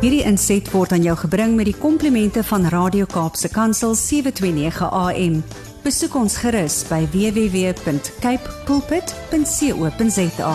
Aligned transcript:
Hierdie 0.00 0.22
inset 0.24 0.64
word 0.72 0.94
aan 0.96 1.02
jou 1.04 1.12
gebring 1.26 1.58
met 1.58 1.66
die 1.68 1.76
komplimente 1.76 2.40
van 2.48 2.64
Radio 2.72 3.04
Kaapse 3.04 3.50
Kansel 3.52 3.92
729 3.92 4.86
AM. 4.88 5.34
Besoek 5.84 6.14
ons 6.16 6.38
gerus 6.40 6.78
by 6.88 7.02
www.cape 7.12 8.54
pulpit.co.za. 8.64 10.54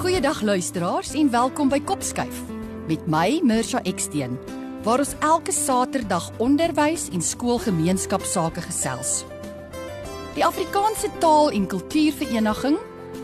Goeiedag 0.00 0.40
luisteraars 0.40 1.12
en 1.12 1.28
welkom 1.30 1.68
by 1.68 1.84
Kopskuif 1.84 2.40
met 2.88 3.04
my 3.04 3.42
Mirsha 3.44 3.84
Eksteen 3.84 4.40
waar 4.88 5.02
ons 5.04 5.10
elke 5.20 5.52
Saterdag 5.52 6.30
onderwys 6.40 7.10
en 7.12 7.20
skoolgemeenskapsake 7.20 8.62
gesels. 8.64 9.18
Die 10.32 10.44
Afrikaanse 10.46 11.10
Taal 11.20 11.50
en 11.52 11.66
Kultuurvereniging, 11.68 12.78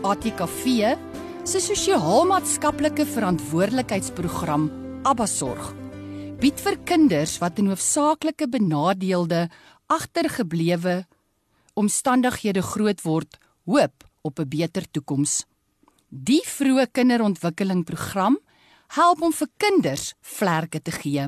ATKV, 0.05 0.91
se 1.41 1.61
sosio-maatskaplike 1.65 3.07
verantwoordelikheidsprogram 3.09 4.67
Abbasorg 5.09 5.71
bied 6.37 6.61
vir 6.61 6.77
kinders 6.85 7.39
wat 7.41 7.57
in 7.57 7.71
hoofsaaklike 7.71 8.45
benadeelde, 8.51 9.47
agtergeblewe 9.89 10.99
omstandighede 11.73 12.61
groot 12.61 13.01
word, 13.01 13.39
hoop 13.65 14.05
op 14.21 14.39
'n 14.39 14.49
beter 14.49 14.85
toekoms. 14.91 15.45
Die 16.09 16.43
vroeë 16.45 16.85
kinderontwikkelingprogram 16.91 18.37
help 18.87 19.21
om 19.21 19.33
vir 19.33 19.49
kinders 19.57 20.13
vlerke 20.21 20.81
te 20.81 20.91
gee. 20.91 21.25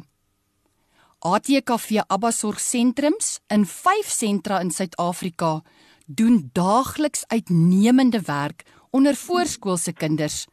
ATKV 1.26 2.03
Abbasorg 2.07 2.59
sentrums 2.62 3.39
in 3.49 3.66
5 3.66 4.05
sentra 4.05 4.59
in 4.62 4.70
Suid-Afrika 4.70 5.63
doen 6.05 6.50
daagliks 6.53 7.23
uitnemende 7.28 8.22
werk 8.22 8.61
onder 8.91 9.16
voorskoolse 9.16 9.94
kinders 9.94 10.45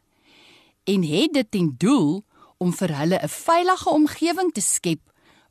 en 0.83 1.03
het 1.03 1.33
dit 1.33 1.51
ten 1.51 1.75
doel 1.77 2.23
om 2.57 2.73
vir 2.73 2.95
hulle 2.97 3.19
'n 3.21 3.29
veilige 3.29 3.89
omgewing 3.89 4.51
te 4.53 4.61
skep 4.61 5.01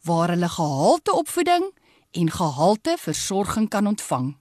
waar 0.02 0.28
hulle 0.34 0.48
gehalte 0.48 1.12
opvoeding 1.12 1.70
en 2.10 2.30
gehalte 2.30 2.96
versorging 2.98 3.68
kan 3.68 3.86
ontvang. 3.86 4.36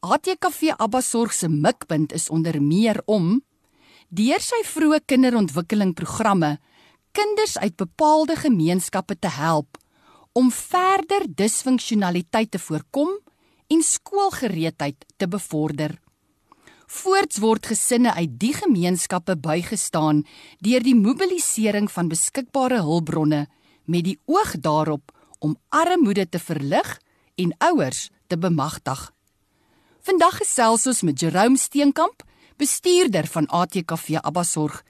ATKV 0.00 0.72
Abbasorg 0.76 1.32
se 1.32 1.48
mikpunt 1.48 2.12
is 2.12 2.30
onder 2.30 2.62
meer 2.62 3.02
om 3.04 3.44
deur 4.08 4.40
sy 4.40 4.64
vroeë 4.64 5.04
kinderontwikkelingprogramme 5.04 6.58
kinders 7.12 7.58
uit 7.58 7.76
bepaalde 7.76 8.36
gemeenskappe 8.36 9.18
te 9.18 9.28
help 9.28 9.78
om 10.32 10.50
verder 10.52 11.26
disfunksionaliteit 11.28 12.50
te 12.50 12.58
voorkom 12.58 13.10
en 13.72 13.82
skoolgereedheid 13.82 15.04
te 15.16 15.28
bevorder. 15.28 16.00
Voorts 16.92 17.38
word 17.40 17.66
gesinne 17.66 18.12
uit 18.12 18.36
die 18.40 18.52
gemeenskappe 18.56 19.36
bygestaan 19.36 20.24
deur 20.64 20.84
die 20.84 20.96
mobilisering 20.96 21.88
van 21.92 22.08
beskikbare 22.08 22.82
hulpbronne 22.84 23.46
met 23.84 24.04
die 24.04 24.18
oog 24.24 24.56
daarop 24.60 25.12
om 25.38 25.56
armoede 25.68 26.28
te 26.28 26.38
verlig 26.38 26.98
en 27.34 27.54
ouers 27.58 28.10
te 28.26 28.38
bemagtig. 28.38 29.12
Vandag 30.02 30.36
gesels 30.42 30.86
ons 30.86 31.02
met 31.02 31.20
Jerome 31.20 31.56
Steenkamp, 31.56 32.22
bestuurder 32.56 33.26
van 33.26 33.46
ATKV 33.46 34.18
Abbasorg 34.20 34.82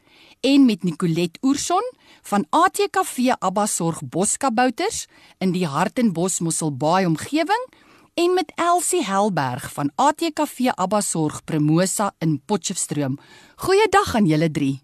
en 0.43 0.65
met 0.67 0.83
Nicolet 0.83 1.39
Oorson 1.41 1.85
van 2.23 2.47
ATKV 2.51 3.31
Abbasorg 3.39 4.01
Boskabouters 4.03 5.07
in 5.39 5.53
die 5.55 5.67
Hartenbos 5.67 6.41
Mosselbaai 6.43 7.07
omgewing 7.07 7.67
en 8.19 8.35
met 8.35 8.53
Elsie 8.59 9.05
Helberg 9.07 9.69
van 9.73 9.93
ATKV 9.95 10.75
Abbasorg 10.75 11.45
Promosa 11.45 12.11
in 12.19 12.41
Potchefstroom. 12.45 13.19
Goeiedag 13.57 14.15
aan 14.15 14.27
julle 14.27 14.51
drie. 14.51 14.83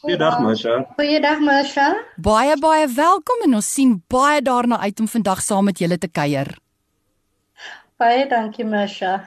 Goeiedag 0.00 0.38
Masha. 0.40 0.86
Goeiedag 0.96 1.40
Masha. 1.40 1.92
Baie 2.16 2.56
baie 2.58 2.88
welkom 2.88 3.46
en 3.46 3.54
ons 3.54 3.74
sien 3.74 3.98
baie 4.06 4.42
daarna 4.42 4.78
uit 4.78 5.00
om 5.00 5.08
vandag 5.08 5.42
saam 5.42 5.64
met 5.64 5.78
julle 5.78 5.98
te 5.98 6.08
kuier. 6.08 6.54
Baie 7.98 8.26
dankie 8.30 8.64
Masha. 8.64 9.24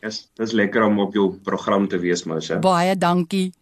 Dis 0.00 0.26
dis 0.36 0.52
lekker 0.52 0.82
om 0.88 0.98
op 1.00 1.14
jou 1.14 1.34
program 1.44 1.88
te 1.88 2.00
wees 2.00 2.24
Masha. 2.24 2.58
Baie 2.58 2.96
dankie. 2.96 3.52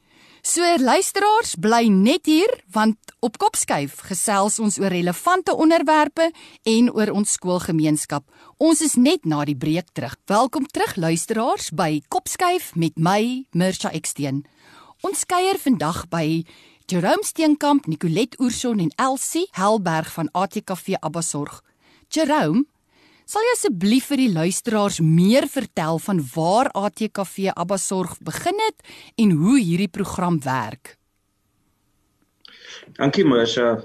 So 0.41 0.65
luisteraars, 0.81 1.53
bly 1.61 1.91
net 1.93 2.25
hier 2.25 2.49
want 2.73 2.97
op 3.21 3.37
Kopskuif 3.37 3.99
gesels 4.09 4.57
ons 4.59 4.79
oor 4.81 4.89
relevante 4.89 5.53
onderwerpe 5.53 6.31
en 6.65 6.89
oor 6.97 7.13
ons 7.13 7.35
skoolgemeenskap. 7.37 8.25
Ons 8.57 8.81
is 8.81 8.97
net 8.97 9.29
na 9.29 9.43
die 9.45 9.57
breek 9.57 9.93
terug. 9.93 10.17
Welkom 10.33 10.65
terug 10.73 10.97
luisteraars 10.97 11.69
by 11.77 12.01
Kopskuif 12.09 12.73
met 12.73 12.97
my 12.97 13.45
Mirsha 13.53 13.93
Eksteen. 13.93 14.47
Ons 15.05 15.27
kuier 15.29 15.61
vandag 15.61 16.07
by 16.09 16.41
Jerome 16.89 17.29
Steenkamp, 17.29 17.85
Nicolet 17.85 18.39
Oorson 18.41 18.81
en 18.81 18.95
Elsie 18.97 19.45
Helberg 19.61 20.09
van 20.17 20.33
ATKV 20.33 20.97
Abbasorg. 21.05 21.61
Jerome, 22.09 22.65
Sal 23.31 23.45
jy 23.47 23.51
asseblief 23.55 24.09
vir 24.11 24.19
die 24.25 24.33
luisteraars 24.35 24.97
meer 25.07 25.45
vertel 25.47 26.01
van 26.03 26.19
waar 26.33 26.67
ATKV 26.75 27.53
Abbasorg 27.53 28.17
begin 28.27 28.57
het 28.65 28.89
en 29.23 29.35
hoe 29.39 29.59
hierdie 29.61 29.91
program 29.93 30.41
werk? 30.43 30.97
Dankie 32.97 33.23
Marsha. 33.23 33.85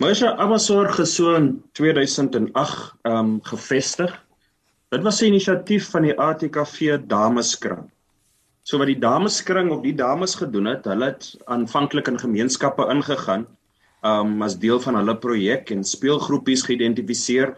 Marsha 0.00 0.30
Abbasorg 0.40 1.02
is 1.04 1.12
so 1.18 1.34
in 1.36 1.50
2008 1.76 2.48
ehm 3.04 3.18
um, 3.18 3.34
gevestig. 3.50 4.14
Dit 4.88 5.04
was 5.04 5.20
'n 5.20 5.28
inisiatief 5.34 5.90
van 5.90 6.08
die 6.08 6.16
ATKV 6.16 6.96
Dameskring. 7.12 7.90
So 8.62 8.78
wat 8.78 8.88
die 8.88 9.02
Dameskring 9.04 9.68
of 9.70 9.82
die 9.82 9.94
dames 9.94 10.34
gedoen 10.34 10.70
het, 10.72 10.88
hulle 10.88 11.12
het 11.12 11.36
aanvanklik 11.44 12.08
in 12.08 12.18
gemeenskappe 12.18 12.88
ingegaan 12.88 13.44
um 14.02 14.42
as 14.42 14.56
deel 14.58 14.80
van 14.80 14.96
hulle 14.96 15.16
projek 15.18 15.70
en 15.70 15.84
speelgroepies 15.84 16.64
geïdentifiseer 16.64 17.52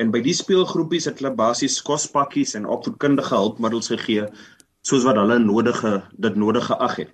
En 0.00 0.12
by 0.12 0.22
die 0.24 0.34
speelgroepies 0.36 1.06
het 1.10 1.20
hulle 1.20 1.34
basies 1.36 1.80
kospakkies 1.84 2.54
en 2.58 2.68
opvoedkundige 2.70 3.34
hulpmiddels 3.36 3.92
gegee 3.92 4.28
soos 4.82 5.04
wat 5.06 5.18
hulle 5.20 5.38
nodige 5.42 6.00
dit 6.18 6.38
nodige 6.38 6.78
ag 6.80 6.96
het. 7.04 7.12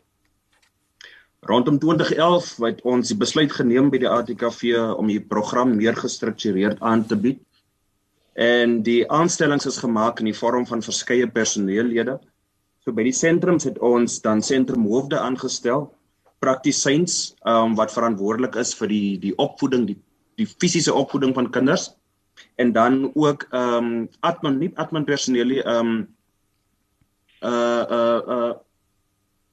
Rondom 1.48 1.78
2011 1.78 2.48
het 2.64 2.80
ons 2.82 3.10
die 3.10 3.18
besluit 3.18 3.52
geneem 3.54 3.90
by 3.92 4.00
die 4.02 4.10
ATKV 4.10 4.62
om 4.98 5.10
die 5.10 5.20
program 5.20 5.76
meer 5.76 5.96
gestruktureerd 5.96 6.80
aan 6.80 7.04
te 7.06 7.18
bied. 7.18 7.42
En 8.38 8.80
die 8.86 9.02
aanstellings 9.10 9.66
is 9.66 9.78
gemaak 9.82 10.22
in 10.22 10.30
die 10.30 10.38
vorm 10.38 10.66
van 10.66 10.82
verskeie 10.82 11.26
personeellede. 11.30 12.18
So 12.82 12.94
by 12.94 13.06
die 13.06 13.14
sentrums 13.14 13.66
het 13.66 13.78
ons 13.82 14.20
dan 14.22 14.42
sentrumhoofde 14.42 15.18
aangestel, 15.18 15.88
praktisyns 16.38 17.34
um, 17.42 17.74
wat 17.78 17.94
verantwoordelik 17.94 18.58
is 18.62 18.70
vir 18.78 18.90
die 18.90 19.16
die 19.22 19.34
opvoeding, 19.42 19.88
die 19.90 19.98
die 20.38 20.46
fisiese 20.46 20.94
opvoeding 20.94 21.34
van 21.34 21.50
kinders 21.50 21.88
en 22.58 22.72
dan 22.72 23.10
ook 23.14 23.46
ehm 23.50 23.84
um, 23.84 24.08
admin 24.20 24.58
nie 24.58 24.70
admin 24.74 25.04
personeel 25.06 25.52
nie 25.54 25.62
ehm 25.62 25.90
um, 25.90 26.06
uh 27.42 27.84
uh 27.98 28.20
uh 28.36 28.54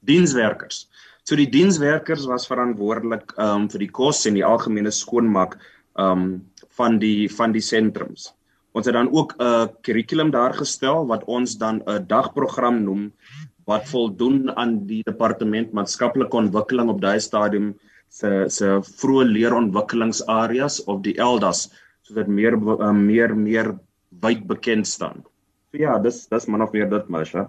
dienswerkers. 0.05 0.87
So 1.25 1.37
die 1.37 1.49
dienswerkers 1.49 2.25
was 2.25 2.47
verantwoordelik 2.49 3.33
ehm 3.37 3.65
um, 3.65 3.69
vir 3.69 3.85
die 3.85 3.91
kos 3.91 4.25
en 4.25 4.37
die 4.39 4.45
algemene 4.45 4.91
skoonmaak 4.91 5.57
ehm 5.57 6.25
um, 6.25 6.33
van 6.79 6.99
die 6.99 7.29
van 7.31 7.53
die 7.55 7.63
sentrums. 7.63 8.31
Ons 8.75 8.89
het 8.89 8.97
dan 8.97 9.11
ook 9.11 9.35
'n 9.37 9.43
uh, 9.43 9.67
kurrikulum 9.81 10.31
daar 10.31 10.53
gestel 10.53 11.05
wat 11.07 11.23
ons 11.23 11.57
dan 11.57 11.81
'n 11.85 12.07
dagprogram 12.07 12.83
noem 12.83 13.13
wat 13.65 13.87
voldoen 13.89 14.51
aan 14.57 14.85
die 14.85 15.01
departement 15.03 15.71
maatskaplike 15.73 16.37
ontwikkeling 16.37 16.89
op 16.89 17.01
daai 17.01 17.19
stadium 17.19 17.73
se 18.09 18.45
se 18.47 18.67
vroeë 19.01 19.25
leerontwikkelingsareas 19.31 20.83
of 20.83 21.01
die 21.01 21.17
ELDAS 21.17 21.69
sodat 22.05 22.27
meer 22.29 22.53
uh, 22.53 22.91
meer 22.93 23.33
meer 23.35 23.73
wyd 24.21 24.45
bekend 24.47 24.87
staan. 24.87 25.23
So 25.71 25.81
ja, 25.81 25.97
dis 25.99 26.25
dis 26.29 26.47
man 26.47 26.61
of 26.61 26.73
meer 26.75 26.89
dit 26.89 27.07
Masha. 27.09 27.47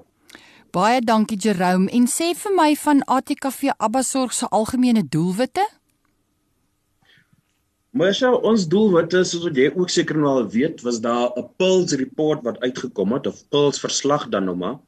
Baie 0.74 1.00
dankie 1.04 1.38
Jerome 1.40 1.90
en 1.94 2.08
sê 2.10 2.32
vir 2.36 2.54
my 2.56 2.70
van 2.80 3.02
ATKV 3.06 3.76
Abbasorg 3.76 4.32
se 4.32 4.48
algemene 4.50 5.04
doelwitte? 5.04 5.64
Masha, 7.96 8.32
ons 8.32 8.66
doelwitte 8.68 9.22
soos 9.24 9.46
wat 9.46 9.56
jy 9.56 9.70
ook 9.72 9.92
seker 9.92 10.18
nou 10.20 10.32
al 10.32 10.48
weet, 10.52 10.82
was 10.84 11.00
daar 11.04 11.32
'n 11.36 11.46
Pulse 11.60 11.96
report 11.96 12.42
wat 12.44 12.60
uitgekom 12.60 13.12
het 13.12 13.26
of 13.26 13.44
Pulse 13.48 13.80
verslag 13.80 14.28
dan 14.28 14.44
nou 14.44 14.56
maar. 14.56 14.78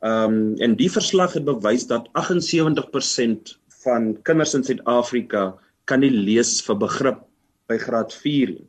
Ehm 0.00 0.32
um, 0.32 0.56
en 0.56 0.76
die 0.76 0.90
verslag 0.90 1.32
het 1.32 1.44
bewys 1.44 1.86
dat 1.86 2.08
78% 2.12 3.56
van 3.84 4.16
kinders 4.22 4.54
in 4.54 4.64
Suid-Afrika 4.64 5.54
kan 5.84 6.00
nie 6.00 6.10
lees 6.10 6.60
vir 6.62 6.76
begrip 6.76 7.24
by 7.68 7.76
graad 7.76 8.12
4 8.12 8.48
nie 8.48 8.68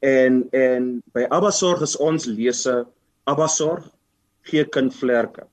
en 0.00 0.48
en 0.56 0.90
by 1.14 1.26
Abbasorg 1.28 1.82
is 1.84 1.96
ons 1.96 2.26
lese 2.26 2.84
Abbasorg 3.28 3.88
gee 4.48 4.64
kind 4.64 4.94
vlerke. 4.96 5.44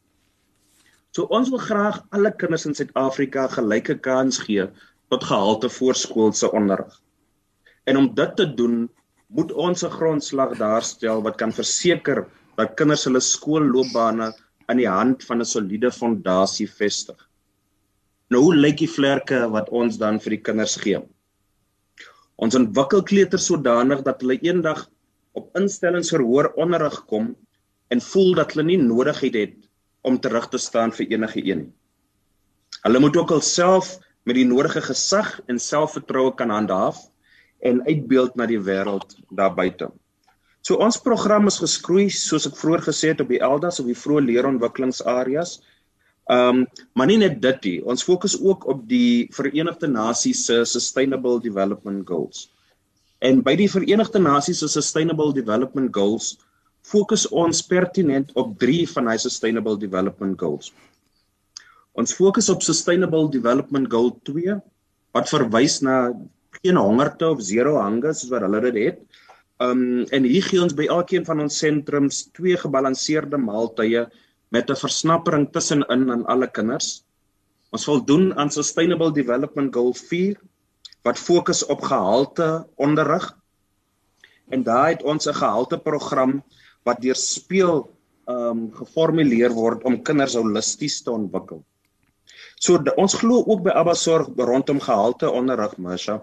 So 1.12 1.28
ons 1.34 1.50
wil 1.50 1.60
graag 1.60 2.00
alle 2.16 2.32
kinders 2.32 2.66
in 2.70 2.76
Suid-Afrika 2.78 3.48
gelyke 3.52 3.98
kans 4.00 4.40
gee 4.46 4.68
tot 5.12 5.24
gehalte 5.24 5.70
voorskoolse 5.70 6.52
onderrig. 6.52 6.94
En 7.88 7.98
om 7.98 8.10
dit 8.16 8.36
te 8.36 8.46
doen, 8.56 8.88
moet 9.28 9.52
ons 9.52 9.84
'n 9.84 9.96
grondslag 10.00 10.58
daarstel 10.58 11.22
wat 11.24 11.38
kan 11.38 11.52
verseker 11.52 12.28
dat 12.56 12.76
kinders 12.76 13.04
hulle 13.04 13.20
skoolloopbane 13.20 14.32
aan 14.68 14.78
die 14.78 14.90
hand 14.90 15.24
van 15.24 15.40
'n 15.42 15.46
soliede 15.46 15.92
fondasie 15.92 16.68
vestig. 16.68 17.20
Nou 18.30 18.42
hoe 18.44 18.56
lyk 18.56 18.78
die 18.78 18.90
vlerke 18.92 19.50
wat 19.50 19.70
ons 19.70 19.98
dan 19.98 20.20
vir 20.20 20.30
die 20.30 20.44
kinders 20.44 20.76
gee? 20.76 21.00
Ons 22.38 22.56
ontwikkel 22.58 23.04
kleuters 23.04 23.48
sodanig 23.50 24.04
dat 24.06 24.22
hulle 24.22 24.38
eendag 24.46 24.86
op 25.38 25.50
instellings 25.58 26.12
vir 26.14 26.24
hoër 26.26 26.52
onderrig 26.62 27.00
kom 27.10 27.32
en 27.94 28.04
voel 28.12 28.36
dat 28.38 28.54
hulle 28.54 28.68
nie 28.70 28.82
nodigheid 28.82 29.38
het 29.38 29.58
om 30.08 30.20
terug 30.22 30.50
te 30.54 30.62
staan 30.62 30.94
vir 30.94 31.10
enige 31.16 31.42
een 31.42 31.66
nie. 31.66 31.72
Hulle 32.84 33.00
moet 33.02 33.18
ook 33.18 33.32
alself 33.36 33.98
met 34.28 34.38
die 34.38 34.46
nodige 34.48 34.82
gesag 34.86 35.38
en 35.48 35.60
selfvertroue 35.60 36.34
kan 36.36 36.52
handhaaf 36.54 37.00
en 37.66 37.82
uitbeeld 37.88 38.36
na 38.36 38.46
die 38.46 38.60
wêreld 38.62 39.18
daar 39.34 39.56
buite. 39.56 39.90
So 40.62 40.78
ons 40.84 41.00
program 41.00 41.48
is 41.48 41.62
geskroei 41.64 42.10
soos 42.12 42.46
ek 42.50 42.58
vroeër 42.60 42.84
gesê 42.90 43.14
het 43.14 43.24
op 43.24 43.32
die 43.32 43.42
Eldas 43.42 43.80
of 43.82 43.88
die 43.88 43.98
vroeë 43.98 44.26
leerontwikkelingsareas. 44.28 45.58
Ehm 46.28 46.60
um, 46.60 46.66
maar 46.94 47.08
nie 47.08 47.18
net 47.22 47.38
dit 47.42 47.62
nie. 47.64 47.78
Ons 47.88 48.04
fokus 48.04 48.36
ook 48.42 48.66
op 48.68 48.82
die 48.88 49.28
Verenigde 49.32 49.88
Nasies 49.88 50.46
se 50.46 50.66
Sustainable 50.66 51.40
Development 51.40 52.04
Goals. 52.08 52.50
En 53.24 53.40
by 53.44 53.56
die 53.56 53.70
Verenigde 53.72 54.20
Nasies 54.20 54.60
se 54.60 54.68
Sustainable 54.68 55.32
Development 55.34 55.88
Goals 55.96 56.36
fokus 56.88 57.26
ons 57.32 57.64
pertinent 57.68 58.32
op 58.40 58.58
3 58.60 58.84
van 58.92 59.08
hy 59.12 59.16
Sustainable 59.24 59.80
Development 59.80 60.36
Goals. 60.40 60.74
Ons 61.98 62.14
fokus 62.14 62.52
op 62.54 62.62
Sustainable 62.64 63.32
Development 63.32 63.88
Goal 63.92 64.12
2 64.28 64.60
wat 65.16 65.32
verwys 65.32 65.80
na 65.82 66.12
geen 66.60 66.78
hongerte 66.78 67.30
of 67.30 67.42
zero 67.42 67.80
hunger 67.80 68.14
soos 68.14 68.32
wat 68.36 68.44
hulle 68.46 68.62
dit 68.68 68.84
het. 68.84 69.02
Um 69.64 70.04
en 70.14 70.28
hier 70.28 70.44
gee 70.46 70.62
ons 70.62 70.76
by 70.76 70.92
elkeen 70.92 71.26
van 71.26 71.40
ons 71.48 71.64
sentrums 71.64 72.26
twee 72.36 72.60
gebalanseerde 72.60 73.40
maaltye 73.42 74.10
met 74.50 74.70
'n 74.70 74.76
versnappering 74.76 75.52
tussenin 75.52 76.12
aan 76.12 76.26
alle 76.26 76.48
kinders. 76.48 77.04
Ons 77.72 77.86
wil 77.86 78.06
doen 78.06 78.36
aan 78.38 78.52
Sustainable 78.52 79.12
Development 79.12 79.74
Goal 79.76 79.94
4 79.94 80.40
wat 81.04 81.20
fokus 81.20 81.66
op 81.66 81.82
gehalte 81.82 82.68
onderrig. 82.76 83.38
En 84.50 84.64
daai 84.64 84.94
het 84.94 85.04
ons 85.04 85.28
'n 85.28 85.34
gehalte 85.34 85.78
program 85.78 86.44
wat 86.84 87.02
deur 87.02 87.16
speel 87.16 87.90
um 88.28 88.72
geformuleer 88.76 89.52
word 89.56 89.84
om 89.84 90.02
kinders 90.04 90.36
holisties 90.36 91.02
te 91.02 91.12
ontwikkel. 91.12 91.64
So 92.60 92.80
ons 92.98 93.14
glo 93.14 93.44
ook 93.46 93.64
by 93.64 93.70
Abba 93.70 93.94
Sorg 93.94 94.28
rondom 94.36 94.80
gehalte 94.80 95.32
onderrig, 95.32 95.78
Masha, 95.78 96.22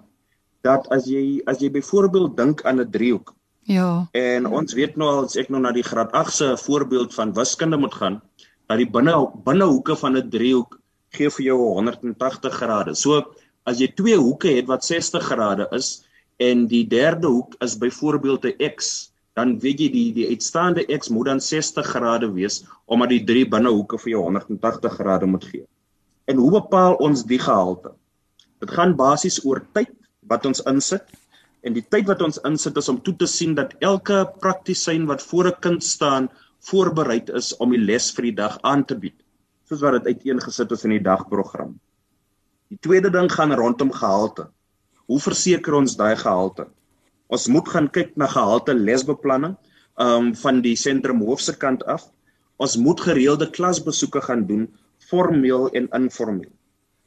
dat 0.62 0.88
as 0.92 1.06
jy 1.06 1.40
as 1.46 1.60
jy 1.62 1.70
byvoorbeeld 1.70 2.36
dink 2.36 2.64
aan 2.64 2.80
'n 2.80 2.90
driehoek. 2.90 3.34
Ja. 3.64 4.06
En 4.12 4.46
ons 4.46 4.74
weet 4.76 4.96
nou 5.00 5.08
as 5.24 5.36
ek 5.40 5.48
nou 5.52 5.60
na 5.62 5.72
die 5.72 5.84
graad 5.86 6.12
8 6.12 6.32
se 6.36 6.48
voorbeeld 6.66 7.14
van 7.16 7.32
wiskunde 7.36 7.78
moet 7.80 7.94
gaan, 7.96 8.20
dat 8.68 8.80
die 8.80 8.88
binne 8.90 9.14
binnehoeke 9.44 9.96
van 9.96 10.16
'n 10.16 10.30
driehoek 10.30 10.78
gee 11.16 11.30
vir 11.30 11.44
jou 11.44 11.58
180 11.78 12.52
grade. 12.52 12.94
So 12.94 13.22
as 13.64 13.80
jy 13.80 13.88
twee 13.96 14.16
hoeke 14.16 14.48
het 14.48 14.66
wat 14.66 14.84
60 14.84 15.22
grade 15.22 15.68
is 15.72 16.04
en 16.36 16.66
die 16.66 16.84
derde 16.88 17.26
hoek 17.26 17.54
is 17.60 17.78
byvoorbeeld 17.78 18.44
'n 18.44 18.70
x, 18.76 19.12
dan 19.34 19.58
weet 19.58 19.80
jy 19.80 19.90
die 19.90 20.12
die 20.12 20.28
uitstaande 20.28 20.84
x 20.98 21.08
moet 21.08 21.26
dan 21.26 21.40
60 21.40 21.86
grade 21.86 22.32
wees 22.32 22.64
omdat 22.86 23.08
die 23.08 23.24
drie 23.24 23.48
binnehoeke 23.48 23.98
vir 23.98 24.10
jou 24.10 24.22
180 24.22 24.92
grade 24.92 25.26
moet 25.26 25.44
gee. 25.44 25.66
En 26.24 26.36
hoe 26.36 26.50
bepaal 26.50 26.94
ons 26.94 27.24
die 27.24 27.38
gehalte? 27.38 27.92
Dit 28.60 28.70
gaan 28.70 28.96
basies 28.96 29.44
oor 29.44 29.64
tyd 29.72 29.90
wat 30.28 30.46
ons 30.46 30.62
insit 30.70 31.04
en 31.64 31.74
die 31.76 31.84
tyd 31.94 32.06
wat 32.10 32.22
ons 32.22 32.40
insit 32.44 32.76
is 32.76 32.90
om 32.92 33.00
toe 33.00 33.14
te 33.16 33.28
sien 33.30 33.54
dat 33.56 33.72
elke 33.80 34.24
praktisyn 34.40 35.06
wat 35.10 35.22
voor 35.22 35.48
'n 35.48 35.60
kind 35.60 35.84
staan 35.84 36.28
voorbereid 36.70 37.30
is 37.30 37.56
om 37.56 37.70
die 37.70 37.80
les 37.80 38.10
vir 38.12 38.30
die 38.30 38.36
dag 38.40 38.58
aan 38.62 38.84
te 38.84 38.94
bied 38.94 39.16
soos 39.68 39.80
wat 39.80 39.96
dit 39.98 40.12
uiteengesit 40.12 40.72
is 40.76 40.84
in 40.84 40.90
die 40.90 41.04
dagprogram. 41.04 41.74
Die 42.68 42.78
tweede 42.84 43.10
ding 43.10 43.30
gaan 43.32 43.52
rondom 43.52 43.92
gehalte. 43.92 44.48
Hoe 45.08 45.20
verseker 45.20 45.74
ons 45.74 45.96
daai 45.96 46.16
gehalte? 46.16 46.68
Ons 47.32 47.48
moet 47.48 47.68
gaan 47.68 47.88
kyk 47.88 48.12
na 48.20 48.28
gehalte 48.28 48.74
lesbeplanning 48.74 49.56
um 50.00 50.32
van 50.34 50.60
die 50.64 50.76
sentrum 50.76 51.22
hoofse 51.24 51.54
kant 51.56 51.84
af. 51.84 52.08
Ons 52.58 52.76
moet 52.76 53.00
gereelde 53.00 53.50
klasbesoeke 53.50 54.20
gaan 54.20 54.44
doen 54.46 54.68
formeel 55.08 55.70
en 55.72 55.88
informeel. 55.96 56.52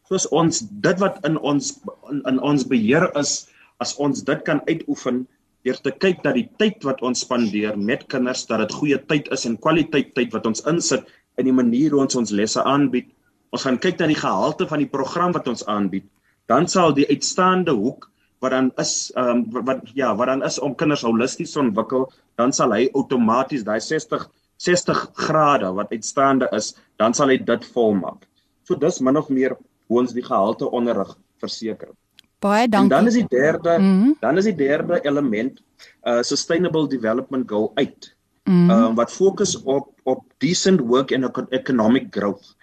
Soos 0.08 0.28
ons 0.32 0.62
dit 0.64 1.00
wat 1.04 1.20
in 1.28 1.38
ons 1.38 1.74
in, 2.12 2.22
in 2.30 2.40
ons 2.40 2.64
beheer 2.68 3.10
is, 3.20 3.48
as 3.84 3.96
ons 4.02 4.24
dit 4.26 4.44
kan 4.48 4.62
uitoefen 4.68 5.26
deur 5.68 5.80
te 5.84 5.92
kyk 5.92 6.22
dat 6.24 6.38
die 6.38 6.48
tyd 6.62 6.84
wat 6.88 7.02
ons 7.06 7.24
spandeer 7.26 7.78
met 7.78 8.06
kinders 8.12 8.46
dat 8.50 8.62
dit 8.64 8.76
goeie 8.80 9.00
tyd 9.12 9.28
is 9.36 9.46
en 9.50 9.58
kwaliteit 9.62 10.14
tyd 10.16 10.34
wat 10.36 10.48
ons 10.50 10.64
insit 10.70 11.08
in 11.38 11.50
die 11.50 11.56
manier 11.56 11.94
hoe 11.94 12.04
ons 12.06 12.18
ons 12.18 12.34
lesse 12.34 12.64
aanbied. 12.64 13.10
Ons 13.54 13.66
gaan 13.68 13.80
kyk 13.82 14.00
na 14.00 14.08
die 14.10 14.20
gehalte 14.20 14.68
van 14.70 14.82
die 14.82 14.90
program 14.92 15.36
wat 15.36 15.48
ons 15.52 15.66
aanbied. 15.70 16.06
Dan 16.48 16.68
sal 16.72 16.96
die 16.96 17.08
uitstaande 17.10 17.76
hoek 17.76 18.10
wat 18.42 18.54
dan 18.54 18.72
is 18.82 19.12
um, 19.18 19.44
wat 19.66 19.82
ja, 19.98 20.14
wat 20.16 20.30
dan 20.30 20.44
is 20.46 20.60
om 20.62 20.76
kinders 20.78 21.04
holisties 21.06 21.56
te 21.56 21.62
ontwikkel, 21.64 22.06
dan 22.38 22.54
sal 22.54 22.74
hy 22.76 22.86
outomaties 22.94 23.66
daai 23.66 23.80
60 23.82 24.28
60 24.58 25.04
grade 25.14 25.70
wat 25.78 25.92
uitstaande 25.94 26.48
is, 26.58 26.72
dan 26.98 27.14
sal 27.14 27.30
hy 27.30 27.38
dit 27.38 27.66
volmaak. 27.76 28.26
So 28.66 28.76
dis 28.76 29.02
min 29.06 29.18
of 29.18 29.30
meer 29.30 29.54
hoe 29.88 30.02
ons 30.02 30.16
die 30.18 30.26
gehalte 30.26 30.70
onderrig 30.74 31.14
verseker. 31.42 31.92
Baie 32.40 32.68
dankie. 32.70 32.94
En 32.94 32.98
dan 32.98 33.08
is 33.08 33.14
die 33.14 33.28
derde, 33.28 33.78
mm 33.80 34.02
-hmm. 34.02 34.18
dan 34.20 34.38
is 34.38 34.44
die 34.44 34.56
derde 34.56 35.00
element 35.06 35.62
uh 36.04 36.22
sustainable 36.22 36.88
development 36.88 37.50
goal 37.50 37.72
8. 37.76 38.16
Mm 38.44 38.54
-hmm. 38.54 38.70
Uh 38.70 38.96
wat 38.96 39.12
fokus 39.12 39.62
op 39.64 39.90
op 40.04 40.24
decent 40.38 40.80
work 40.80 41.12
and 41.12 41.48
economic 41.50 42.08
growth. 42.10 42.56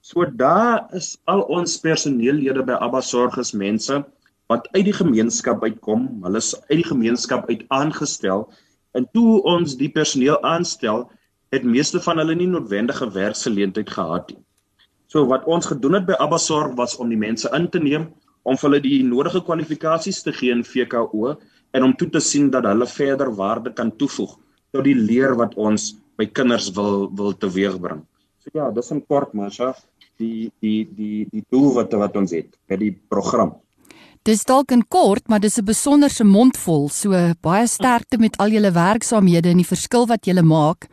So 0.00 0.24
daar 0.36 0.86
is 0.94 1.18
al 1.24 1.40
ons 1.40 1.80
personeellede 1.80 2.62
by 2.64 2.72
Abba 2.72 3.00
Sorges 3.00 3.52
mense 3.52 4.04
wat 4.46 4.68
uit 4.72 4.84
die 4.84 4.94
gemeenskap 4.94 5.62
uitkom. 5.62 6.22
Hulle 6.22 6.36
is 6.36 6.54
uit 6.68 6.78
die 6.78 6.86
gemeenskap 6.86 7.48
uit 7.48 7.64
aangestel 7.68 8.46
en 8.92 9.08
toe 9.12 9.42
ons 9.42 9.76
die 9.76 9.90
personeel 9.90 10.42
aanstel, 10.42 11.10
het 11.50 11.64
meeste 11.64 12.00
van 12.00 12.18
hulle 12.18 12.34
nie 12.34 12.46
noodwendige 12.46 13.10
werksgeleentheid 13.10 13.90
gehad 13.90 14.30
nie. 14.30 14.38
So 15.06 15.26
wat 15.26 15.44
ons 15.44 15.66
gedoen 15.66 15.92
het 15.98 16.06
by 16.06 16.14
Abbasorg 16.22 16.74
was 16.78 16.96
om 16.96 17.08
die 17.08 17.18
mense 17.18 17.50
in 17.54 17.68
te 17.70 17.82
neem 17.82 18.06
om 18.46 18.58
hulle 18.62 18.80
die 18.82 19.02
nodige 19.02 19.42
kwalifikasies 19.46 20.22
te 20.22 20.32
gee 20.36 20.54
in 20.54 20.64
VKO 20.64 21.34
en 21.74 21.86
om 21.86 21.94
toe 21.98 22.08
te 22.14 22.22
sien 22.22 22.50
dat 22.54 22.66
hulle 22.68 22.86
verder 22.86 23.32
waarde 23.34 23.72
kan 23.74 23.90
toevoeg 23.98 24.36
tot 24.74 24.86
die 24.86 24.96
leer 24.96 25.34
wat 25.40 25.56
ons 25.56 25.94
by 26.16 26.28
kinders 26.38 26.70
wil 26.76 27.06
wil 27.18 27.34
teweegbring. 27.34 28.02
So 28.44 28.54
ja, 28.54 28.70
dis 28.70 28.90
in 28.94 29.02
kort 29.10 29.34
Masha, 29.34 29.74
die 30.20 30.50
die 30.62 30.86
die 30.96 31.26
die 31.32 31.44
doel 31.50 31.72
wat 31.76 31.94
wat 31.98 32.16
ons 32.16 32.34
het 32.36 32.54
by 32.70 32.78
die 32.80 32.92
program. 33.10 33.56
Dis 34.26 34.42
dalk 34.46 34.72
in 34.74 34.82
kort, 34.90 35.28
maar 35.28 35.40
dis 35.40 35.58
'n 35.58 35.64
besonderse 35.64 36.24
mondvol. 36.24 36.88
So 36.88 37.10
baie 37.42 37.66
sterkte 37.66 38.18
met 38.18 38.36
al 38.38 38.50
julle 38.50 38.72
werksaamhede 38.72 39.50
en 39.50 39.62
die 39.62 39.72
verskil 39.74 40.06
wat 40.06 40.26
julle 40.26 40.42
maak. 40.42 40.88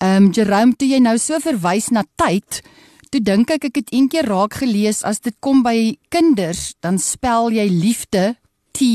Ehm 0.00 0.24
um, 0.24 0.32
Jerome, 0.32 0.74
toe 0.76 0.88
jy 0.88 0.98
nou 1.00 1.16
so 1.18 1.38
verwys 1.38 1.90
na 1.90 2.02
tyd, 2.16 2.62
toe 3.14 3.22
dink 3.22 3.52
ek 3.54 3.68
ek 3.68 3.76
het 3.78 3.92
eendag 3.94 4.26
raak 4.26 4.56
gelees 4.58 5.04
as 5.06 5.22
dit 5.22 5.34
kom 5.38 5.62
by 5.62 5.94
kinders, 6.10 6.74
dan 6.82 6.98
spel 6.98 7.52
jy 7.54 7.68
liefde 7.70 8.34
T 8.74 8.90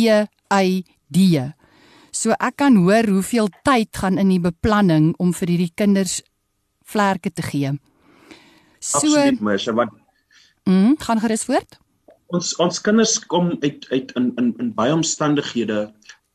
Y 0.52 0.84
D. 1.08 1.40
So 2.12 2.36
ek 2.36 2.58
kan 2.60 2.76
hoor 2.84 3.08
hoeveel 3.08 3.48
tyd 3.64 3.96
gaan 3.96 4.20
in 4.20 4.34
die 4.34 4.42
beplanning 4.44 5.14
om 5.24 5.32
vir 5.32 5.54
hierdie 5.54 5.72
kinders 5.72 6.20
vlerke 6.84 7.32
te 7.32 7.46
gee. 7.46 7.72
So 8.80 9.00
Absoluut, 9.00 9.40
Mersha, 9.40 9.74
wat 9.78 9.96
Mm, 10.70 11.00
gaan 11.02 11.18
gerus 11.24 11.48
voort. 11.48 11.80
Ons 12.30 12.52
ons 12.62 12.82
kinders 12.86 13.16
kom 13.32 13.56
uit 13.64 13.88
uit 13.90 14.12
in 14.20 14.34
in 14.38 14.54
in 14.60 14.74
baie 14.76 14.94
omstandighede 14.94 15.88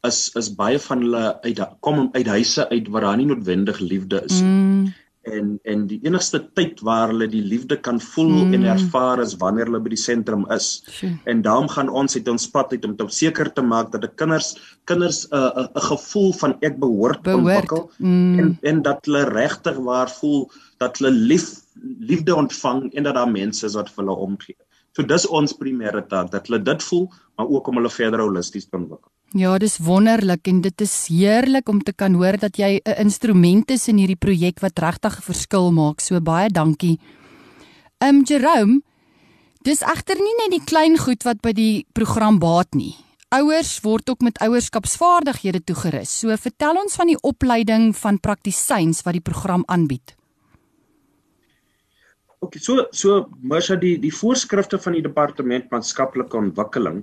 is 0.09 0.31
is 0.35 0.49
baie 0.57 0.79
van 0.89 1.05
hulle 1.05 1.25
uit 1.45 1.61
kom 1.81 2.09
uit 2.17 2.27
huise 2.27 2.69
uit 2.73 2.89
waar 2.89 3.07
daar 3.07 3.21
nie 3.21 3.29
noodwendig 3.29 3.79
liefde 3.79 4.25
is 4.25 4.41
nie. 4.41 4.51
Mm. 4.51 4.95
En 5.25 5.55
en 5.65 5.87
die 5.89 6.01
enigste 6.05 6.41
tyd 6.59 6.81
waar 6.85 7.09
hulle 7.13 7.29
die 7.31 7.43
liefde 7.43 7.79
kan 7.81 8.01
voel 8.01 8.45
mm. 8.45 8.55
en 8.59 8.67
ervaar 8.75 9.23
is 9.25 9.37
wanneer 9.41 9.71
hulle 9.71 9.81
by 9.85 9.95
die 9.95 10.01
sentrum 10.01 10.45
is. 10.53 10.83
Sure. 10.89 11.15
En 11.31 11.43
daarom 11.47 11.69
gaan 11.73 11.89
ons 11.89 12.17
uit 12.17 12.29
ons 12.29 12.49
pad 12.57 12.73
uit 12.73 12.85
om 12.85 12.97
te 12.97 13.07
seker 13.09 13.53
te 13.53 13.65
maak 13.65 13.93
dat 13.95 14.05
die 14.05 14.13
kinders 14.21 14.55
kinders 14.91 15.25
'n 15.31 15.37
uh, 15.37 15.65
'n 15.65 15.69
uh, 15.77 15.87
gevoel 15.89 16.33
van 16.43 16.57
ek 16.61 16.79
behoort, 16.79 17.23
behoort. 17.23 17.41
ontwikkel 17.41 17.91
mm. 17.99 18.39
en 18.39 18.59
en 18.63 18.83
dat 18.83 19.05
hulle 19.07 19.25
regtig 19.33 19.77
waar 19.89 20.11
voel 20.21 20.51
dat 20.79 20.99
hulle 20.99 21.11
lief 21.11 21.49
liefde 21.99 22.35
ontvang 22.35 22.93
en 22.93 23.03
dat 23.03 23.15
daar 23.15 23.31
mense 23.31 23.67
is 23.67 23.75
wat 23.75 23.91
vir 23.91 24.05
hulle 24.05 24.17
omgee. 24.29 24.57
So 24.95 25.03
dis 25.03 25.27
ons 25.27 25.57
primêre 25.59 26.05
taak 26.07 26.31
dat 26.31 26.47
hulle 26.47 26.63
dit 26.63 26.83
voel, 26.83 27.09
maar 27.37 27.51
ook 27.51 27.67
om 27.69 27.81
hulle 27.81 27.91
verder 27.91 28.23
holisties 28.23 28.69
te 28.69 28.77
ontwikkel. 28.77 29.11
Ja, 29.35 29.57
dis 29.59 29.81
wonderlik 29.83 30.47
en 30.47 30.61
dit 30.63 30.83
is 30.85 30.93
heerlik 31.11 31.69
om 31.69 31.81
te 31.83 31.91
kan 31.93 32.15
hoor 32.15 32.37
dat 32.39 32.57
jy 32.57 32.79
'n 32.79 32.99
instrument 33.03 33.71
is 33.71 33.89
in 33.89 33.99
hierdie 33.99 34.21
projek 34.27 34.61
wat 34.61 34.79
regtig 34.79 35.19
'n 35.19 35.23
verskil 35.23 35.73
maak. 35.73 36.01
So 36.01 36.21
baie 36.21 36.49
dankie. 36.49 37.01
Um 37.99 38.23
Jerome, 38.23 38.83
dis 39.63 39.83
egter 39.83 40.17
nie 40.17 40.37
net 40.39 40.51
die 40.51 40.65
klein 40.65 40.99
goed 40.99 41.25
wat 41.25 41.41
by 41.43 41.53
die 41.53 41.87
program 41.93 42.39
baat 42.39 42.75
nie. 42.75 42.95
ouers 43.35 43.81
word 43.81 44.11
ook 44.11 44.21
met 44.21 44.39
ouerskapsvaardighede 44.39 45.65
toegerus. 45.65 46.19
So 46.21 46.37
vertel 46.37 46.77
ons 46.77 46.95
van 46.95 47.07
die 47.07 47.19
opleiding 47.21 47.97
van 47.97 48.21
praktisyns 48.21 49.03
wat 49.03 49.13
die 49.13 49.25
program 49.25 49.65
aanbied. 49.67 50.15
OK, 52.39 52.59
so 52.61 52.87
so 52.91 53.29
Marsha 53.43 53.77
die 53.81 53.99
die 53.99 54.13
voorskrifte 54.13 54.79
van 54.79 54.93
die 54.93 55.03
departement 55.03 55.71
maatskaplike 55.71 56.37
ontwikkeling 56.37 57.03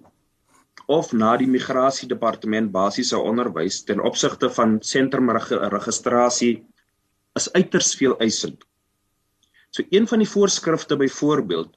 of 0.88 1.14
na 1.14 1.36
die 1.38 1.48
migrasie 1.48 2.08
departement 2.10 2.72
basiese 2.72 3.18
onderwys 3.18 3.84
ten 3.86 4.02
opsigte 4.02 4.50
van 4.50 4.80
sentrumregistrasie 4.82 6.54
is 7.40 7.48
uiters 7.54 7.96
veel 7.96 8.16
eisend. 8.20 8.64
So 9.72 9.84
een 9.90 10.08
van 10.08 10.20
die 10.20 10.30
voorskrifte 10.30 10.98
byvoorbeeld 11.00 11.76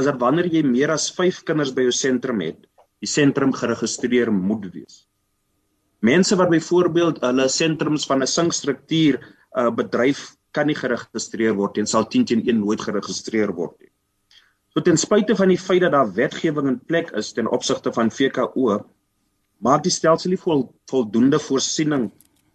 is 0.00 0.06
dat 0.08 0.20
wanneer 0.20 0.46
jy 0.46 0.62
meer 0.66 0.92
as 0.94 1.10
5 1.12 1.42
kinders 1.48 1.72
by 1.74 1.88
jou 1.88 1.94
sentrum 1.96 2.40
het, 2.40 2.60
die 3.02 3.10
sentrum 3.10 3.52
geregistreer 3.52 4.30
moet 4.32 4.68
wees. 4.72 5.02
Mense 6.02 6.36
wat 6.38 6.50
byvoorbeeld 6.50 7.20
hulle 7.22 7.48
sentrums 7.48 8.06
van 8.06 8.22
'n 8.22 8.26
sinkstruktuur 8.26 9.18
'n 9.18 9.66
uh, 9.66 9.70
bedryf 9.70 10.36
kan 10.52 10.66
nie 10.66 10.76
geregistreer 10.76 11.54
word 11.54 11.78
en 11.78 11.86
sal 11.86 12.08
10 12.08 12.24
teen 12.24 12.42
1 12.46 12.60
nooit 12.60 12.80
geregistreer 12.80 13.52
word 13.52 13.78
nie. 13.80 13.91
So 14.72 14.80
ten 14.80 14.96
spyte 14.96 15.36
van 15.36 15.52
die 15.52 15.60
feit 15.60 15.82
dat 15.84 15.92
daar 15.92 16.12
wetgewing 16.16 16.68
in 16.70 16.80
plek 16.88 17.10
is 17.20 17.32
ten 17.36 17.48
opsigte 17.52 17.92
van 17.92 18.10
VKO, 18.10 18.78
maak 19.60 19.82
die 19.84 19.92
stelsel 19.92 20.32
nie 20.32 20.40
vol, 20.40 20.64
voldoende 20.88 21.38
voorsiening 21.38 22.08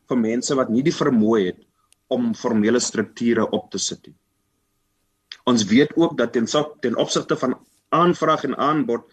vir 0.09 0.17
mense 0.17 0.55
wat 0.57 0.71
nie 0.73 0.83
die 0.85 0.95
vermoë 0.95 1.43
het 1.45 1.61
om 2.13 2.31
formele 2.37 2.79
strukture 2.81 3.45
op 3.53 3.69
te 3.71 3.81
sit 3.81 4.01
nie. 4.07 4.15
Ons 5.47 5.67
weet 5.69 5.93
ook 5.95 6.17
dat 6.17 6.33
ten 6.33 6.47
ten 6.81 6.97
opsigte 6.97 7.37
van 7.37 7.55
aanvraag 7.89 8.43
en 8.43 8.57
aanbod 8.57 9.05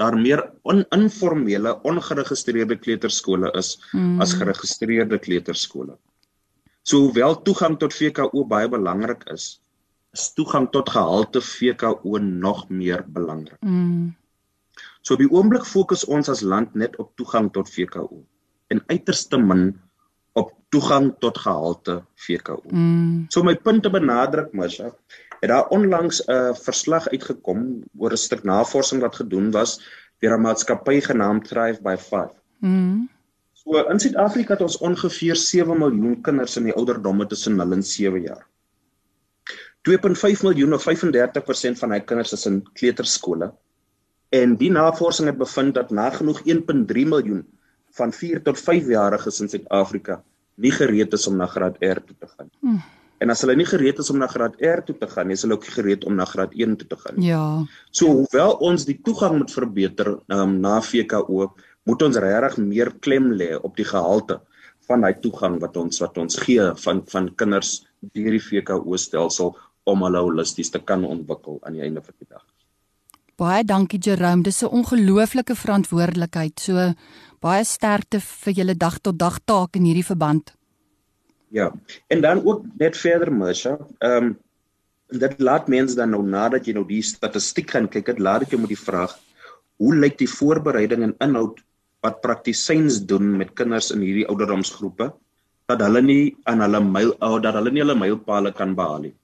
daar 0.00 0.16
meer 0.16 0.40
oninformele 0.62 1.74
ongeregistreerde 1.82 2.78
kleuterskole 2.78 3.50
is 3.58 3.76
mm. 3.92 4.20
as 4.20 4.32
geregistreerde 4.34 5.18
kleuterskole. 5.18 5.98
So 6.82 6.98
hoewel 6.98 7.42
toegang 7.42 7.78
tot 7.78 7.94
VKO 7.94 8.44
baie 8.48 8.68
belangrik 8.68 9.26
is, 9.30 9.61
is 10.12 10.32
toegang 10.36 10.68
tot 10.70 10.90
gehalte 10.92 11.40
VKO 11.40 12.18
nog 12.18 12.68
meer 12.68 13.04
belangrik. 13.08 13.60
Mm. 13.60 14.12
So 15.00 15.14
op 15.14 15.22
die 15.22 15.30
oomblik 15.30 15.64
fokus 15.66 16.04
ons 16.04 16.28
as 16.28 16.44
land 16.44 16.74
net 16.74 16.96
op 17.02 17.16
toegang 17.16 17.50
tot 17.52 17.70
VKO 17.70 18.22
en 18.72 18.82
uiterste 18.92 19.40
min 19.40 19.72
op 20.38 20.52
toegang 20.72 21.10
tot 21.20 21.38
gehalte 21.38 22.02
VKO. 22.26 22.60
Mm. 22.70 23.26
So 23.28 23.42
my 23.42 23.56
punte 23.56 23.90
benadruk 23.92 24.52
Masha, 24.56 24.92
het 25.40 25.50
daar 25.50 25.72
onlangs 25.74 26.22
'n 26.26 26.32
uh, 26.32 26.54
verslag 26.54 27.08
uitgekom 27.08 27.82
oor 27.98 28.12
'n 28.12 28.24
stuk 28.26 28.44
navorsing 28.44 29.00
wat 29.02 29.16
gedoen 29.16 29.50
was 29.50 29.80
deur 30.20 30.36
'n 30.36 30.44
maatskappy 30.44 31.00
genaamd 31.00 31.48
Thrive 31.48 31.82
by 31.82 31.96
5. 31.96 32.30
Mm. 32.60 33.08
So 33.52 33.78
in 33.90 34.00
Suid-Afrika 34.00 34.52
het 34.52 34.62
ons 34.62 34.78
ongeveer 34.78 35.36
7 35.36 35.78
miljoen 35.78 36.20
kinders 36.20 36.56
in 36.56 36.64
die 36.64 36.74
ouderdomme 36.74 37.26
tussen 37.26 37.56
0 37.56 37.72
en 37.72 37.82
7 37.82 38.22
jaar. 38.22 38.46
2.5 39.88 40.44
miljoen 40.46 40.76
of 40.76 40.84
35% 40.86 41.80
van 41.82 41.94
hy 41.94 42.00
kinders 42.06 42.32
is 42.36 42.46
in 42.46 42.62
kleuterskole. 42.78 43.50
En 44.32 44.56
die 44.56 44.70
navorsing 44.72 45.28
het 45.28 45.38
bevind 45.40 45.74
dat 45.74 45.90
nagenoeg 45.90 46.40
1.3 46.46 47.06
miljoen 47.08 47.42
van 47.98 48.12
4 48.12 48.42
tot 48.46 48.60
5 48.60 48.88
jariges 48.88 49.40
in 49.42 49.50
Suid-Afrika 49.52 50.22
nie 50.62 50.72
gereed 50.72 51.12
is 51.12 51.26
om 51.26 51.36
na 51.36 51.48
graad 51.50 51.80
R 51.82 52.00
toe 52.00 52.16
te 52.18 52.28
gaan. 52.30 52.50
Mm. 52.60 52.82
En 53.22 53.30
as 53.30 53.42
hulle 53.44 53.54
nie 53.58 53.66
gereed 53.68 53.98
is 54.02 54.10
om 54.10 54.18
na 54.18 54.26
graad 54.30 54.56
R 54.58 54.82
toe 54.86 54.96
te 54.98 55.08
gaan 55.10 55.28
nie, 55.30 55.36
is 55.38 55.44
hulle 55.44 55.54
ook 55.58 55.66
gereed 55.74 56.06
om 56.08 56.16
na 56.18 56.26
graad 56.26 56.54
1 56.58 56.78
toe 56.80 56.88
te 56.90 56.98
gaan. 57.02 57.20
Ja. 57.22 57.42
So 57.90 58.10
hoewel 58.22 58.56
ons 58.68 58.86
die 58.88 58.98
toegang 59.04 59.36
moet 59.38 59.52
verbeter 59.54 60.14
um, 60.26 60.56
na 60.62 60.80
VKO, 60.82 61.52
moet 61.86 62.02
ons 62.06 62.18
regtig 62.22 62.58
meer 62.62 62.92
klem 63.04 63.30
lê 63.38 63.52
op 63.58 63.76
die 63.78 63.86
gehalte 63.86 64.40
van 64.88 65.04
daai 65.04 65.14
toegang 65.22 65.60
wat 65.62 65.76
ons 65.78 66.02
wat 66.02 66.18
ons 66.18 66.38
gee 66.42 66.64
van 66.84 67.02
van 67.12 67.28
kinders 67.38 67.82
deur 68.14 68.34
die 68.34 68.42
VKO 68.42 68.98
stelsel 68.98 69.54
om 69.84 70.02
hulle 70.06 70.22
holisties 70.22 70.70
te 70.70 70.80
kan 70.80 71.04
ontwikkel 71.04 71.58
aan 71.62 71.78
die 71.78 71.84
einde 71.86 72.02
van 72.04 72.14
die 72.18 72.28
dag. 72.28 72.44
Baie 73.40 73.64
dankie 73.64 73.98
Jerome, 73.98 74.42
dis 74.42 74.62
'n 74.62 74.70
ongelooflike 74.70 75.54
verantwoordelikheid. 75.54 76.60
So 76.60 76.94
baie 77.40 77.64
sterkte 77.64 78.20
vir 78.20 78.52
julle 78.52 78.76
dag 78.76 78.98
tot 79.00 79.18
dag 79.18 79.38
taak 79.44 79.76
in 79.76 79.84
hierdie 79.84 80.06
verband. 80.06 80.54
Ja. 81.48 81.72
En 82.08 82.20
dan 82.20 82.44
ook 82.44 82.64
net 82.78 82.96
verder 82.96 83.32
Masha, 83.32 83.78
ehm 83.98 84.24
um, 84.24 84.38
dit 85.12 85.40
laat 85.40 85.68
mense 85.68 85.94
dan 85.94 86.10
nou 86.10 86.22
nadat 86.22 86.66
jy 86.66 86.72
nou 86.72 86.86
die 86.88 87.02
statistiek 87.02 87.70
gaan 87.70 87.88
kyk, 87.88 88.06
dit 88.06 88.18
laat 88.18 88.42
ek 88.42 88.50
jou 88.50 88.60
met 88.60 88.72
die 88.72 88.84
vraag 88.84 89.18
hoe 89.76 89.94
lyk 89.94 90.18
die 90.18 90.30
voorbereiding 90.30 91.02
en 91.02 91.14
inhoud 91.20 91.60
wat 92.02 92.20
praktisyns 92.24 93.02
doen 93.06 93.36
met 93.36 93.52
kinders 93.58 93.90
in 93.94 94.00
hierdie 94.00 94.26
ouderdomsgroepe 94.28 95.12
dat 95.70 95.82
hulle 95.84 96.02
nie 96.02 96.36
aan 96.50 96.64
hulle 96.64 96.80
myl 96.84 97.12
ou 97.20 97.38
dat 97.40 97.54
hulle 97.58 97.70
nie 97.70 97.82
hulle 97.84 97.98
mylpaale 97.98 98.52
kan 98.56 98.74
behaal 98.78 99.06
nie. 99.06 99.14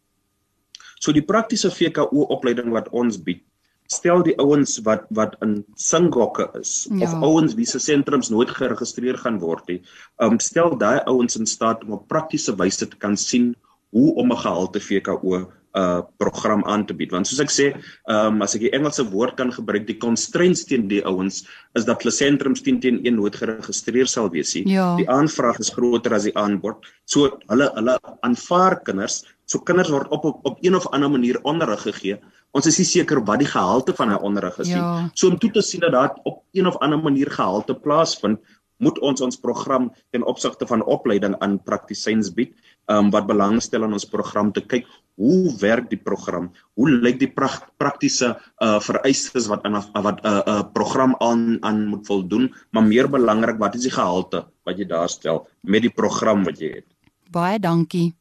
So 1.01 1.13
die 1.13 1.23
praktiese 1.23 1.71
VKO 1.71 2.27
opleiding 2.35 2.73
wat 2.75 2.89
ons 2.91 3.19
bied 3.23 3.45
stel 3.89 4.23
die 4.25 4.37
ouens 4.41 4.77
wat 4.85 5.07
wat 5.17 5.37
in 5.45 5.63
singhokke 5.81 6.49
is 6.61 6.87
ja. 6.91 7.07
of 7.07 7.15
ouens 7.25 7.55
wie 7.57 7.67
se 7.67 7.81
sentrums 7.81 8.29
nooit 8.31 8.51
geregistreer 8.53 9.17
gaan 9.23 9.41
word 9.41 9.65
nie, 9.73 9.79
um 10.25 10.37
stel 10.43 10.77
daai 10.77 11.01
ouens 11.09 11.39
in 11.41 11.49
staat 11.49 11.85
om 11.87 11.97
op 11.97 12.09
praktiese 12.13 12.53
wyse 12.61 12.85
te 12.85 13.01
kan 13.01 13.17
sien 13.17 13.55
hoe 13.97 14.13
om 14.21 14.33
'n 14.33 14.43
gehalte 14.45 14.81
VKO 14.81 15.39
'n 15.39 15.47
uh, 15.75 16.03
program 16.19 16.65
aan 16.65 16.87
te 16.87 16.95
bied. 16.95 17.13
Want 17.13 17.27
soos 17.27 17.41
ek 17.41 17.51
sê, 17.53 17.67
um 18.09 18.43
as 18.43 18.55
ek 18.55 18.61
die 18.61 18.73
Engelse 18.77 19.05
woord 19.11 19.37
kan 19.37 19.53
gebruik, 19.53 19.87
die 19.87 19.99
constraints 19.99 20.65
teen 20.65 20.89
die 20.89 21.05
ouens 21.05 21.47
is 21.75 21.85
dat 21.85 22.03
hulle 22.03 22.13
sentrums 22.13 22.61
10 22.63 22.81
teen 22.81 23.01
1 23.05 23.15
nooit 23.15 23.37
geregistreer 23.37 24.07
sal 24.07 24.31
wees 24.31 24.55
nie. 24.55 24.65
Ja. 24.69 24.97
Die 24.97 25.09
aanvraag 25.09 25.59
is 25.61 25.71
groter 25.71 26.15
as 26.15 26.25
die 26.25 26.37
aanbod. 26.37 26.85
So 27.05 27.39
hulle 27.49 27.71
hulle 27.75 27.99
aanvaar 28.21 28.83
kinders, 28.85 29.25
so 29.49 29.65
kinders 29.65 29.91
word 29.91 30.13
op 30.13 30.25
op, 30.29 30.45
op 30.45 30.59
een 30.61 30.77
of 30.77 30.87
ander 30.93 31.11
manier 31.11 31.41
onderrig 31.43 31.83
gegee 31.89 32.21
ons 32.57 32.69
is 32.69 32.79
nie 32.81 32.89
seker 32.89 33.21
wat 33.29 33.43
die 33.43 33.51
gehalte 33.51 33.95
van 33.97 34.13
hy 34.13 34.21
onderrig 34.25 34.57
is 34.63 34.71
nie. 34.71 34.81
Ja. 34.81 35.09
So 35.15 35.33
om 35.33 35.41
toe 35.41 35.51
te 35.53 35.65
sien 35.65 35.85
dat 35.85 35.93
daar 35.93 36.15
op 36.29 36.45
een 36.57 36.69
of 36.69 36.79
ander 36.85 37.01
manier 37.01 37.31
gehalte 37.33 37.77
plaasvind, 37.77 38.41
moet 38.79 38.99
ons 39.03 39.21
ons 39.27 39.41
program 39.43 39.89
ten 40.15 40.23
opsigte 40.31 40.67
van 40.71 40.85
opleiding 40.87 41.35
aan 41.43 41.57
praktisyns 41.67 42.31
bied, 42.35 42.53
um, 42.87 43.11
wat 43.11 43.27
belangstel 43.27 43.83
in 43.85 43.97
ons 43.97 44.07
program 44.07 44.53
te 44.55 44.63
kyk 44.63 44.87
hoe 45.19 45.51
werk 45.59 45.89
die 45.91 45.99
program? 45.99 46.53
Hoe 46.79 46.87
lyk 46.93 47.19
die 47.19 47.31
pra 47.35 47.49
praktiese 47.83 48.37
uh 48.63 48.79
vereistes 48.79 49.49
wat 49.51 49.67
in 49.67 49.75
'n 49.75 50.03
wat 50.03 50.23
'n 50.23 50.27
uh, 50.27 50.43
uh, 50.47 50.63
program 50.73 51.17
aan 51.19 51.59
aan 51.63 51.87
moet 51.91 52.07
voldoen, 52.07 52.55
maar 52.71 52.87
meer 52.87 53.11
belangrik, 53.11 53.59
wat 53.59 53.75
is 53.75 53.83
die 53.83 53.97
gehalte 53.99 54.47
wat 54.65 54.79
jy 54.79 54.87
daar 54.87 55.09
stel 55.09 55.49
met 55.63 55.83
die 55.83 55.91
program 55.91 56.45
wat 56.45 56.61
jy 56.61 56.71
het? 56.79 56.87
Baie 57.31 57.59
dankie. 57.59 58.18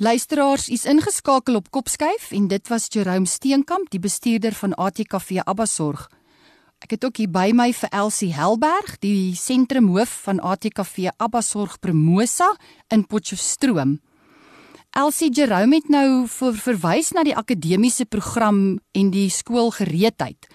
Luisteraars, 0.00 0.68
is 0.68 0.84
ingeskakel 0.86 1.56
op 1.58 1.72
Kopskyf 1.74 2.28
en 2.30 2.44
dit 2.46 2.68
was 2.70 2.84
Jerome 2.86 3.26
Steenkamp, 3.26 3.88
die 3.90 3.98
bestuurder 3.98 4.54
van 4.54 4.76
ATKV 4.78 5.40
Abbasorg. 5.42 6.04
Ek 6.78 6.94
het 6.94 7.02
ook 7.08 7.18
hier 7.18 7.32
by 7.34 7.48
my 7.50 7.72
vir 7.74 7.90
Elsie 7.90 8.30
Helberg, 8.30 8.92
die 9.02 9.34
sentrumhoof 9.34 10.12
van 10.28 10.38
ATKV 10.38 11.10
Abbasorg 11.18 11.80
Promosa 11.82 12.52
in 12.94 13.08
Potchefstroom. 13.10 13.98
Elsie 14.94 15.32
Jerome 15.34 15.82
het 15.82 15.90
nou 15.90 16.28
vir 16.30 16.62
verwys 16.62 17.10
na 17.10 17.26
die 17.26 17.34
akademiese 17.34 18.06
program 18.06 18.78
en 18.94 19.10
die 19.10 19.26
skoolgereedheid. 19.34 20.46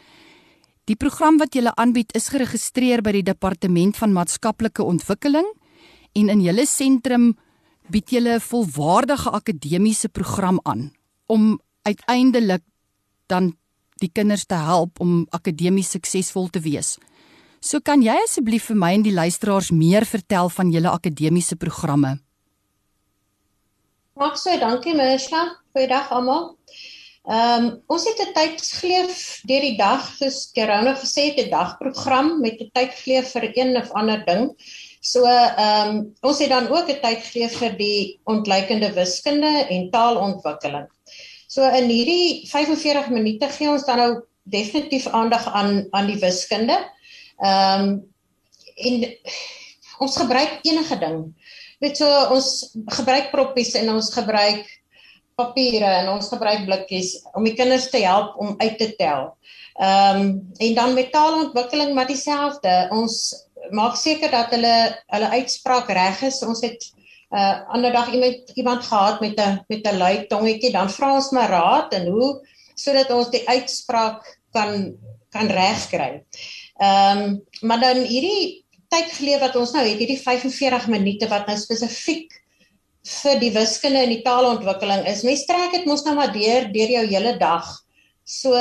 Die 0.87 0.95
program 0.95 1.43
wat 1.43 1.51
jy 1.51 1.67
aanbied 1.67 2.15
is 2.15 2.31
geregistreer 2.31 3.03
by 3.03 3.19
die 3.19 3.27
Departement 3.27 3.99
van 3.99 4.15
Maatskaplike 4.15 4.87
Ontwikkeling 4.87 5.51
en 6.15 6.31
in 6.31 6.47
julle 6.47 6.63
sentrum 6.63 7.33
bied 7.89 8.09
julle 8.09 8.35
'n 8.35 8.39
volwaardige 8.39 9.29
akademiese 9.29 10.09
program 10.09 10.59
aan 10.63 10.91
om 11.27 11.59
uiteindelik 11.81 12.61
dan 13.27 13.55
die 13.99 14.11
kinders 14.11 14.45
te 14.45 14.55
help 14.55 14.99
om 14.99 15.27
akademies 15.29 15.89
suksesvol 15.89 16.49
te 16.49 16.59
wees. 16.59 16.97
So 17.59 17.79
kan 17.79 18.01
jy 18.01 18.15
asseblief 18.23 18.65
vir 18.65 18.75
my 18.75 18.93
en 18.93 19.05
die 19.05 19.15
luisteraars 19.15 19.71
meer 19.71 20.05
vertel 20.05 20.49
van 20.49 20.71
julle 20.71 20.89
akademiese 20.89 21.55
programme? 21.55 22.17
Mag 24.19 24.37
so, 24.37 24.57
dankie 24.59 24.93
Misha. 24.93 25.45
Goeiedag 25.73 26.11
almal. 26.11 26.57
Ehm 27.23 27.63
um, 27.63 27.67
ons 27.87 28.03
het 28.03 28.19
'n 28.19 28.33
tydsgleef 28.35 29.41
deur 29.47 29.61
die 29.61 29.77
dag, 29.77 30.03
soos 30.19 30.51
Gerona 30.53 30.93
gesê 30.93 31.31
het, 31.31 31.39
'n 31.45 31.49
dagprogram 31.49 32.41
met 32.41 32.59
'n 32.59 32.69
tydgleef 32.73 33.31
vir 33.31 33.57
een 33.57 33.77
of 33.77 33.91
ander 33.91 34.25
ding. 34.25 34.51
So 35.03 35.27
ehm 35.27 35.89
um, 35.89 35.97
ons 36.23 36.39
het 36.39 36.49
dan 36.49 36.69
ook 36.71 36.87
'n 36.87 37.01
tyd 37.03 37.19
gegee 37.27 37.49
vir 37.49 37.73
die 37.77 38.19
ontleikende 38.23 38.93
wiskunde 38.95 39.67
en 39.67 39.89
taalontwikkeling. 39.91 40.87
So 41.47 41.61
in 41.67 41.89
hierdie 41.91 42.47
45 42.47 43.09
minute 43.09 43.49
gee 43.51 43.69
ons 43.69 43.83
dan 43.85 43.97
nou 43.97 44.11
definitief 44.43 45.07
aandag 45.07 45.43
aan 45.53 45.87
aan 45.91 46.07
die 46.07 46.19
wiskunde. 46.19 46.77
Ehm 47.43 47.83
um, 47.83 47.89
en 48.75 49.17
ons 49.99 50.17
gebruik 50.17 50.63
enige 50.63 50.99
ding. 50.99 51.19
Weet 51.79 51.97
so 51.97 52.07
ons 52.31 52.71
gebruik 52.95 53.31
proppies 53.31 53.73
en 53.75 53.91
ons 53.93 54.13
gebruik 54.13 54.63
papiere 55.35 55.89
en 55.99 56.09
ons 56.13 56.29
gebruik 56.29 56.65
blikkies 56.65 57.17
om 57.33 57.43
die 57.43 57.57
kinders 57.57 57.89
te 57.89 58.05
help 58.05 58.37
om 58.39 58.55
uit 58.57 58.77
te 58.77 58.93
tel. 58.95 59.33
Ehm 59.83 60.21
um, 60.21 60.51
en 60.57 60.73
dan 60.79 60.93
met 60.93 61.11
taalontwikkeling 61.11 61.93
maar 61.93 62.07
dieselfde. 62.07 62.87
Ons 62.91 63.33
maak 63.71 63.95
seker 63.95 64.31
dat 64.31 64.51
hulle 64.51 64.75
hulle 65.07 65.29
uitspraak 65.39 65.89
reg 65.89 66.21
is. 66.21 66.41
Ons 66.43 66.61
het 66.61 66.81
'n 67.33 67.35
uh, 67.35 67.73
ander 67.73 67.91
dag 67.91 68.11
iemand 68.13 68.51
iemand 68.55 68.83
gehad 68.83 69.19
met 69.21 69.39
'n 69.39 69.63
met 69.67 69.87
'n 69.87 69.97
lui 69.97 70.25
tongetjie, 70.27 70.71
dan 70.71 70.89
vra 70.89 71.13
ons 71.15 71.31
maar 71.31 71.49
raad 71.49 71.93
en 71.93 72.07
hoe 72.07 72.47
sodat 72.75 73.11
ons 73.11 73.29
die 73.29 73.47
uitspraak 73.47 74.39
kan 74.51 74.93
kan 75.29 75.47
regkry. 75.47 76.23
Ehm 76.77 77.17
um, 77.17 77.43
maar 77.61 77.79
dan 77.79 77.97
hierdie 77.97 78.65
tyd 78.89 79.11
geleef 79.11 79.39
wat 79.39 79.55
ons 79.55 79.71
nou 79.73 79.83
het, 79.85 79.97
hierdie 79.97 80.21
45 80.21 80.87
minute 80.87 81.27
wat 81.27 81.47
nou 81.47 81.57
spesifiek 81.57 82.31
vir 83.03 83.39
die 83.41 83.51
wiskunde 83.51 84.03
en 84.03 84.13
die 84.13 84.23
taalontwikkeling 84.23 85.07
is. 85.11 85.23
Mens 85.27 85.45
trek 85.45 85.73
dit 85.75 85.85
mos 85.89 86.05
nou 86.05 86.15
maar 86.15 86.33
deur 86.33 86.69
deur 86.71 86.93
jou 86.97 87.05
hele 87.07 87.37
dag. 87.37 87.67
So 88.23 88.53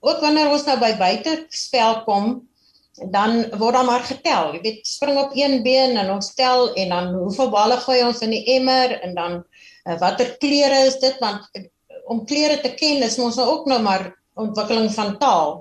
ook 0.00 0.20
wanneer 0.24 0.52
ons 0.54 0.64
nou 0.64 0.78
by 0.80 0.94
buitespel 1.00 2.02
kom, 2.06 2.48
dan 2.94 3.44
word 3.58 3.74
daar 3.74 3.84
maar 3.84 4.04
getel. 4.06 4.52
Jy 4.54 4.60
weet, 4.62 4.86
spring 4.86 5.18
op 5.18 5.34
een 5.34 5.62
been 5.62 5.96
en 5.96 6.12
ons 6.14 6.34
tel 6.34 6.72
en 6.74 6.88
dan 6.94 7.12
hoeveel 7.14 7.50
balle 7.50 7.78
gooi 7.82 8.02
ons 8.06 8.22
in 8.22 8.34
die 8.34 8.44
emmer 8.54 8.94
en 9.00 9.14
dan 9.14 9.40
uh, 9.40 9.98
watter 9.98 10.36
kleure 10.42 10.84
is 10.86 10.98
dit 11.02 11.18
want 11.22 11.48
uh, 11.58 11.66
om 12.12 12.24
kleure 12.28 12.60
te 12.60 12.74
ken 12.76 13.02
is 13.02 13.18
mos 13.18 13.38
nou 13.40 13.48
ook 13.48 13.66
nou 13.70 13.80
maar 13.82 14.10
ontwikkeling 14.34 14.90
van 14.94 15.18
taal. 15.18 15.60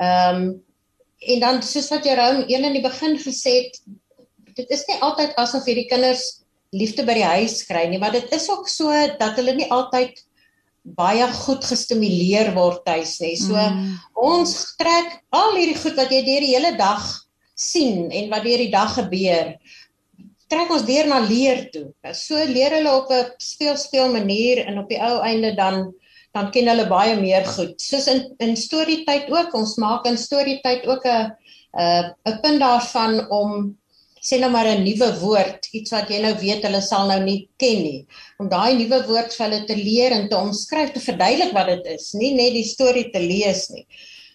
Ehm 0.00 0.42
um, 0.42 0.62
en 1.24 1.40
dan 1.40 1.62
soos 1.64 1.86
wat 1.88 2.04
Jerome 2.04 2.44
een 2.52 2.64
in 2.68 2.74
die 2.76 2.82
begin 2.84 3.14
gesê 3.16 3.52
het, 3.62 3.78
dit 4.58 4.70
is 4.76 4.82
nie 4.90 4.98
altyd 5.00 5.32
asof 5.40 5.64
hierdie 5.64 5.86
kinders 5.88 6.42
liefde 6.74 7.04
by 7.06 7.14
die 7.16 7.24
huis 7.24 7.62
kry 7.64 7.86
nie, 7.88 8.00
maar 8.02 8.12
dit 8.12 8.28
is 8.34 8.44
ook 8.52 8.68
so 8.68 8.92
dat 8.92 9.38
hulle 9.40 9.54
nie 9.56 9.70
altyd 9.72 10.20
baie 10.84 11.26
goed 11.32 11.64
gestimuleer 11.64 12.52
word 12.54 12.84
tuis 12.84 13.16
nie. 13.20 13.36
So 13.40 13.56
mm. 13.56 13.94
ons 14.20 14.76
trek 14.80 15.20
al 15.32 15.56
hierdie 15.56 15.80
goed 15.80 15.96
wat 15.96 16.12
jy 16.12 16.20
deur 16.26 16.44
die 16.44 16.54
hele 16.54 16.74
dag 16.76 17.02
sien 17.54 18.10
en 18.12 18.30
wat 18.30 18.44
deur 18.44 18.60
die 18.60 18.72
dag 18.72 18.92
gebeur, 18.98 19.54
trek 20.50 20.72
ons 20.74 20.84
deur 20.86 21.08
na 21.08 21.22
leer 21.24 21.64
toe. 21.72 21.86
So 22.12 22.38
leer 22.50 22.76
hulle 22.78 22.92
op 22.92 23.10
'n 23.10 23.32
speel 23.40 23.76
speel 23.80 24.12
manier 24.12 24.66
en 24.66 24.78
op 24.78 24.88
die 24.88 25.00
ou 25.00 25.20
einde 25.22 25.54
dan 25.56 25.94
dan 26.34 26.50
ken 26.50 26.66
hulle 26.66 26.88
baie 26.90 27.14
meer 27.16 27.46
goed. 27.46 27.80
Soos 27.80 28.06
in 28.10 28.34
in 28.42 28.56
storietyd 28.56 29.30
ook, 29.30 29.54
ons 29.54 29.76
maak 29.78 30.06
in 30.06 30.18
storietyd 30.18 30.86
ook 30.86 31.04
'n 31.06 31.30
'n 31.78 32.14
'n 32.26 32.40
punt 32.42 32.60
daarvan 32.60 33.30
om 33.30 33.78
sê 34.24 34.38
nou 34.40 34.50
maar 34.50 34.66
'n 34.70 34.84
nuwe 34.84 35.10
woord, 35.20 35.68
iets 35.76 35.92
wat 35.92 36.08
jy 36.10 36.22
nou 36.22 36.32
weet 36.40 36.64
hulle 36.64 36.80
sal 36.82 37.08
nou 37.08 37.20
nie 37.24 37.48
ken 37.60 37.82
nie. 37.84 38.06
Om 38.40 38.48
daai 38.48 38.74
nuwe 38.78 39.02
woord 39.08 39.34
vir 39.36 39.46
hulle 39.46 39.64
te 39.68 39.76
leer 39.76 40.12
en 40.16 40.28
te 40.28 40.36
omskryf, 40.36 40.92
te 40.94 41.00
verduidelik 41.00 41.52
wat 41.52 41.66
dit 41.66 41.86
is, 41.98 42.12
nie 42.14 42.32
net 42.34 42.56
die 42.56 42.64
storie 42.64 43.10
te 43.12 43.20
lees 43.20 43.68
nie. 43.70 43.86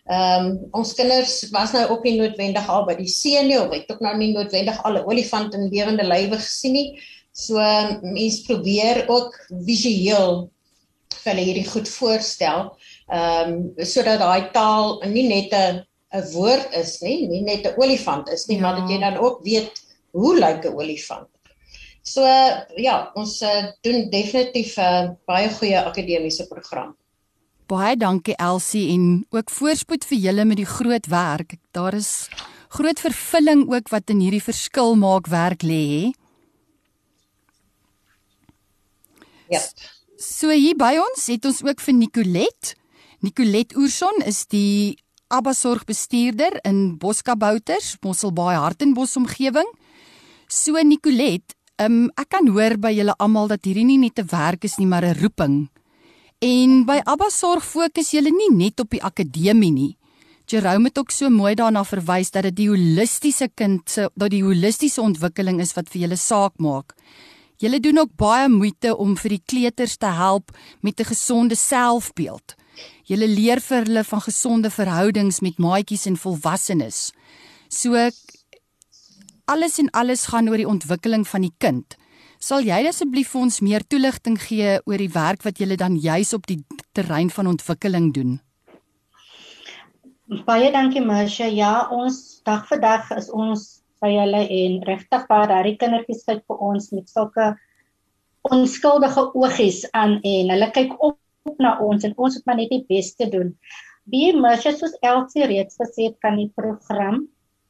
Ehm 0.10 0.46
um, 0.46 0.60
ons 0.74 0.94
kinders 0.98 1.34
was 1.54 1.74
nou 1.74 1.84
ook 1.94 2.04
nie 2.04 2.18
noodwendig 2.18 2.70
al 2.70 2.86
by 2.86 2.96
die 2.98 3.10
see 3.10 3.42
nie, 3.46 3.60
of 3.62 3.74
het 3.74 3.90
ook 3.92 4.02
nou 4.02 4.16
nie 4.18 4.32
noodwendig 4.34 4.78
al 4.84 4.98
'n 4.98 5.06
olifant 5.06 5.54
in 5.54 5.70
lewende 5.70 6.06
lywe 6.06 6.38
gesien 6.38 6.74
nie. 6.74 7.00
So 7.32 7.58
mense 8.02 8.46
probeer 8.48 9.06
ook 9.08 9.36
visueel 9.66 10.50
vir 11.24 11.34
hulle 11.34 11.46
hierdie 11.46 11.70
goed 11.70 11.90
voorstel. 11.90 12.72
Ehm 13.10 13.54
um, 13.54 13.86
sodat 13.86 14.20
daai 14.20 14.50
taal 14.54 15.02
nie 15.06 15.28
net 15.28 15.54
'n 15.54 15.86
'n 16.12 16.32
woord 16.34 16.74
is 16.74 17.00
nie, 17.02 17.28
nie 17.28 17.42
net 17.42 17.66
'n 17.66 17.76
olifant 17.78 18.30
is 18.30 18.48
nie, 18.48 18.58
ja. 18.58 18.62
maar 18.62 18.82
dat 18.82 18.90
jy 18.90 19.00
dan 19.00 19.18
ook 19.18 19.44
weet 19.44 19.84
hoe 20.12 20.36
lyk 20.40 20.66
'n 20.66 20.74
olifant. 20.74 21.30
So 22.02 22.22
ja, 22.76 23.12
ons 23.14 23.42
uh, 23.42 23.70
doen 23.82 24.10
definitief 24.10 24.78
'n 24.78 24.82
uh, 24.82 25.10
baie 25.26 25.50
goeie 25.50 25.80
akademiese 25.82 26.48
program. 26.48 26.96
Baie 27.68 27.98
dankie 27.98 28.36
Elsie 28.36 28.90
en 28.94 29.26
ook 29.30 29.50
voorspoed 29.50 30.06
vir 30.06 30.18
julle 30.18 30.46
met 30.46 30.58
die 30.58 30.66
groot 30.66 31.06
werk. 31.06 31.56
Daar 31.72 31.94
is 31.94 32.30
groot 32.70 33.00
vervulling 33.00 33.70
ook 33.70 33.90
wat 33.90 34.10
in 34.10 34.20
hierdie 34.20 34.44
verskil 34.44 34.96
maak 34.96 35.28
werk 35.28 35.62
lê. 35.62 36.10
Ja. 39.50 39.62
So 40.18 40.50
hier 40.50 40.76
by 40.78 40.98
ons 40.98 41.28
het 41.28 41.46
ons 41.46 41.62
ook 41.64 41.82
vir 41.82 41.94
Nicolet. 41.94 42.76
Nicolet 43.22 43.76
Oorson 43.78 44.22
is 44.26 44.46
die 44.48 44.98
Abba 45.30 45.52
sorgbestuurder 45.54 46.56
in 46.66 46.98
Boskabouters, 46.98 48.00
Mosselbaai 48.02 48.56
Hartenbos 48.58 49.12
omgewing. 49.20 49.68
So 50.50 50.82
Nicolet, 50.82 51.54
um, 51.78 52.08
ek 52.18 52.32
kan 52.34 52.50
hoor 52.50 52.80
by 52.82 52.90
julle 52.96 53.14
almal 53.22 53.52
dat 53.52 53.70
hierdie 53.70 53.86
nie 53.86 54.00
net 54.02 54.18
'n 54.18 54.26
werk 54.32 54.66
is 54.66 54.80
nie, 54.80 54.88
maar 54.88 55.06
'n 55.06 55.20
roeping. 55.22 55.70
En 56.42 56.86
by 56.86 57.02
Abba 57.06 57.30
sorg 57.30 57.64
fokus 57.64 58.10
julle 58.12 58.32
nie 58.32 58.50
net 58.50 58.80
op 58.80 58.90
die 58.90 59.04
akademie 59.04 59.72
nie. 59.72 59.98
Jerome 60.48 60.88
het 60.88 60.98
ook 60.98 61.12
so 61.12 61.30
mooi 61.30 61.54
daarna 61.54 61.84
verwys 61.84 62.32
dat 62.32 62.44
dit 62.44 62.56
die 62.56 62.70
holistiese 62.70 63.50
kind 63.54 63.90
se 63.90 64.10
dat 64.16 64.32
die 64.32 64.44
holistiese 64.44 65.02
ontwikkeling 65.02 65.60
is 65.62 65.74
wat 65.74 65.90
vir 65.90 66.02
julle 66.02 66.18
saak 66.18 66.54
maak. 66.58 66.96
Julle 67.58 67.80
doen 67.80 67.98
ook 67.98 68.16
baie 68.16 68.50
moeite 68.50 68.98
om 68.98 69.16
vir 69.16 69.30
die 69.30 69.44
kleuters 69.46 69.98
te 69.98 70.08
help 70.08 70.50
met 70.82 71.00
'n 71.00 71.06
gesonde 71.06 71.56
selfbeeld. 71.56 72.56
Julle 73.10 73.26
leer 73.26 73.58
vir 73.66 73.88
hulle 73.88 74.04
van 74.06 74.22
gesonde 74.22 74.70
verhoudings 74.70 75.40
met 75.42 75.58
maatjies 75.58 76.06
en 76.06 76.18
volwassenes. 76.18 77.10
So 77.70 77.98
alles 79.50 79.80
en 79.82 79.90
alles 79.98 80.28
gaan 80.30 80.50
oor 80.50 80.62
die 80.62 80.70
ontwikkeling 80.70 81.26
van 81.28 81.48
die 81.48 81.56
kind. 81.58 81.98
Sal 82.40 82.62
jy 82.64 82.78
asseblief 82.88 83.34
vir 83.34 83.42
ons 83.48 83.58
meer 83.66 83.84
toelichting 83.84 84.38
gee 84.40 84.78
oor 84.86 85.02
die 85.02 85.10
werk 85.16 85.42
wat 85.44 85.58
julle 85.60 85.76
dan 85.76 85.98
juis 85.98 86.36
op 86.38 86.46
die 86.48 86.62
terrein 86.94 87.34
van 87.34 87.50
ontwikkeling 87.52 88.14
doen? 88.14 88.38
Baie 90.46 90.70
dankie 90.72 91.02
Marsha. 91.02 91.50
Ja, 91.50 91.90
ons 91.90 92.42
dag 92.46 92.68
vir 92.70 92.80
dag 92.80 93.10
is 93.18 93.28
ons 93.34 93.82
by 94.00 94.14
hulle 94.14 94.46
en 94.46 94.78
regtig 94.88 95.26
waar 95.28 95.50
daai 95.50 95.74
kindertjies 95.82 96.24
kyk 96.30 96.46
vir 96.48 96.62
ons 96.70 96.92
met 96.94 97.10
sulke 97.10 97.50
onskuldige 98.48 99.26
oogies 99.36 99.82
aan 99.92 100.20
en 100.24 100.54
hulle 100.54 100.70
kyk 100.78 100.94
op, 101.04 101.19
op 101.44 101.58
na 101.60 101.80
ons 101.80 102.04
en 102.04 102.14
ons 102.18 102.36
moet 102.36 102.46
maar 102.46 102.56
net 102.56 102.70
die 102.70 102.86
beste 102.88 103.30
doen. 103.30 103.58
Wie 104.06 104.34
Marsha 104.34 104.72
soos 104.72 104.98
Elsie 105.02 105.46
reeds 105.46 105.78
gesê 105.78 106.10
het 106.10 106.18
kan 106.20 106.36
die 106.38 106.52
program 106.56 107.28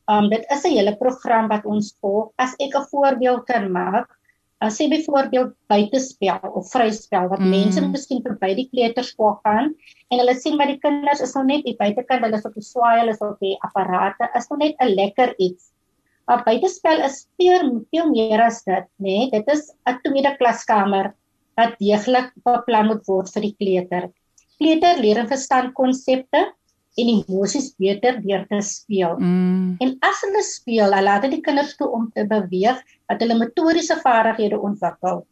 Um 0.10 0.29
dit 0.29 0.45
is 0.49 0.63
'n 0.65 0.73
hele 0.73 0.95
program 0.97 1.47
wat 1.47 1.65
ons 1.65 1.93
volg. 2.01 2.32
As 2.38 2.55
ek 2.65 2.73
'n 2.75 2.89
voorbeeld 2.91 3.45
kan 3.45 3.71
maak, 3.71 4.08
as 4.60 4.79
jy 4.79 4.89
byvoorbeeld 4.89 5.53
buitespel 5.67 6.49
of 6.60 6.71
vryspel 6.71 7.29
wat 7.32 7.39
mm. 7.39 7.49
mense 7.49 7.82
miskien 7.82 8.23
verby 8.25 8.55
die 8.58 8.69
kleuterskool 8.71 9.38
gaan 9.43 9.69
en 10.10 10.19
hulle 10.19 10.36
sien 10.36 10.58
maar 10.58 10.67
die 10.67 10.82
kinders 10.86 11.21
is 11.21 11.36
nog 11.38 11.45
net 11.45 11.63
hier 11.63 11.77
buitekant, 11.77 12.25
hulle 12.25 12.39
is 12.41 12.47
op 12.49 12.58
die 12.58 12.65
swaai, 12.65 12.99
hulle 12.99 13.13
is 13.13 13.21
op 13.21 13.38
die 13.39 13.55
apparate, 13.67 14.32
is 14.36 14.49
nog 14.49 14.60
net 14.60 14.75
'n 14.82 14.95
lekker 14.95 15.34
iets. 15.38 15.71
Maar 16.25 16.43
buitespel 16.43 17.05
is 17.05 17.27
veel 17.38 17.86
veel 17.91 18.10
meer 18.10 18.41
as 18.41 18.63
dit, 18.63 18.86
nê? 18.97 19.15
Nee? 19.15 19.29
Dit 19.29 19.47
is 19.47 19.71
'n 19.86 19.99
tweede 20.03 20.36
klaskamer 20.41 21.13
wat 21.60 21.76
deeglik 21.82 22.32
beplan 22.45 22.89
moet 22.91 23.04
word 23.08 23.32
vir 23.36 23.45
die 23.48 23.56
kleuter. 23.60 24.08
Kleuter 24.60 25.02
leer 25.04 25.22
en 25.24 25.30
verstaan 25.30 25.72
konsepte 25.78 26.41
en 27.00 27.10
emosies 27.13 27.69
beter 27.80 28.19
deur 28.24 28.45
te 28.50 28.60
speel. 28.65 29.15
Mm. 29.22 29.78
En 29.84 29.91
as 30.04 30.24
hulle 30.26 30.43
speel, 30.43 30.84
hulle 30.88 31.04
laat 31.06 31.28
die 31.32 31.41
kinders 31.45 31.76
toe 31.80 31.88
om 31.95 32.10
te 32.15 32.26
beweeg 32.28 32.80
dat 33.12 33.22
hulle 33.24 33.38
motoriese 33.39 34.00
vaardighede 34.04 34.60
ontwikkel. 34.60 35.24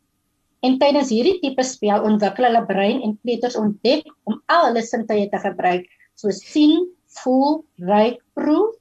En 0.65 0.77
tydens 0.81 1.11
hierdie 1.13 1.37
tipe 1.41 1.63
spel 1.67 2.05
ontwikkel 2.07 2.47
hulle 2.49 2.63
brein 2.69 3.03
en 3.05 3.17
kleuters 3.23 3.57
ontdek 3.59 4.07
om 4.29 4.39
al 4.53 4.69
hulle 4.69 4.83
sintuie 4.85 5.27
te 5.33 5.41
gebruik, 5.43 5.85
soos 6.17 6.39
sien, 6.53 6.87
voel, 7.19 7.61
ruik, 7.83 8.21
proe 8.37 8.71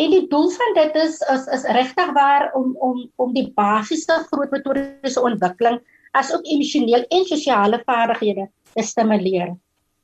En 0.00 0.12
die 0.14 0.26
doel 0.30 0.50
van 0.50 0.76
dit 0.78 0.94
is 1.02 1.18
is 1.34 1.46
is 1.56 1.64
regtig 1.76 2.12
waar 2.16 2.52
om 2.56 2.76
om 2.78 3.00
om 3.16 3.32
die 3.36 3.48
basiese 3.54 4.16
grootmotoriese 4.30 5.20
ontwikkeling 5.20 5.80
asook 6.16 6.46
emosioneel 6.46 7.04
en 7.08 7.26
sosiale 7.28 7.82
vaardighede 7.86 8.48
te 8.74 8.82
stimuleer. 8.82 9.56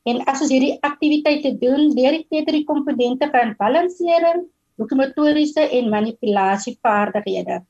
En 0.07 0.21
as 0.31 0.43
ons 0.45 0.53
hierdie 0.55 0.77
aktiwiteite 0.87 1.57
doen, 1.59 1.89
leer 1.95 2.15
die 2.15 2.27
kleuters 2.29 2.61
die 2.61 2.67
komponente 2.69 3.29
van 3.33 3.55
balansering, 3.59 4.45
lokomotoriese 4.79 5.67
en 5.79 5.91
manipulasievaardighede. 5.91 7.63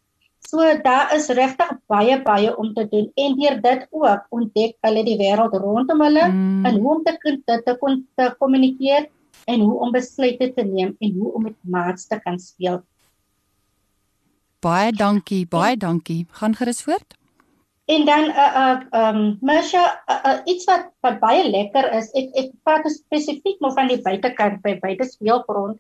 So 0.47 0.63
daar 0.85 1.15
is 1.17 1.27
regtig 1.35 1.71
baie 1.91 2.21
baie 2.23 2.53
om 2.57 2.75
te 2.75 2.85
doen 2.89 3.09
en 3.15 3.37
deur 3.39 3.57
dit 3.63 3.87
ook 3.91 4.27
ontdek 4.31 4.77
hulle 4.87 5.03
die 5.07 5.17
wêreld 5.19 5.57
rondom 5.59 6.03
hulle 6.05 6.27
mm. 6.29 6.67
en 6.69 6.79
hoe 6.81 6.93
om 6.95 7.03
te 7.03 7.17
te 7.23 7.39
te, 7.47 7.79
te 8.15 8.29
kommunikeer 8.39 9.09
en 9.47 9.61
hoe 9.61 9.79
om 9.81 9.91
besluite 9.95 10.53
te 10.55 10.63
neem 10.63 10.95
en 11.01 11.19
hoe 11.19 11.33
om 11.33 11.43
met 11.49 11.57
maats 11.63 12.07
te 12.07 12.21
kan 12.23 12.39
speel. 12.39 12.83
Baie 14.61 14.93
dankie, 14.93 15.47
baie 15.47 15.77
dankie. 15.77 16.27
Gaan 16.31 16.55
gerus 16.55 16.83
voort. 16.83 17.17
En 17.87 18.05
dan 18.05 18.25
uh 18.35 18.53
uh 18.63 18.79
um 18.91 19.39
Masha 19.41 20.03
uh, 20.11 20.23
uh, 20.27 20.39
iets 20.45 20.65
wat 20.67 20.89
wat 21.07 21.21
baie 21.23 21.45
lekker 21.47 21.87
is. 21.95 22.09
Ek 22.19 22.33
ek 22.35 22.49
praat 22.67 22.89
spesifiek 22.91 23.61
maar 23.63 23.77
van 23.77 23.87
die 23.93 24.01
buitekant 24.03 24.59
by 24.65 24.75
buite 24.83 25.07
speelgrond 25.07 25.79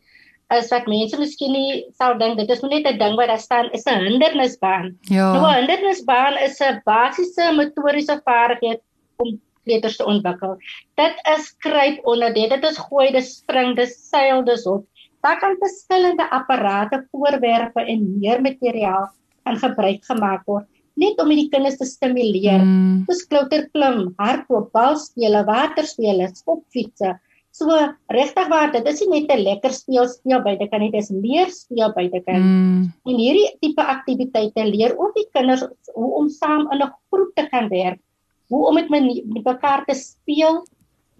is 0.54 0.68
wat 0.70 0.86
mense 0.86 1.18
miskien 1.18 1.50
nie 1.50 1.70
sou 1.98 2.12
dink 2.20 2.38
dit 2.38 2.50
is 2.54 2.62
net 2.62 2.86
'n 2.86 2.98
ding 3.00 3.16
wat 3.18 3.26
daar 3.32 3.42
staan 3.42 3.70
is 3.74 3.86
'n 3.90 4.04
hindernisbaan. 4.06 4.94
Ja. 5.10 5.32
Nou 5.34 5.50
'n 5.50 5.58
hindernisbaan 5.58 6.38
is 6.46 6.60
'n 6.62 6.78
basiese 6.84 7.50
motoriese 7.58 8.20
vaardigheid 8.22 8.80
om 9.16 9.40
kleuters 9.64 9.96
te 9.96 10.06
ontwikkel. 10.06 10.56
Dit 10.94 11.16
is 11.34 11.50
kruip 11.58 11.98
onder 12.06 12.34
dit. 12.34 12.50
Dit 12.50 12.64
is 12.64 12.78
gooi, 12.78 13.10
dit 13.10 13.26
spring, 13.26 13.74
dit 13.76 13.90
seil, 13.90 14.44
dit 14.44 14.66
op. 14.66 14.86
Daar 15.22 15.38
kan 15.38 15.56
verskillende 15.58 16.30
apparate, 16.30 17.06
voorwerpe 17.10 17.82
en 17.82 18.18
meer 18.20 18.40
materiaal 18.40 19.10
aan 19.42 19.58
gebruik 19.58 20.04
gemaak 20.04 20.46
word 20.46 20.66
net 20.96 21.20
om 21.22 21.30
die 21.32 21.48
kinders 21.52 21.78
te 21.80 21.86
stimuleer. 21.88 22.62
Mm. 22.64 23.04
Dis 23.08 23.24
klouter 23.28 23.66
klim, 23.74 24.14
hardloop, 24.20 24.70
balspele, 24.76 25.44
waterspele, 25.48 26.30
skopfietsse. 26.34 27.14
So 27.56 27.72
regtig 28.12 28.48
waar, 28.52 28.72
dit 28.72 28.86
is 28.90 29.00
nie 29.00 29.20
net 29.20 29.30
'n 29.32 29.44
lekker 29.44 29.72
speel 29.72 30.08
speel 30.12 30.42
buite 30.44 30.68
kan 30.68 30.80
nie, 30.80 30.90
dis 30.92 31.10
leer 31.10 31.48
speel 31.48 31.92
buite 31.92 32.20
kan. 32.26 32.40
Mm. 32.40 32.82
En 33.08 33.16
hierdie 33.16 33.48
tipe 33.60 33.82
aktiwiteite 33.82 34.64
leer 34.64 34.96
ook 34.96 35.14
die 35.16 35.28
kinders 35.32 35.64
hoe 35.94 36.10
om 36.20 36.28
saam 36.28 36.68
in 36.72 36.82
'n 36.82 36.92
groep 37.10 37.32
te 37.34 37.48
kan 37.48 37.68
werk, 37.68 38.00
hoe 38.48 38.66
om 38.68 38.74
met 38.74 38.90
met 38.90 39.44
mekaar 39.44 39.84
te 39.86 39.94
speel 39.94 40.64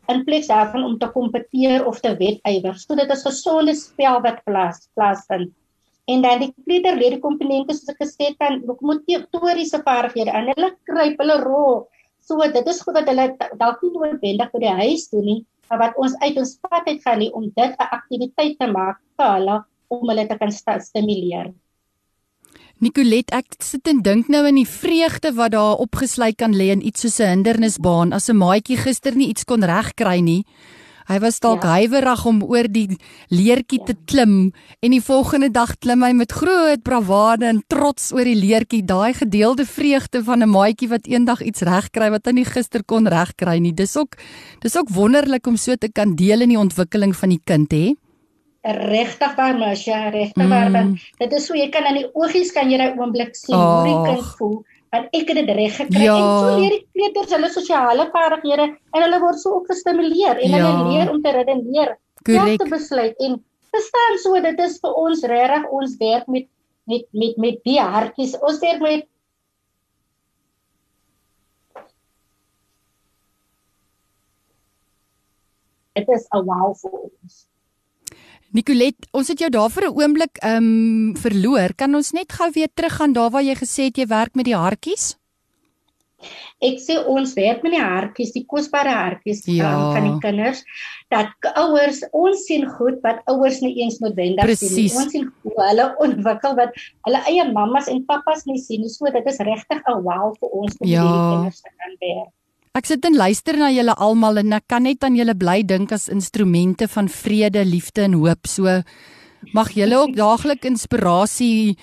in 0.08 0.24
plaas 0.24 0.46
daarvan 0.46 0.84
om 0.84 0.98
te 0.98 1.08
kompeteer 1.08 1.86
of 1.86 2.00
te 2.00 2.14
wedywer. 2.16 2.74
So 2.78 2.94
dit 2.94 3.10
is 3.10 3.22
gesonde 3.22 3.74
spel 3.74 4.20
wat 4.20 4.44
plaas 4.44 4.88
plaasvind. 4.94 5.52
En 6.07 6.23
dan 6.23 6.38
die 6.38 6.53
kleuterlede 6.55 7.19
komponente 7.19 7.75
soos 7.75 7.90
ek 7.90 8.03
gesê 8.05 8.31
het, 8.31 8.38
dan 8.38 8.62
motoriese 8.81 9.81
vaardighede 9.83 10.31
en 10.31 10.53
hulle 10.53 10.71
kruip, 10.87 11.19
hulle 11.19 11.38
rol. 11.42 11.81
So 12.23 12.38
dit 12.55 12.66
is 12.71 12.81
goed 12.83 12.95
dat 12.99 13.11
hulle 13.11 13.27
dalk 13.59 13.83
nie 13.83 13.92
noodwendig 13.95 14.53
by 14.53 14.62
die 14.62 14.77
huis 14.83 15.09
doen 15.11 15.27
nie, 15.27 15.40
wat 15.71 15.99
ons 15.99 16.14
uit 16.23 16.38
ons 16.38 16.57
pad 16.62 16.87
het 16.87 17.03
gaan 17.03 17.19
nie 17.23 17.33
om 17.35 17.51
dit 17.51 17.73
'n 17.75 17.90
aktiwiteit 17.99 18.59
te 18.59 18.71
maak 18.71 18.99
vir 19.19 19.33
hulle 19.35 19.57
om 19.88 20.09
hulle 20.09 20.27
te 20.27 20.38
kan 20.38 20.53
stimuleer. 20.53 21.53
Nicolet, 22.79 23.31
ek 23.33 23.57
sit 23.64 23.88
en 23.88 24.03
dink 24.05 24.29
nou 24.29 24.42
in 24.47 24.59
die 24.61 24.69
vreugde 24.69 25.31
wat 25.33 25.55
daar 25.55 25.79
opgesluit 25.81 26.37
kan 26.37 26.53
lê 26.53 26.69
in 26.75 26.85
iets 26.85 27.01
soos 27.01 27.21
'n 27.21 27.31
hindernisbaan 27.40 28.12
as 28.12 28.29
'n 28.29 28.37
maatjie 28.37 28.77
gister 28.77 29.16
nie 29.16 29.29
iets 29.29 29.45
kon 29.45 29.64
regkry 29.64 30.21
nie. 30.21 30.45
Hy 31.07 31.19
was 31.23 31.38
dalk 31.42 31.62
ja. 31.62 31.77
huiwerig 31.79 32.25
om 32.27 32.40
oor 32.42 32.66
die 32.71 32.88
leertjie 33.31 33.79
ja. 33.79 33.92
te 33.92 33.95
klim 34.11 34.35
en 34.83 34.95
die 34.95 35.03
volgende 35.03 35.53
dag 35.55 35.77
klim 35.79 36.03
hy 36.03 36.12
met 36.19 36.35
groot 36.35 36.83
bravade 36.87 37.47
en 37.47 37.61
trots 37.71 38.11
oor 38.16 38.27
die 38.27 38.38
leertjie, 38.38 38.83
daai 38.87 39.14
gedeelde 39.14 39.66
vreugde 39.71 40.25
van 40.27 40.42
'n 40.42 40.51
maatjie 40.51 40.90
wat 40.90 41.07
eendag 41.07 41.42
iets 41.42 41.62
regkry 41.62 42.11
wat 42.11 42.27
hy 42.27 42.33
nie 42.33 42.49
gister 42.49 42.83
kon 42.83 43.07
regkry 43.07 43.59
nie. 43.59 43.73
Dis 43.73 43.97
ook 43.97 44.16
dis 44.61 44.77
ook 44.77 44.90
wonderlik 44.90 45.47
om 45.47 45.57
so 45.57 45.77
te 45.77 45.92
kan 45.92 46.16
deel 46.16 46.40
in 46.40 46.49
die 46.49 46.59
ontwikkeling 46.59 47.14
van 47.16 47.29
die 47.29 47.42
kind, 47.45 47.71
hè? 47.73 47.95
Regtig 48.66 49.35
waar, 49.37 49.59
Masha, 49.59 50.09
regtig 50.11 50.49
waar. 50.49 50.71
Mm. 50.71 50.97
Dit 51.19 51.33
is 51.33 51.47
so 51.47 51.55
jy 51.55 51.69
kan 51.71 51.87
in 51.87 52.03
die 52.03 52.09
oogies 52.14 52.51
kan 52.53 52.71
jy 52.71 52.79
daai 52.79 52.99
oomblik 52.99 53.37
sien 53.37 53.55
oh. 53.55 53.83
hoe 53.83 53.87
die 53.87 54.11
kind 54.11 54.27
voel 54.38 54.64
want 54.96 55.16
ek 55.20 55.30
het 55.32 55.40
dit 55.40 55.52
reg 55.61 55.76
gekry 55.80 56.04
ja. 56.06 56.16
en 56.16 56.26
so 56.42 56.56
leer 56.61 56.76
die 56.76 56.85
kleuters 56.96 57.37
hulle 57.37 57.50
sosiale 57.54 58.09
vaardighede 58.14 58.66
en 58.72 59.04
hulle 59.04 59.20
word 59.22 59.40
so 59.42 59.59
ook 59.59 59.70
gestimuleer 59.72 60.42
en 60.42 60.56
ja. 60.56 60.62
hulle 60.64 60.90
leer 60.90 61.12
om 61.12 61.22
te 61.22 61.35
redeneer, 61.38 61.96
om 62.26 62.52
te 62.56 62.70
besluit 62.70 63.26
en 63.28 63.40
verstaan 63.76 64.20
so 64.22 64.40
dit 64.48 64.62
is 64.68 64.78
vir 64.82 65.02
ons 65.04 65.26
regtig 65.32 65.72
ons 65.80 65.98
werk 66.02 66.30
met 66.37 66.48
met 66.87 67.06
met 67.12 67.37
met 67.37 67.61
die 67.66 67.80
hartjies. 67.80 68.38
Ons 68.40 68.62
werk 68.62 68.80
met 68.80 69.06
Dit 75.96 76.09
is 76.12 76.26
'n 76.37 76.44
wow 76.44 76.74
vir 76.76 76.92
ons. 76.92 77.35
Nicolet, 78.54 78.96
ons 79.12 79.28
het 79.28 79.38
jou 79.38 79.50
daar 79.50 79.70
vir 79.70 79.88
'n 79.88 79.96
oomblik 80.00 80.38
ehm 80.38 80.64
um, 80.64 81.16
verloor. 81.16 81.74
Kan 81.74 81.94
ons 81.94 82.12
net 82.12 82.32
gou 82.32 82.50
weer 82.50 82.68
teruggaan 82.74 83.12
daar 83.12 83.30
waar 83.30 83.42
jy 83.42 83.54
gesê 83.54 83.82
het 83.90 83.96
jy 83.98 84.06
werk 84.06 84.35
met 84.35 84.44
die 84.44 84.56
hartjies? 84.56 85.16
Ek 86.64 86.78
sê 86.80 86.96
ons 87.12 87.35
werk 87.37 87.62
met 87.62 87.74
die 87.76 87.82
hartjies, 87.82 88.32
die 88.32 88.44
kosbare 88.48 88.94
hartjies 88.96 89.42
ja. 89.44 89.68
um, 89.68 89.82
van 89.92 90.06
die 90.09 90.20
kinders. 90.24 90.62
Dat 91.12 91.28
ouers 91.61 92.00
ons 92.16 92.46
sien 92.48 92.64
goed 92.78 93.02
wat 93.04 93.20
ouers 93.32 93.61
nie 93.61 93.74
eens 93.82 93.98
noodwendig 94.00 94.54
sien. 94.56 94.88
Ons 94.96 95.12
sien 95.12 95.28
hoe 95.44 95.59
hulle 95.68 95.90
ontwikkel 96.06 96.56
wat 96.56 96.72
hulle 97.09 97.20
eie 97.32 97.44
mammas 97.52 97.90
en 97.92 98.04
pappas 98.09 98.46
nie 98.48 98.59
sien 98.62 98.80
nie. 98.87 98.92
So 98.94 99.12
dit 99.12 99.28
is 99.32 99.42
regtig 99.50 99.85
'n 99.85 100.02
wow 100.09 100.32
vir 100.40 100.48
ons 100.48 100.80
om 100.80 100.88
ja. 100.88 101.04
hierdie 101.04 101.28
kinders 101.35 101.61
te 101.61 101.70
kan 101.76 102.00
werk. 102.00 102.36
Ek 102.76 102.84
sit 102.84 103.06
en 103.08 103.14
luister 103.16 103.56
na 103.56 103.70
julle 103.72 103.94
almal 104.04 104.42
en 104.42 104.52
ek 104.52 104.66
kan 104.68 104.84
net 104.84 105.04
aan 105.06 105.14
julle 105.16 105.32
bly 105.38 105.62
dink 105.64 105.94
as 105.96 106.10
instrumente 106.12 106.84
van 106.92 107.06
vrede, 107.08 107.62
liefde 107.64 108.02
en 108.04 108.18
hoop. 108.20 108.44
So 108.44 108.82
mag 109.56 109.70
julle 109.72 109.96
ook 109.96 110.12
daagliks 110.16 110.68
inspirasie 110.68 111.76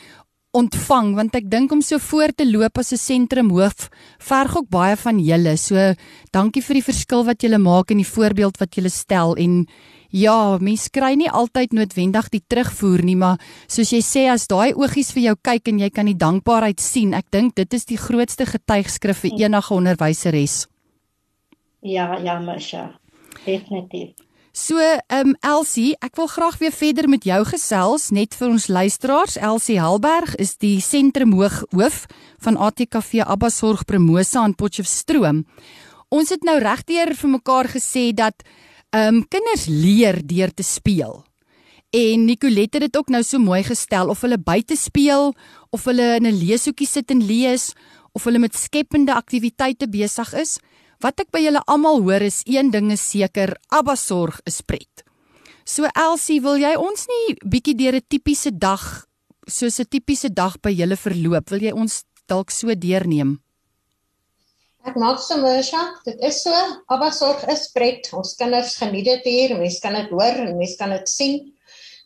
ontvang 0.53 1.15
want 1.17 1.33
ek 1.33 1.47
dink 1.49 1.71
om 1.73 1.81
so 1.81 1.97
voor 1.97 2.29
te 2.37 2.45
loop 2.45 2.77
as 2.77 2.93
'n 2.93 3.01
sentrum 3.01 3.49
hoof 3.49 3.89
verg 4.21 4.55
ook 4.55 4.69
baie 4.69 4.95
van 4.95 5.17
julle. 5.17 5.57
So 5.57 5.95
dankie 6.31 6.61
vir 6.61 6.75
die 6.75 6.89
verskil 6.91 7.25
wat 7.25 7.41
julle 7.41 7.57
maak 7.57 7.89
en 7.89 7.97
die 7.97 8.13
voorbeeld 8.15 8.59
wat 8.59 8.75
julle 8.75 8.89
stel 8.89 9.33
en 9.35 9.65
ja, 10.11 10.59
mens 10.59 10.89
kry 10.89 11.15
nie 11.15 11.29
altyd 11.29 11.73
noodwendig 11.73 12.29
die 12.29 12.43
terugvoer 12.47 13.01
nie, 13.03 13.15
maar 13.15 13.39
soos 13.67 13.89
jy 13.89 14.01
sê 14.01 14.29
as 14.29 14.45
daai 14.47 14.73
oogies 14.75 15.11
vir 15.11 15.23
jou 15.23 15.35
kyk 15.41 15.67
en 15.69 15.79
jy 15.79 15.89
kan 15.89 16.05
die 16.05 16.13
dankbaarheid 16.13 16.79
sien, 16.79 17.15
ek 17.15 17.31
dink 17.31 17.55
dit 17.55 17.73
is 17.73 17.85
die 17.85 17.97
grootste 17.97 18.45
getuigskrif 18.45 19.17
vir 19.17 19.31
enige 19.39 19.73
onderwyseres. 19.73 20.72
Ja, 21.83 22.17
ja, 22.17 22.39
Masha. 22.39 22.99
Definitief. 23.45 24.15
So, 24.55 24.77
ehm 24.77 25.33
um, 25.33 25.35
Elsie, 25.41 25.95
ek 25.99 26.15
wil 26.15 26.27
graag 26.29 26.59
weer 26.61 26.71
verder 26.71 27.07
met 27.09 27.23
jou 27.25 27.39
gesels 27.49 28.11
net 28.13 28.35
vir 28.37 28.51
ons 28.53 28.67
luisteraars. 28.69 29.35
Elsie 29.41 29.79
Helberg 29.81 30.35
is 30.37 30.53
die 30.61 30.77
sentrumhoof 30.77 31.63
hoof 31.73 32.03
van 32.45 32.59
ATKV 32.61 33.25
Abbasorg 33.25 33.81
Promosa 33.89 34.43
aan 34.45 34.53
Potchefstroom. 34.55 35.41
Ons 36.13 36.29
het 36.29 36.45
nou 36.45 36.59
regdeur 36.61 37.15
vir 37.17 37.33
mekaar 37.33 37.71
gesê 37.73 38.11
dat 38.13 38.45
ehm 38.93 39.19
um, 39.19 39.23
kinders 39.27 39.65
leer 39.67 40.21
deur 40.21 40.53
te 40.53 40.63
speel. 40.63 41.23
En 41.89 42.25
Nicolette 42.25 42.77
het 42.77 42.85
dit 42.91 42.97
ook 42.97 43.09
nou 43.09 43.23
so 43.23 43.41
mooi 43.41 43.63
gestel 43.63 44.09
of 44.09 44.21
hulle 44.21 44.37
buite 44.37 44.77
speel 44.77 45.33
of 45.73 45.83
hulle 45.89 46.15
in 46.21 46.29
'n 46.29 46.39
leeshoekie 46.39 46.87
sit 46.87 47.11
en 47.11 47.25
lees 47.25 47.73
of 48.13 48.23
hulle 48.23 48.39
met 48.39 48.55
skepende 48.55 49.13
aktiwiteite 49.13 49.89
besig 49.89 50.33
is. 50.33 50.59
Wat 51.03 51.19
ek 51.19 51.33
by 51.35 51.41
julle 51.43 51.59
almal 51.67 51.99
hoor 52.05 52.23
is 52.23 52.45
een 52.47 52.69
ding 52.71 52.87
is 52.93 53.01
seker, 53.03 53.57
Abba 53.75 53.97
sorg 53.99 54.37
is 54.47 54.61
pret. 54.63 55.03
So 55.67 55.83
Elsie, 55.99 56.39
wil 56.39 56.61
jy 56.61 56.77
ons 56.79 57.09
nie 57.11 57.33
bietjie 57.43 57.75
deur 57.75 57.95
'n 57.99 58.07
tipiese 58.07 58.51
dag, 58.55 58.79
soos 59.47 59.79
'n 59.79 59.91
tipiese 59.91 60.29
dag 60.31 60.55
by 60.63 60.71
julle 60.71 60.95
verloop, 60.95 61.49
wil 61.51 61.59
jy 61.59 61.73
ons 61.75 62.05
dalk 62.27 62.51
so 62.51 62.67
deurneem? 62.71 63.39
Ek 64.87 64.95
maak 64.95 65.19
sommer 65.19 65.61
sja, 65.63 65.83
dit 66.05 66.17
is 66.23 66.41
so, 66.43 66.53
Abba 66.87 67.11
sorg 67.11 67.43
is 67.51 67.67
pret. 67.75 68.07
Ons 68.13 68.35
kinders 68.35 68.75
geniet 68.75 69.05
dit 69.05 69.23
hier, 69.25 69.57
mense 69.57 69.81
kan 69.81 69.93
dit 69.93 70.09
hoor 70.09 70.39
en 70.39 70.57
mense 70.57 70.77
kan 70.77 70.89
dit 70.89 71.09
sien. 71.09 71.53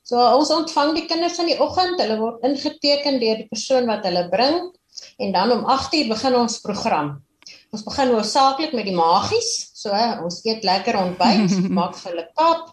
So 0.04 0.18
ons 0.18 0.50
ontvang 0.50 0.96
die 0.96 1.06
kinders 1.06 1.38
in 1.38 1.48
die 1.48 1.60
oggend, 1.62 2.02
hulle 2.02 2.18
word 2.18 2.42
ingeteken 2.42 3.20
deur 3.20 3.38
die 3.38 3.50
persoon 3.50 3.86
wat 3.86 4.06
hulle 4.06 4.30
bring 4.30 4.74
en 5.20 5.32
dan 5.32 5.52
om 5.52 5.66
8:00 5.66 6.10
begin 6.10 6.36
ons 6.36 6.62
program. 6.62 7.27
Ons 7.76 7.84
begin 7.84 8.14
hoofsaaklik 8.16 8.74
met 8.78 8.88
die 8.88 8.96
magies. 8.96 9.50
So 9.76 9.92
ons 10.24 10.40
eet 10.48 10.64
lekker 10.68 10.96
ontbyt, 11.00 11.58
maak 11.78 11.98
vir 12.00 12.14
hulle 12.14 12.28
kap. 12.38 12.72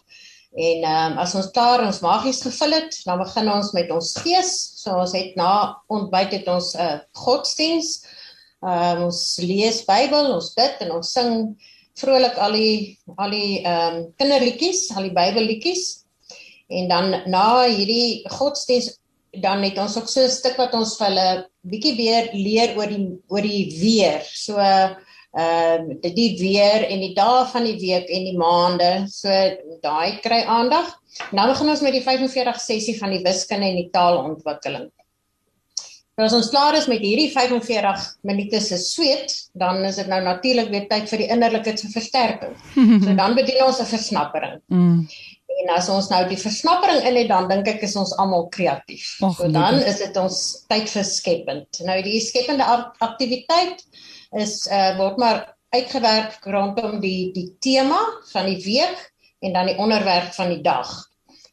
En 0.55 0.85
ehm 0.87 1.13
um, 1.13 1.17
as 1.19 1.33
ons 1.35 1.49
klaar 1.51 1.83
ons 1.83 1.99
magies 2.03 2.39
gevul 2.45 2.77
het, 2.77 2.95
dan 3.03 3.19
begin 3.19 3.49
ons 3.51 3.73
met 3.75 3.89
ons 3.91 4.13
gees. 4.23 4.51
So 4.79 4.95
ons 5.01 5.15
het 5.17 5.35
na 5.35 5.75
ontbyt 5.91 6.37
het 6.37 6.47
ons 6.47 6.73
'n 6.75 6.81
uh, 6.81 6.99
godsdiens. 7.25 8.05
Ehm 8.63 9.01
uh, 9.01 9.05
ons 9.09 9.21
lees 9.43 9.83
Bybel, 9.85 10.31
ons 10.37 10.53
bid 10.55 10.85
en 10.85 10.95
ons 10.99 11.11
sing 11.11 11.57
vrolik 11.99 12.39
al 12.39 12.55
die 12.55 12.99
al 13.17 13.35
die 13.35 13.59
ehm 13.63 13.99
um, 13.99 14.13
kinderliedjies, 14.15 14.95
al 14.95 15.09
die 15.09 15.17
Bybelliedjies. 15.19 15.83
En 16.71 16.87
dan 16.87 17.29
na 17.29 17.67
hierdie 17.67 18.23
godsdiens 18.31 18.95
dan 19.43 19.63
het 19.67 19.77
ons 19.77 19.97
ook 19.97 20.07
so 20.07 20.23
'n 20.23 20.31
stuk 20.31 20.55
wat 20.57 20.73
ons 20.73 20.95
vir 20.97 21.07
hulle 21.07 21.49
bietjie 21.69 21.95
weer 21.97 22.29
leer 22.33 22.75
oor 22.77 22.91
die 22.91 23.05
oor 23.31 23.45
die 23.45 23.65
weer. 23.81 24.25
So 24.31 24.59
ehm 24.59 25.01
uh, 25.35 26.11
die 26.15 26.29
weer 26.39 26.85
en 26.87 27.01
die 27.03 27.13
dae 27.15 27.43
van 27.51 27.65
die 27.67 27.75
week 27.81 28.07
en 28.07 28.27
die 28.29 28.37
maande. 28.39 28.91
So 29.11 29.29
daai 29.83 30.21
kry 30.23 30.43
aandag. 30.47 30.93
Nou 31.35 31.49
begin 31.51 31.71
ons 31.73 31.83
met 31.83 31.95
die 31.95 32.03
45 32.03 32.61
sessie 32.61 32.95
van 32.99 33.11
die 33.11 33.23
wiskunde 33.23 33.67
en 33.67 33.81
die 33.81 33.91
taalontwikkeling. 33.91 34.87
Nou 36.15 36.29
as 36.29 36.35
ons 36.37 36.47
klaar 36.47 36.77
is 36.77 36.87
met 36.87 37.01
hierdie 37.03 37.27
45 37.33 38.03
minute 38.23 38.61
se 38.63 38.77
sweet, 38.79 39.33
dan 39.59 39.81
is 39.83 39.97
dit 39.99 40.07
nou 40.07 40.21
natuurlik 40.23 40.69
weer 40.71 40.85
tyd 40.87 41.09
vir 41.11 41.25
die 41.25 41.31
innerlike 41.35 41.73
versterking. 41.91 42.53
So 43.03 43.15
dan 43.17 43.35
bedien 43.35 43.65
ons 43.65 43.81
'n 43.83 43.89
versnappering. 43.89 44.61
Mm. 44.71 45.07
En 45.61 45.71
as 45.75 45.87
ons 45.89 46.09
nou 46.11 46.21
die 46.27 46.39
versnappering 46.39 47.05
in 47.07 47.15
het, 47.15 47.29
dan 47.31 47.47
dink 47.47 47.67
ek 47.71 47.85
is 47.87 47.95
ons 47.99 48.13
almal 48.21 48.47
kreatief. 48.53 49.15
So 49.21 49.47
dan 49.51 49.79
is 49.87 50.01
dit 50.03 50.17
ons 50.19 50.37
tyd 50.71 50.89
vir 50.91 51.07
skepend. 51.07 51.81
Nou 51.87 51.97
die 52.05 52.19
skepende 52.23 52.67
aktiwiteit 52.99 53.83
is 54.35 54.65
uh 54.67 54.95
word 54.99 55.19
maar 55.21 55.43
uitgewerk 55.75 56.43
rondom 56.51 56.99
die 57.03 57.31
die 57.35 57.49
tema 57.63 57.99
van 58.31 58.49
die 58.51 58.61
week 58.63 59.11
en 59.45 59.55
dan 59.55 59.71
die 59.71 59.77
onderwerp 59.81 60.33
van 60.35 60.51
die 60.53 60.63
dag. 60.63 60.91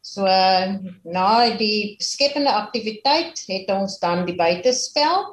So 0.02 0.26
uh, 0.26 0.74
na 1.06 1.28
die 1.56 1.94
skepende 2.02 2.52
aktiwiteit 2.52 3.44
het 3.48 3.70
ons 3.70 3.98
dan 4.02 4.26
die 4.26 4.36
buitespel 4.36 5.30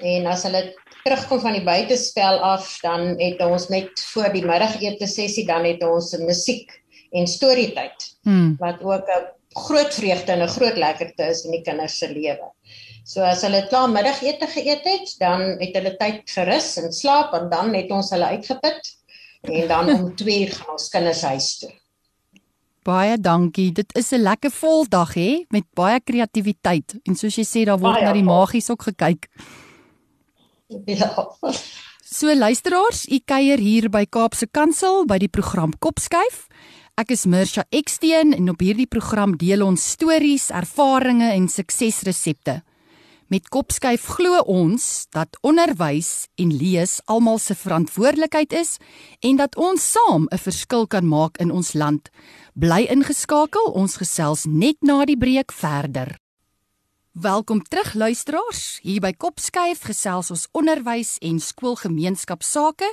en 0.00 0.28
as 0.30 0.46
hulle 0.46 0.70
terugkom 1.02 1.40
van 1.42 1.56
die 1.56 1.64
buitespel 1.64 2.38
af, 2.44 2.78
dan 2.84 3.16
het 3.20 3.40
ons 3.44 3.68
net 3.72 4.00
voor 4.12 4.30
die 4.32 4.44
middagete 4.44 5.08
sessie 5.08 5.46
dan 5.48 5.64
het 5.64 5.82
ons 5.84 6.12
'n 6.16 6.24
musiek 6.28 6.79
en 7.10 7.26
storietyd 7.26 8.06
hmm. 8.22 8.56
wat 8.58 8.82
ook 8.82 9.08
'n 9.08 9.26
groot 9.66 9.94
vreugde 9.94 10.32
en 10.32 10.42
'n 10.42 10.54
groot 10.56 10.76
lekkerte 10.76 11.22
is 11.22 11.44
in 11.44 11.50
die 11.50 11.62
kinders 11.62 11.98
se 11.98 12.08
lewe. 12.12 12.52
So 13.04 13.22
as 13.22 13.42
hulle 13.42 13.66
klaar 13.68 13.90
middagete 13.90 14.46
geëet 14.46 14.84
het, 14.84 15.14
dan 15.18 15.40
het 15.58 15.74
hulle 15.74 15.96
tyd 15.96 16.30
gerus 16.30 16.76
en 16.76 16.92
slaap 16.92 17.32
en 17.34 17.48
dan 17.50 17.74
het 17.74 17.90
ons 17.90 18.10
hulle 18.10 18.24
uitgeput 18.24 18.96
en 19.42 19.68
dan 19.68 19.90
om 19.94 20.14
2 20.16 20.40
uur 20.40 20.52
gaan 20.52 20.72
ons 20.76 20.88
kinders 20.88 21.22
huis 21.22 21.58
toe. 21.58 21.72
Baie 22.82 23.18
dankie. 23.20 23.72
Dit 23.72 23.96
is 23.96 24.12
'n 24.12 24.22
lekker 24.22 24.50
vol 24.50 24.88
dag 24.88 25.14
hè 25.14 25.44
met 25.48 25.64
baie 25.74 26.00
kreatiwiteit. 26.00 26.94
En 27.02 27.14
soos 27.14 27.34
jy 27.36 27.44
sê, 27.44 27.64
daar 27.64 27.78
word 27.78 27.94
baie 27.94 28.04
na 28.04 28.12
die 28.12 28.22
magies 28.22 28.70
ook 28.70 28.82
gekyk. 28.82 29.28
Ja. 30.86 31.36
So 32.04 32.34
luisteraars, 32.34 33.06
u 33.06 33.20
kuier 33.24 33.58
hier 33.58 33.88
by 33.90 34.04
Kaapse 34.08 34.46
Kansel 34.50 35.04
by 35.06 35.18
die 35.18 35.28
program 35.28 35.70
Kopskuif. 35.78 36.46
Ek 37.00 37.14
is 37.14 37.22
Mirsha 37.24 37.62
Eksteen 37.72 38.34
en 38.36 38.50
op 38.52 38.60
hierdie 38.60 38.88
program 38.90 39.32
deel 39.40 39.62
ons 39.64 39.80
stories, 39.94 40.50
ervarings 40.52 41.30
en 41.32 41.46
suksesresepte. 41.48 42.58
Met 43.32 43.48
Kopskuif 43.48 44.04
glo 44.18 44.42
ons 44.44 45.06
dat 45.16 45.38
onderwys 45.46 46.26
en 46.36 46.52
lees 46.52 46.98
almal 47.08 47.40
se 47.40 47.56
verantwoordelikheid 47.56 48.52
is 48.52 48.74
en 49.24 49.40
dat 49.40 49.56
ons 49.56 49.86
saam 49.94 50.28
'n 50.28 50.42
verskil 50.44 50.86
kan 50.86 51.08
maak 51.08 51.38
in 51.38 51.50
ons 51.50 51.72
land. 51.72 52.10
Bly 52.54 52.84
ingeskakel, 52.92 53.72
ons 53.72 53.96
gesels 53.96 54.44
net 54.44 54.76
na 54.82 55.04
die 55.04 55.16
breek 55.16 55.52
verder. 55.52 56.18
Welkom 57.12 57.62
terug 57.62 57.94
luisteraars. 57.94 58.78
Hier 58.82 59.00
by 59.00 59.12
Kopskuif 59.12 59.80
gesels 59.88 60.30
ons 60.30 60.48
onderwys 60.52 61.16
en 61.22 61.40
skoolgemeenskapsake 61.40 62.92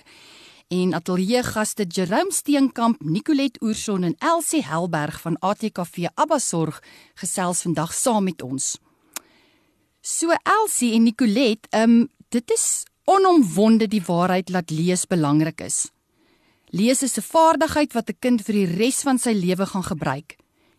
en 0.68 0.94
ateljee 0.94 1.44
gaste 1.48 1.86
Jerome 1.88 2.34
Steenkamp, 2.34 3.00
Nicolet 3.02 3.56
Oorson 3.64 4.04
en 4.04 4.16
Elsie 4.20 4.64
Helberg 4.66 5.22
van 5.24 5.38
ATKV 5.40 6.10
Abbasorg 6.14 6.82
gesels 7.16 7.62
vandag 7.64 7.94
saam 7.96 8.28
met 8.28 8.42
ons. 8.44 8.76
So 10.02 10.36
Elsie 10.44 10.94
en 10.96 11.08
Nicolet, 11.08 11.68
ehm 11.72 11.92
um, 12.02 12.08
dit 12.30 12.52
is 12.52 12.84
onomwonde 13.08 13.88
die 13.88 14.04
waarheid 14.04 14.52
dat 14.52 14.70
lees 14.70 15.06
belangrik 15.08 15.62
is. 15.62 15.88
Lees 16.76 17.04
is 17.04 17.18
'n 17.18 17.22
vaardigheid 17.22 17.94
wat 17.94 18.10
'n 18.10 18.20
kind 18.20 18.42
vir 18.42 18.54
die 18.54 18.76
res 18.76 19.02
van 19.02 19.18
sy 19.18 19.32
lewe 19.32 19.66
gaan 19.66 19.84
gebruik. 19.84 20.36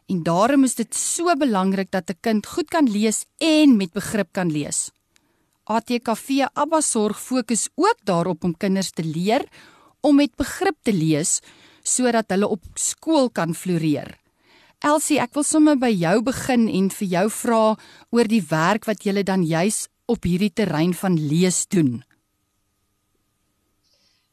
En 0.07 0.23
daarom 0.23 0.65
is 0.65 0.75
dit 0.75 0.95
so 0.95 1.35
belangrik 1.37 1.91
dat 1.91 2.11
'n 2.11 2.19
kind 2.21 2.47
goed 2.47 2.69
kan 2.69 2.91
lees 2.91 3.25
en 3.39 3.77
met 3.77 3.93
begrip 3.93 4.29
kan 4.33 4.53
lees. 4.53 4.91
ATKV 5.65 6.47
Abbasorg 6.53 7.21
fokus 7.21 7.69
ook 7.75 7.97
daarop 8.05 8.45
om 8.45 8.57
kinders 8.57 8.91
te 8.91 9.05
leer 9.05 9.49
om 10.01 10.17
met 10.17 10.35
begrip 10.37 10.77
te 10.85 10.95
lees 10.95 11.39
sodat 11.89 12.29
hulle 12.35 12.49
op 12.49 12.65
skool 12.77 13.31
kan 13.33 13.55
floreer. 13.57 14.19
Elsie, 14.85 15.19
ek 15.19 15.33
wil 15.35 15.47
sommer 15.47 15.79
by 15.81 15.91
jou 15.91 16.21
begin 16.23 16.69
en 16.71 16.91
vir 16.95 17.09
jou 17.15 17.25
vra 17.41 17.63
oor 18.15 18.29
die 18.31 18.45
werk 18.51 18.87
wat 18.87 19.03
jy 19.07 19.25
dan 19.27 19.43
juis 19.43 19.87
op 20.07 20.25
hierdie 20.25 20.53
terrein 20.55 20.95
van 20.95 21.17
lees 21.19 21.67
doen. 21.67 21.99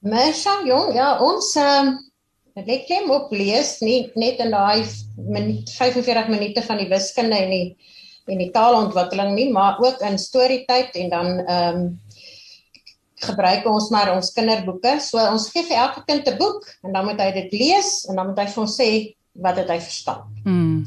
Mesha, 0.05 0.59
jong, 0.67 0.93
ja, 0.93 1.15
ons 1.23 1.55
ehm 1.57 1.95
ek 2.55 2.85
klem 2.87 3.09
op 3.11 3.33
lees 3.35 3.81
nie 3.83 4.05
net 4.15 4.39
in 4.39 4.53
daai 4.53 4.85
minuut 5.17 5.67
45 5.75 6.29
minute 6.31 6.61
van 6.63 6.77
die 6.79 6.87
wiskunde 6.87 7.35
en 7.35 7.51
die 7.51 7.65
en 8.31 8.39
die 8.41 8.49
taalontwikkeling 8.53 9.35
nie, 9.35 9.49
maar 9.53 9.77
ook 9.83 9.99
in 10.01 10.15
storietyd 10.17 10.95
en 11.01 11.11
dan 11.11 11.27
ehm 11.43 11.81
um, 11.81 11.89
gebruik 13.27 13.67
ons 13.69 13.89
maar 13.93 14.13
ons 14.15 14.31
kinderboeke. 14.35 14.97
So 15.03 15.19
ons 15.19 15.49
gee 15.53 15.65
vir 15.67 15.77
elke 15.83 16.05
kind 16.07 16.27
'n 16.27 16.37
boek 16.37 16.65
en 16.83 16.93
dan 16.93 17.05
moet 17.05 17.19
hy 17.21 17.31
dit 17.41 17.51
lees 17.53 18.05
en 18.09 18.15
dan 18.15 18.27
moet 18.31 18.39
hy 18.39 18.47
vir 18.53 18.63
ons 18.63 18.79
sê 18.79 18.89
wat 19.43 19.55
dit 19.55 19.69
hy 19.69 19.79
verstaan. 19.79 20.23
Mm. 20.45 20.83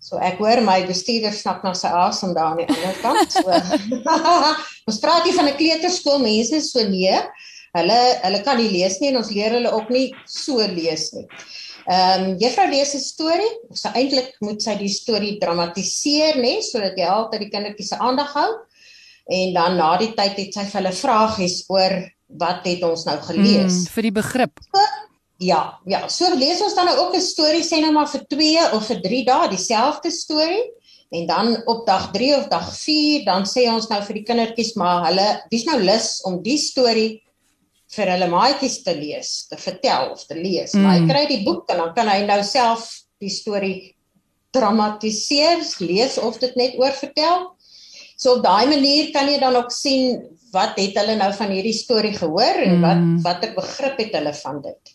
So 0.00 0.16
ek 0.24 0.38
hoor 0.40 0.62
my 0.64 0.86
bestuurder 0.88 1.34
snak 1.36 1.64
na 1.64 1.74
sy 1.76 1.88
asem 1.88 2.32
daar 2.36 2.54
aan 2.54 2.62
die 2.62 2.68
ander 2.68 2.96
kant. 3.02 3.32
So 3.32 3.48
ons 4.88 5.00
praat 5.02 5.24
hier 5.24 5.36
van 5.36 5.48
'n 5.48 5.56
kleuterskool 5.56 6.18
mense 6.22 6.60
so 6.60 6.84
nee. 6.88 7.16
Hulle 7.76 8.00
hulle 8.24 8.42
kan 8.42 8.56
nie 8.56 8.70
lees 8.72 9.00
nie 9.00 9.10
en 9.12 9.20
ons 9.20 9.30
leer 9.30 9.52
hulle 9.58 9.72
ook 9.72 9.90
nie 9.90 10.08
so 10.24 10.56
lees 10.58 11.12
nie. 11.12 11.26
Ehm 11.88 12.24
um, 12.24 12.38
juffrou 12.40 12.68
lees 12.68 12.94
'n 12.94 13.00
storie. 13.00 13.52
So 13.72 13.88
eintlik 13.94 14.34
moet 14.40 14.62
sy 14.62 14.74
die 14.76 14.92
storie 14.92 15.38
dramatiseer 15.40 16.36
nê 16.36 16.60
sodat 16.62 16.96
jy 16.96 17.06
altyd 17.08 17.40
die 17.44 17.52
kindertjies 17.52 17.92
se 17.92 17.98
aandag 17.98 18.32
hou 18.36 18.50
en 19.28 19.52
dan 19.54 19.76
na 19.76 19.90
die 20.00 20.12
tyd 20.16 20.38
het 20.40 20.56
sy 20.56 20.64
vir 20.68 20.80
hulle 20.80 20.94
vragies 20.96 21.58
oor 21.68 21.94
wat 22.40 22.64
het 22.68 22.82
ons 22.84 23.04
nou 23.08 23.16
gelees 23.24 23.84
mm, 23.84 23.92
vir 23.94 24.08
die 24.08 24.14
begrip. 24.16 24.64
So, 24.64 24.86
ja, 25.44 25.60
ja, 25.88 26.02
so 26.12 26.28
lees 26.36 26.60
ons 26.64 26.74
dan 26.76 26.88
nou 26.88 26.96
ook 27.04 27.14
'n 27.16 27.24
storie 27.24 27.64
sê 27.64 27.80
nou 27.80 27.92
maar 27.92 28.08
vir 28.08 28.24
2 28.26 28.72
of 28.76 28.86
vir 28.88 29.00
3 29.04 29.24
dae 29.24 29.48
dieselfde 29.54 30.10
storie 30.10 30.64
en 31.10 31.26
dan 31.26 31.62
op 31.66 31.86
dag 31.86 32.10
3 32.12 32.36
of 32.36 32.48
dag 32.48 32.68
4 32.76 33.24
dan 33.24 33.44
sê 33.44 33.68
ons 33.72 33.88
nou 33.88 34.02
vir 34.02 34.14
die 34.14 34.24
kindertjies 34.24 34.74
maar 34.76 35.06
hulle 35.06 35.28
wie's 35.50 35.64
nou 35.64 35.78
lus 35.80 36.20
om 36.24 36.42
die 36.42 36.58
storie 36.58 37.22
vir 37.96 38.10
hulle 38.12 38.28
maatjies 38.28 38.82
te 38.84 38.94
lees, 38.96 39.46
te 39.48 39.56
vertel 39.56 40.12
of 40.12 40.24
te 40.28 40.36
lees. 40.36 40.74
Mm. 40.74 40.82
Maar 40.82 40.96
hy 40.96 41.06
kry 41.08 41.22
die 41.30 41.44
boek 41.46 41.70
en 41.72 41.84
dan 41.84 41.94
kan 41.96 42.10
hy 42.10 42.18
nou 42.28 42.42
self 42.44 42.90
die 43.22 43.32
storie 43.32 43.94
dramatiseer, 44.56 45.62
lees 45.84 46.18
of 46.20 46.38
dit 46.42 46.54
net 46.56 46.76
oor 46.80 46.92
vertel. 46.96 47.48
So 48.18 48.38
op 48.38 48.42
daai 48.42 48.66
manier 48.66 49.12
kan 49.14 49.28
jy 49.30 49.38
dan 49.38 49.56
ook 49.56 49.70
sien 49.70 50.18
wat 50.50 50.78
het 50.80 50.96
hulle 50.98 51.14
nou 51.18 51.30
van 51.36 51.52
hierdie 51.54 51.76
storie 51.76 52.14
gehoor 52.16 52.62
en 52.64 52.80
wat 52.82 53.02
mm. 53.02 53.18
watter 53.22 53.52
begrip 53.54 54.00
het 54.02 54.16
hulle 54.16 54.32
van 54.40 54.62
dit. 54.64 54.94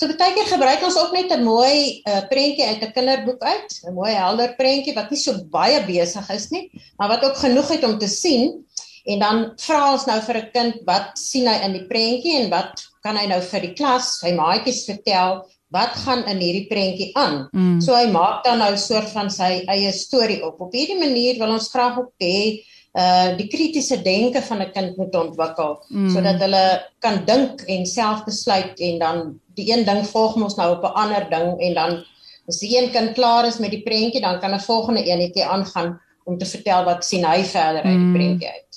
So 0.00 0.08
baie 0.16 0.32
keer 0.32 0.46
gebruik 0.48 0.84
ons 0.86 0.96
ook 0.96 1.12
net 1.12 1.32
'n 1.34 1.44
mooi 1.44 2.00
uh, 2.08 2.22
prentjie 2.30 2.64
uit 2.64 2.82
'n 2.84 2.92
kinderboek 2.96 3.42
uit, 3.42 3.70
'n 3.84 3.94
mooi 3.94 4.12
helder 4.12 4.54
prentjie 4.56 4.94
wat 4.94 5.10
nie 5.10 5.20
so 5.20 5.34
baie 5.50 5.82
besig 5.84 6.30
is 6.30 6.48
nie, 6.50 6.70
maar 6.96 7.08
wat 7.08 7.24
ook 7.24 7.36
genoeg 7.36 7.68
het 7.68 7.84
om 7.84 7.98
te 7.98 8.08
sien. 8.08 8.64
En 9.04 9.18
dan 9.18 9.52
vra 9.56 9.92
ons 9.92 10.06
nou 10.06 10.20
vir 10.20 10.36
'n 10.36 10.50
kind 10.52 10.74
wat 10.86 11.18
sien 11.18 11.48
hy 11.48 11.58
in 11.64 11.72
die 11.72 11.86
prentjie 11.86 12.38
en 12.38 12.50
wat 12.50 12.86
kan 13.02 13.16
hy 13.16 13.26
nou 13.26 13.40
vir 13.40 13.60
die 13.60 13.74
klas, 13.74 14.20
sy 14.20 14.32
maatjies 14.32 14.84
vertel 14.84 15.44
wat 15.70 15.94
gaan 16.04 16.24
in 16.26 16.42
hierdie 16.42 16.66
prentjie 16.66 17.10
aan. 17.18 17.48
Mm. 17.52 17.78
So 17.80 17.94
hy 17.94 18.10
maak 18.10 18.42
dan 18.44 18.58
nou 18.58 18.72
'n 18.72 18.78
soort 18.78 19.10
van 19.14 19.30
sy 19.30 19.62
eie 19.66 19.92
storie 19.92 20.42
op. 20.44 20.60
Op 20.60 20.72
hierdie 20.72 20.98
manier 20.98 21.38
wil 21.38 21.54
ons 21.54 21.70
graag 21.70 21.98
ook 21.98 22.12
hê 22.18 22.60
uh 22.98 23.36
die 23.38 23.46
kritiese 23.46 24.02
denke 24.02 24.42
van 24.42 24.62
'n 24.62 24.72
kind 24.72 24.96
moet 24.96 25.14
ontwikkel 25.14 25.78
mm. 25.88 26.10
sodat 26.10 26.40
hulle 26.42 26.82
kan 26.98 27.24
dink 27.24 27.62
en 27.68 27.86
self 27.86 28.24
besluit 28.24 28.80
en 28.80 28.98
dan 28.98 29.40
die 29.54 29.70
een 29.70 29.84
ding 29.84 30.02
volg 30.06 30.34
ons 30.34 30.56
nou 30.56 30.74
op 30.74 30.82
'n 30.82 30.98
ander 30.98 31.26
ding 31.30 31.60
en 31.60 31.74
dan 31.74 32.04
as 32.48 32.58
die 32.58 32.74
een 32.74 32.90
kind 32.90 33.12
klaar 33.14 33.46
is 33.46 33.58
met 33.58 33.70
die 33.70 33.82
prentjie 33.82 34.20
dan 34.20 34.40
kan 34.40 34.54
'n 34.54 34.60
volgende 34.60 35.04
eenetjie 35.04 35.44
aangaan 35.44 36.00
om 36.24 36.38
te 36.38 36.46
vertel 36.46 36.84
wat 36.84 37.04
sien 37.04 37.24
hy 37.24 37.44
verder 37.44 37.82
uit 37.82 37.98
die 37.98 38.10
mm. 38.10 38.14
prentjie 38.14 38.48
uit. 38.48 38.72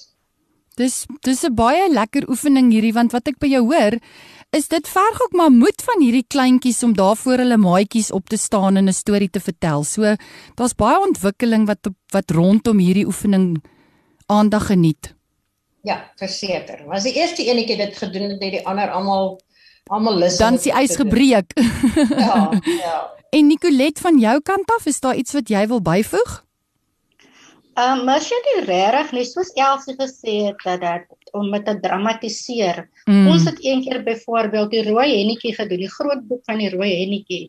Dis 0.76 1.06
dis 1.22 1.44
'n 1.44 1.56
baie 1.56 1.90
lekker 1.90 2.30
oefening 2.30 2.72
hierdie 2.72 2.94
want 2.94 3.12
wat 3.12 3.28
ek 3.28 3.40
by 3.40 3.48
jou 3.48 3.64
hoor 3.66 3.98
is 4.54 4.68
dit 4.70 4.88
verg 4.88 5.22
ook 5.22 5.34
maar 5.34 5.52
moed 5.52 5.82
van 5.82 6.02
hierdie 6.04 6.26
kleintjies 6.28 6.84
om 6.86 6.94
daarvoor 6.94 7.42
hulle 7.42 7.58
maatjies 7.58 8.12
op 8.14 8.30
te 8.30 8.38
staan 8.38 8.78
en 8.78 8.88
'n 8.90 8.94
storie 8.94 9.30
te 9.30 9.40
vertel. 9.40 9.84
So 9.84 10.16
daar's 10.56 10.76
baie 10.76 11.00
ontwikkeling 11.00 11.66
wat 11.66 11.90
wat 12.14 12.32
rondom 12.32 12.78
hierdie 12.78 13.06
oefening 13.06 13.64
aandag 14.26 14.66
geniet. 14.66 15.16
Ja, 15.82 16.12
verseker. 16.16 16.86
Was 16.86 17.04
die 17.04 17.14
eerste 17.14 17.46
enetjie 17.46 17.78
dit 17.78 17.98
gedoen 17.98 18.22
het, 18.22 18.44
het 18.44 18.52
die 18.52 18.66
ander 18.68 18.92
almal 18.92 19.42
almal 19.88 20.18
lus. 20.18 20.38
Dan 20.38 20.54
is 20.54 20.62
die 20.62 20.74
ys 20.74 20.96
gebreek. 20.96 21.52
ja, 22.10 22.62
ja. 22.64 23.12
En 23.34 23.48
Nicolet 23.48 24.00
van 24.00 24.20
jou 24.20 24.42
kant 24.42 24.72
af, 24.72 24.86
is 24.86 25.00
daar 25.00 25.16
iets 25.16 25.34
wat 25.34 25.50
jy 25.50 25.68
wil 25.68 25.82
byvoeg? 25.82 26.44
Ehm 27.74 28.00
um, 28.00 28.06
mas 28.06 28.28
jy 28.30 28.38
nie 28.46 28.66
regtig 28.66 29.12
nie 29.12 29.26
soos 29.26 29.50
Elsie 29.58 29.96
gesê 29.98 30.36
het 30.46 30.60
dat 30.64 30.82
dit 30.82 31.23
om 31.34 31.50
met 31.50 31.66
te 31.66 31.74
dramatiseer. 31.82 32.84
Mm. 33.06 33.28
Ons 33.34 33.48
het 33.50 33.60
eendag 33.66 34.04
byvoorbeeld 34.06 34.72
die 34.72 34.84
rooi 34.86 35.08
hennetjie 35.10 35.54
gedoen, 35.58 35.82
die 35.84 35.92
groot 35.92 36.22
boek 36.30 36.44
van 36.50 36.62
die 36.62 36.70
rooi 36.74 36.92
hennetjie. 36.92 37.48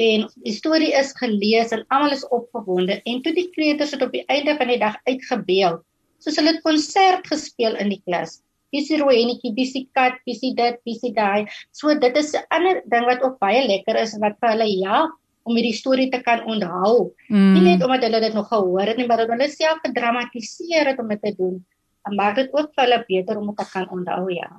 En 0.00 0.28
die 0.46 0.54
storie 0.54 0.92
is 0.94 1.12
gelees 1.18 1.74
en 1.74 1.84
almal 1.88 2.14
is 2.16 2.24
opgewonde 2.28 3.00
en 3.02 3.20
toe 3.24 3.34
die 3.36 3.48
kleuters 3.56 3.96
het 3.96 4.06
op 4.06 4.14
die 4.14 4.24
einde 4.30 4.56
van 4.60 4.70
die 4.70 4.78
dag 4.82 4.96
uitgebeeld. 5.10 5.82
Soos 6.22 6.38
hulle 6.40 6.54
het 6.54 6.62
konsert 6.64 7.26
gespeel 7.28 7.76
in 7.82 7.90
die 7.92 8.00
klas. 8.06 8.38
Dis 8.74 8.88
die 8.90 8.98
rooi 8.98 9.18
hennetjie, 9.20 9.52
dis 9.54 9.74
die 9.74 9.84
kat, 9.94 10.16
dis 10.26 10.40
dit, 10.42 10.80
dis 10.86 11.02
daai. 11.14 11.50
So 11.70 11.94
dit 11.94 12.16
is 12.16 12.34
'n 12.34 12.46
ander 12.50 12.82
ding 12.86 13.04
wat 13.06 13.22
ook 13.22 13.38
baie 13.38 13.66
lekker 13.66 13.96
is 14.02 14.16
wat 14.18 14.38
vir 14.40 14.50
hulle 14.54 14.70
help 14.86 15.20
om 15.44 15.56
hierdie 15.58 15.76
storie 15.76 16.08
te 16.10 16.20
kan 16.24 16.44
onthou. 16.48 17.12
Mm. 17.28 17.52
Nie 17.54 17.62
net 17.74 17.84
omdat 17.84 18.06
hulle 18.06 18.20
dit 18.20 18.34
nog 18.34 18.48
gehoor 18.48 18.86
het 18.88 18.96
nie, 18.96 19.06
maar 19.06 19.20
omdat 19.24 19.36
hulle 19.36 19.50
self 19.52 19.78
gedramatiseer 19.84 20.86
het 20.92 20.98
om 20.98 21.08
dit 21.08 21.22
te 21.22 21.34
doen. 21.36 21.64
Maak 22.12 22.36
dit 22.36 22.50
ook 22.52 22.72
vir 22.74 22.84
hulle 22.84 23.04
beter 23.08 23.38
om 23.40 23.46
dit 23.46 23.56
te 23.56 23.64
kan 23.72 23.88
onthou, 23.88 24.28
ja. 24.32 24.50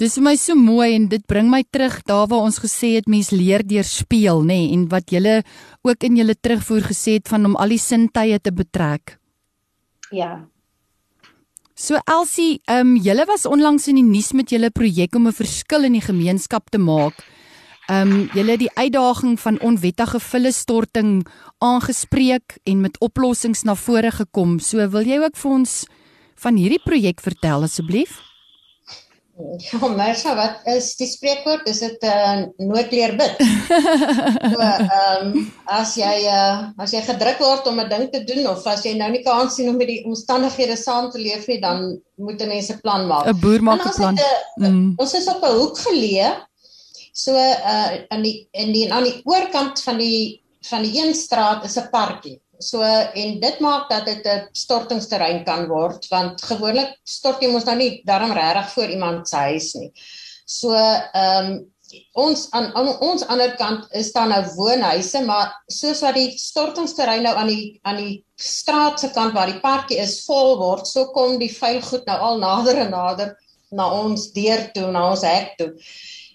Dis 0.00 0.16
vir 0.16 0.24
my 0.24 0.36
so 0.40 0.56
mooi 0.56 0.94
en 0.96 1.06
dit 1.12 1.22
bring 1.28 1.50
my 1.52 1.62
terug 1.70 2.00
daar 2.08 2.26
waar 2.26 2.46
ons 2.48 2.58
gesê 2.58 2.96
het 2.96 3.06
mens 3.06 3.30
leer 3.30 3.62
deur 3.62 3.86
speel, 3.86 4.42
nê, 4.42 4.46
nee, 4.46 4.70
en 4.74 4.88
wat 4.90 5.12
julle 5.12 5.42
ook 5.86 6.08
in 6.08 6.16
julle 6.16 6.34
terugvoer 6.34 6.88
gesê 6.90 7.18
het 7.20 7.28
van 7.28 7.46
om 7.46 7.56
al 7.56 7.76
die 7.76 7.78
sintuie 7.78 8.40
te 8.40 8.50
betrek. 8.50 9.18
Ja. 10.10 10.46
So 11.80 12.00
Elsie, 12.04 12.60
ehm 12.66 12.96
um, 12.96 12.96
julle 13.00 13.24
was 13.28 13.46
onlangs 13.46 13.86
in 13.88 14.00
die 14.00 14.04
nuus 14.04 14.32
met 14.32 14.50
julle 14.50 14.70
projek 14.70 15.14
om 15.14 15.28
'n 15.28 15.32
verskil 15.32 15.84
in 15.84 15.92
die 15.92 16.04
gemeenskap 16.04 16.70
te 16.70 16.78
maak. 16.78 17.14
Ehm 17.88 18.10
um, 18.10 18.28
julle 18.34 18.50
het 18.50 18.60
die 18.60 18.74
uitdaging 18.74 19.40
van 19.40 19.60
onwettige 19.60 20.20
vullestorting 20.20 21.26
aangespreek 21.58 22.58
en 22.64 22.80
met 22.80 23.00
oplossings 23.00 23.62
na 23.62 23.74
vore 23.74 24.10
gekom. 24.10 24.58
So 24.58 24.88
wil 24.88 25.06
jy 25.06 25.18
ook 25.18 25.36
vir 25.36 25.50
ons 25.50 25.86
van 26.42 26.56
hierdie 26.56 26.82
projek 26.82 27.20
vertel 27.20 27.62
asseblief? 27.68 28.20
Ja, 29.70 29.88
maar 29.88 30.16
so 30.16 30.34
wat 30.36 30.66
is 30.68 30.92
die 31.00 31.08
spreekwoord? 31.08 31.68
Is 31.68 31.80
dit 31.80 32.02
'n 32.04 32.06
uh, 32.06 32.66
noodleer 32.68 33.16
bid? 33.16 33.36
so, 34.52 34.60
ehm 34.60 35.30
um, 35.32 35.52
as 35.64 35.94
jy 35.96 36.26
uh, 36.28 36.68
as 36.76 36.92
jy 36.92 37.00
gedruk 37.06 37.40
word 37.40 37.66
om 37.70 37.80
'n 37.80 37.88
ding 37.88 38.06
te 38.12 38.24
doen 38.24 38.46
of 38.52 38.66
as 38.66 38.84
jy 38.84 38.94
nou 38.98 39.10
nie 39.10 39.22
kans 39.24 39.54
sien 39.54 39.68
om 39.68 39.76
met 39.76 39.88
die 39.88 40.04
omstandighede 40.04 40.76
saam 40.76 41.10
te 41.10 41.18
leef 41.18 41.46
nie, 41.48 41.60
dan 41.60 42.00
moet 42.16 42.42
'n 42.42 42.48
mens 42.48 42.70
'n 42.70 42.80
plan 42.80 43.06
maak. 43.06 43.26
'n 43.26 43.40
Boer 43.40 43.62
maak 43.62 43.86
'n 43.86 43.96
plan. 43.96 44.16
Het, 44.16 44.44
uh, 44.60 44.68
mm. 44.68 44.92
Ons 44.96 45.14
is 45.14 45.28
op 45.28 45.42
'n 45.42 45.56
hoek 45.56 45.78
geleë. 45.78 46.30
So 47.12 47.32
uh 47.34 48.04
aan 48.08 48.22
die 48.22 48.48
in 48.52 48.72
die 48.72 48.92
aan 48.92 49.04
die 49.04 49.20
oorkant 49.24 49.80
van 49.82 49.98
die 49.98 50.42
van 50.68 50.82
die 50.82 51.00
een 51.00 51.14
straat 51.14 51.64
is 51.64 51.76
'n 51.76 51.88
parkie. 51.90 52.40
So 52.60 52.84
en 52.84 53.38
dit 53.40 53.60
maak 53.64 53.88
dat 53.88 54.04
dit 54.04 54.26
'n 54.26 54.48
stortingsterrein 54.52 55.44
kan 55.44 55.66
word 55.68 56.06
want 56.10 56.42
gewoonlik 56.42 56.92
stort 57.04 57.42
jy 57.42 57.48
mos 57.50 57.64
nou 57.64 57.76
nie 57.76 58.02
daarom 58.04 58.32
regtig 58.32 58.72
voor 58.72 58.88
iemand 58.88 59.28
se 59.28 59.36
huis 59.36 59.74
nie. 59.74 59.92
So 60.44 60.74
ehm 60.74 61.46
um, 61.46 61.72
ons 62.12 62.46
aan, 62.54 62.68
aan 62.74 62.88
ons 63.02 63.24
ander 63.26 63.56
kant 63.56 63.86
is 63.98 64.12
daar 64.12 64.28
nou 64.28 64.42
woonhuise 64.54 65.24
maar 65.24 65.54
soos 65.66 66.00
wat 66.04 66.14
die 66.14 66.30
stortingsterrein 66.38 67.22
nou 67.22 67.34
aan 67.34 67.50
die 67.50 67.80
aan 67.82 67.96
die 67.96 68.24
straat 68.36 69.00
se 69.00 69.10
kant 69.10 69.34
waar 69.34 69.50
die 69.50 69.60
parkie 69.60 69.98
is 69.98 70.20
vol 70.26 70.58
word, 70.58 70.86
so 70.86 71.10
kom 71.14 71.38
die 71.38 71.52
vuil 71.54 71.80
goed 71.82 72.06
nou 72.06 72.18
al 72.18 72.38
nader 72.38 72.76
en 72.84 72.90
nader 72.90 73.36
na 73.70 73.90
ons 74.02 74.32
deur 74.32 74.70
toe, 74.74 74.90
na 74.90 75.10
ons 75.10 75.22
hek 75.22 75.56
toe. 75.58 75.72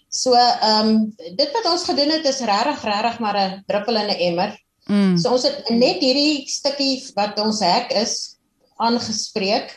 So 0.09 0.33
ehm 0.33 0.89
um, 0.89 1.15
dit 1.38 1.49
wat 1.53 1.71
ons 1.71 1.83
gedoen 1.83 2.17
het 2.17 2.25
is 2.25 2.39
regtig 2.39 2.83
regtig 2.83 3.19
maar 3.19 3.38
'n 3.38 3.63
druppel 3.67 3.95
in 3.95 4.09
'n 4.09 4.21
emmer. 4.29 4.64
Mm. 4.87 5.17
So 5.17 5.33
ons 5.33 5.47
het 5.47 5.69
net 5.73 6.01
hierdie 6.03 6.45
stukkie 6.49 6.99
wat 7.17 7.39
ons 7.41 7.61
hek 7.65 7.93
is 7.97 8.37
aangespreek. 8.81 9.71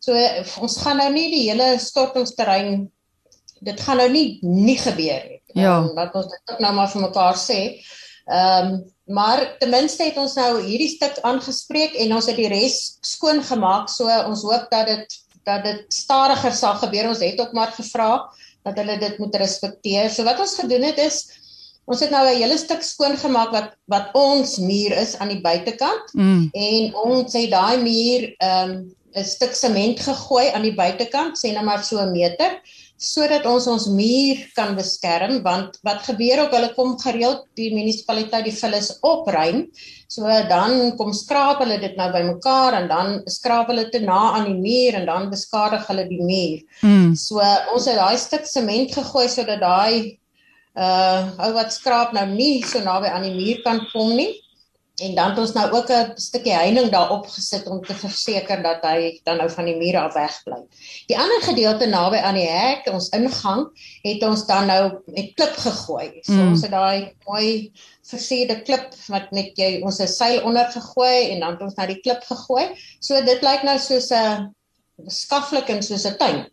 So 0.00 0.16
ons 0.60 0.78
gaan 0.82 1.00
nou 1.00 1.10
nie 1.12 1.28
die 1.32 1.44
hele 1.48 1.74
stortingsterrein 1.80 2.88
dit 3.60 3.80
gaan 3.84 4.00
nou 4.00 4.08
nie 4.12 4.38
nie 4.42 4.78
gebeur 4.80 5.26
nie. 5.28 5.40
Ja. 5.54 5.80
Um, 5.80 5.90
wat 5.96 6.14
ons 6.16 6.30
dit 6.30 6.52
ook 6.52 6.62
nou 6.64 6.72
maar 6.76 6.90
vir 6.92 7.04
mekaar 7.08 7.38
sê. 7.40 7.60
Ehm 8.30 8.74
um, 8.74 8.80
maar 9.10 9.40
ten 9.58 9.72
minste 9.72 10.04
het 10.06 10.18
ons 10.22 10.36
nou 10.38 10.60
hierdie 10.62 10.92
stuk 10.92 11.16
aangespreek 11.26 11.96
en 11.98 12.12
ons 12.14 12.28
het 12.30 12.36
die 12.38 12.46
res 12.52 12.76
skoon 13.02 13.40
gemaak. 13.42 13.88
So 13.90 14.06
ons 14.06 14.44
hoop 14.46 14.68
dat 14.70 14.86
dit 14.86 15.16
dat 15.48 15.64
dit 15.64 15.82
stadiger 15.90 16.54
sal 16.54 16.76
gebeur. 16.78 17.08
Ons 17.10 17.24
het 17.24 17.40
ook 17.42 17.56
maar 17.56 17.72
gevra 17.74 18.10
dat 18.62 18.78
hulle 18.78 18.98
dit 19.00 19.18
moet 19.18 19.34
respekteer. 19.34 20.12
So 20.14 20.22
wat 20.28 20.38
ons 20.38 20.54
gedoen 20.60 20.86
het 20.86 21.00
is 21.02 21.24
Ons 21.90 22.04
het 22.04 22.12
nou 22.14 22.22
'n 22.26 22.38
hele 22.38 22.58
stuk 22.58 22.82
skoon 22.86 23.16
gemaak 23.18 23.50
wat 23.50 23.70
wat 23.90 24.14
ons 24.14 24.58
muur 24.58 24.92
is 24.94 25.16
aan 25.18 25.28
die 25.34 25.40
buitekant 25.42 26.14
mm. 26.14 26.50
en 26.54 26.94
ons 26.94 27.32
het 27.32 27.50
daai 27.50 27.82
muur 27.82 28.34
ehm, 28.38 28.70
'n 29.10 29.18
um, 29.18 29.24
stuk 29.24 29.54
sement 29.54 29.98
gegooi 29.98 30.52
aan 30.54 30.62
die 30.62 30.74
buitekant, 30.74 31.34
sê 31.34 31.50
nou 31.52 31.64
maar 31.64 31.82
so 31.82 31.98
'n 31.98 32.12
meter, 32.12 32.60
sodat 33.00 33.46
ons 33.48 33.66
ons 33.66 33.86
muur 33.88 34.36
kan 34.54 34.76
beskerm 34.76 35.42
want 35.42 35.78
wat 35.82 36.04
gebeur 36.04 36.44
ook 36.44 36.52
hulle 36.52 36.68
kom 36.76 36.98
gereeld 37.00 37.46
die 37.56 37.70
munisipaliteit 37.74 38.44
die 38.44 38.54
vullis 38.54 38.90
opruim. 39.00 39.66
So 40.06 40.28
dan 40.48 40.96
kom 40.96 41.12
skraap 41.12 41.62
hulle 41.64 41.80
dit 41.80 41.96
nou 41.96 42.10
bymekaar 42.12 42.76
en 42.82 42.88
dan 42.88 43.22
skraap 43.26 43.72
hulle 43.72 43.88
te 43.90 44.02
na 44.04 44.36
aan 44.36 44.50
die 44.52 44.60
muur 44.60 45.00
en 45.00 45.06
dan 45.06 45.30
beskadig 45.30 45.86
hulle 45.88 46.06
die 46.08 46.22
muur. 46.22 46.58
Mm. 46.82 47.14
So 47.16 47.40
ons 47.74 47.88
het 47.88 47.96
daai 47.96 48.18
stuk 48.18 48.46
sement 48.46 48.92
gegooi 48.92 49.28
sodat 49.32 49.64
daai 49.64 50.20
uh 50.74 51.30
ou 51.38 51.52
wat 51.52 51.72
skraap 51.72 52.12
nou 52.12 52.26
nie 52.26 52.62
so 52.62 52.80
naby 52.80 53.10
aan 53.10 53.26
die 53.26 53.34
muur 53.34 53.62
kan 53.62 53.86
kom 53.92 54.14
nie. 54.16 54.32
En 55.00 55.14
dan 55.14 55.30
het 55.30 55.38
ons 55.38 55.52
nou 55.52 55.70
ook 55.72 55.88
'n 55.88 56.12
stukkie 56.20 56.52
heining 56.52 56.90
daarop 56.90 57.26
gesit 57.26 57.66
om 57.66 57.80
te 57.84 57.94
verseker 57.94 58.62
dat 58.62 58.82
hy 58.84 59.20
dan 59.24 59.36
nou 59.36 59.50
van 59.50 59.64
die 59.64 59.76
mure 59.76 60.00
af 60.00 60.14
wegbly. 60.14 60.60
Die 61.06 61.18
ander 61.18 61.42
gedeelte 61.42 61.86
naby 61.86 62.16
aan 62.16 62.34
die 62.34 62.48
hek, 62.48 62.92
ons 62.92 63.08
ingang, 63.08 63.68
het 64.02 64.22
ons 64.22 64.46
dan 64.46 64.66
nou 64.66 64.92
met 65.06 65.32
klip 65.34 65.56
gegooi. 65.56 66.20
So 66.22 66.32
mm. 66.32 66.48
ons 66.48 66.62
het 66.62 66.70
daai 66.70 67.12
mooi 67.24 67.72
versierde 68.10 68.62
klip 68.62 68.94
wat 69.08 69.30
net 69.30 69.56
jy 69.56 69.80
ons 69.82 70.00
'n 70.00 70.06
seil 70.06 70.42
onder 70.42 70.70
gegooi 70.70 71.30
en 71.30 71.40
dan 71.40 71.52
het 71.52 71.62
ons 71.62 71.74
nou 71.74 71.86
die 71.86 72.00
klip 72.00 72.22
gegooi. 72.22 72.68
So 73.00 73.24
dit 73.24 73.42
lyk 73.42 73.62
nou 73.62 73.78
soos 73.78 74.10
'n 74.10 74.54
skaflik 75.06 75.68
en 75.68 75.82
soos 75.82 76.04
'n 76.04 76.16
tuin. 76.16 76.46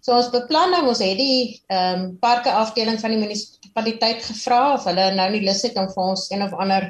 So 0.00 0.16
ons 0.16 0.30
beplan 0.32 0.72
nou 0.74 0.84
ons 0.88 1.02
het 1.04 1.18
die 1.18 1.60
ehm 1.68 2.04
um, 2.04 2.04
parke 2.20 2.52
afdeling 2.52 3.00
van 3.00 3.12
die 3.14 3.20
munisipaliteit 3.20 4.22
gevra 4.24 4.60
of 4.74 4.86
hulle 4.88 5.10
nou 5.16 5.26
nie 5.34 5.42
lus 5.44 5.62
het 5.66 5.76
om 5.80 5.90
vir 5.92 6.06
ons 6.14 6.30
een 6.30 6.46
of 6.46 6.56
ander 6.56 6.88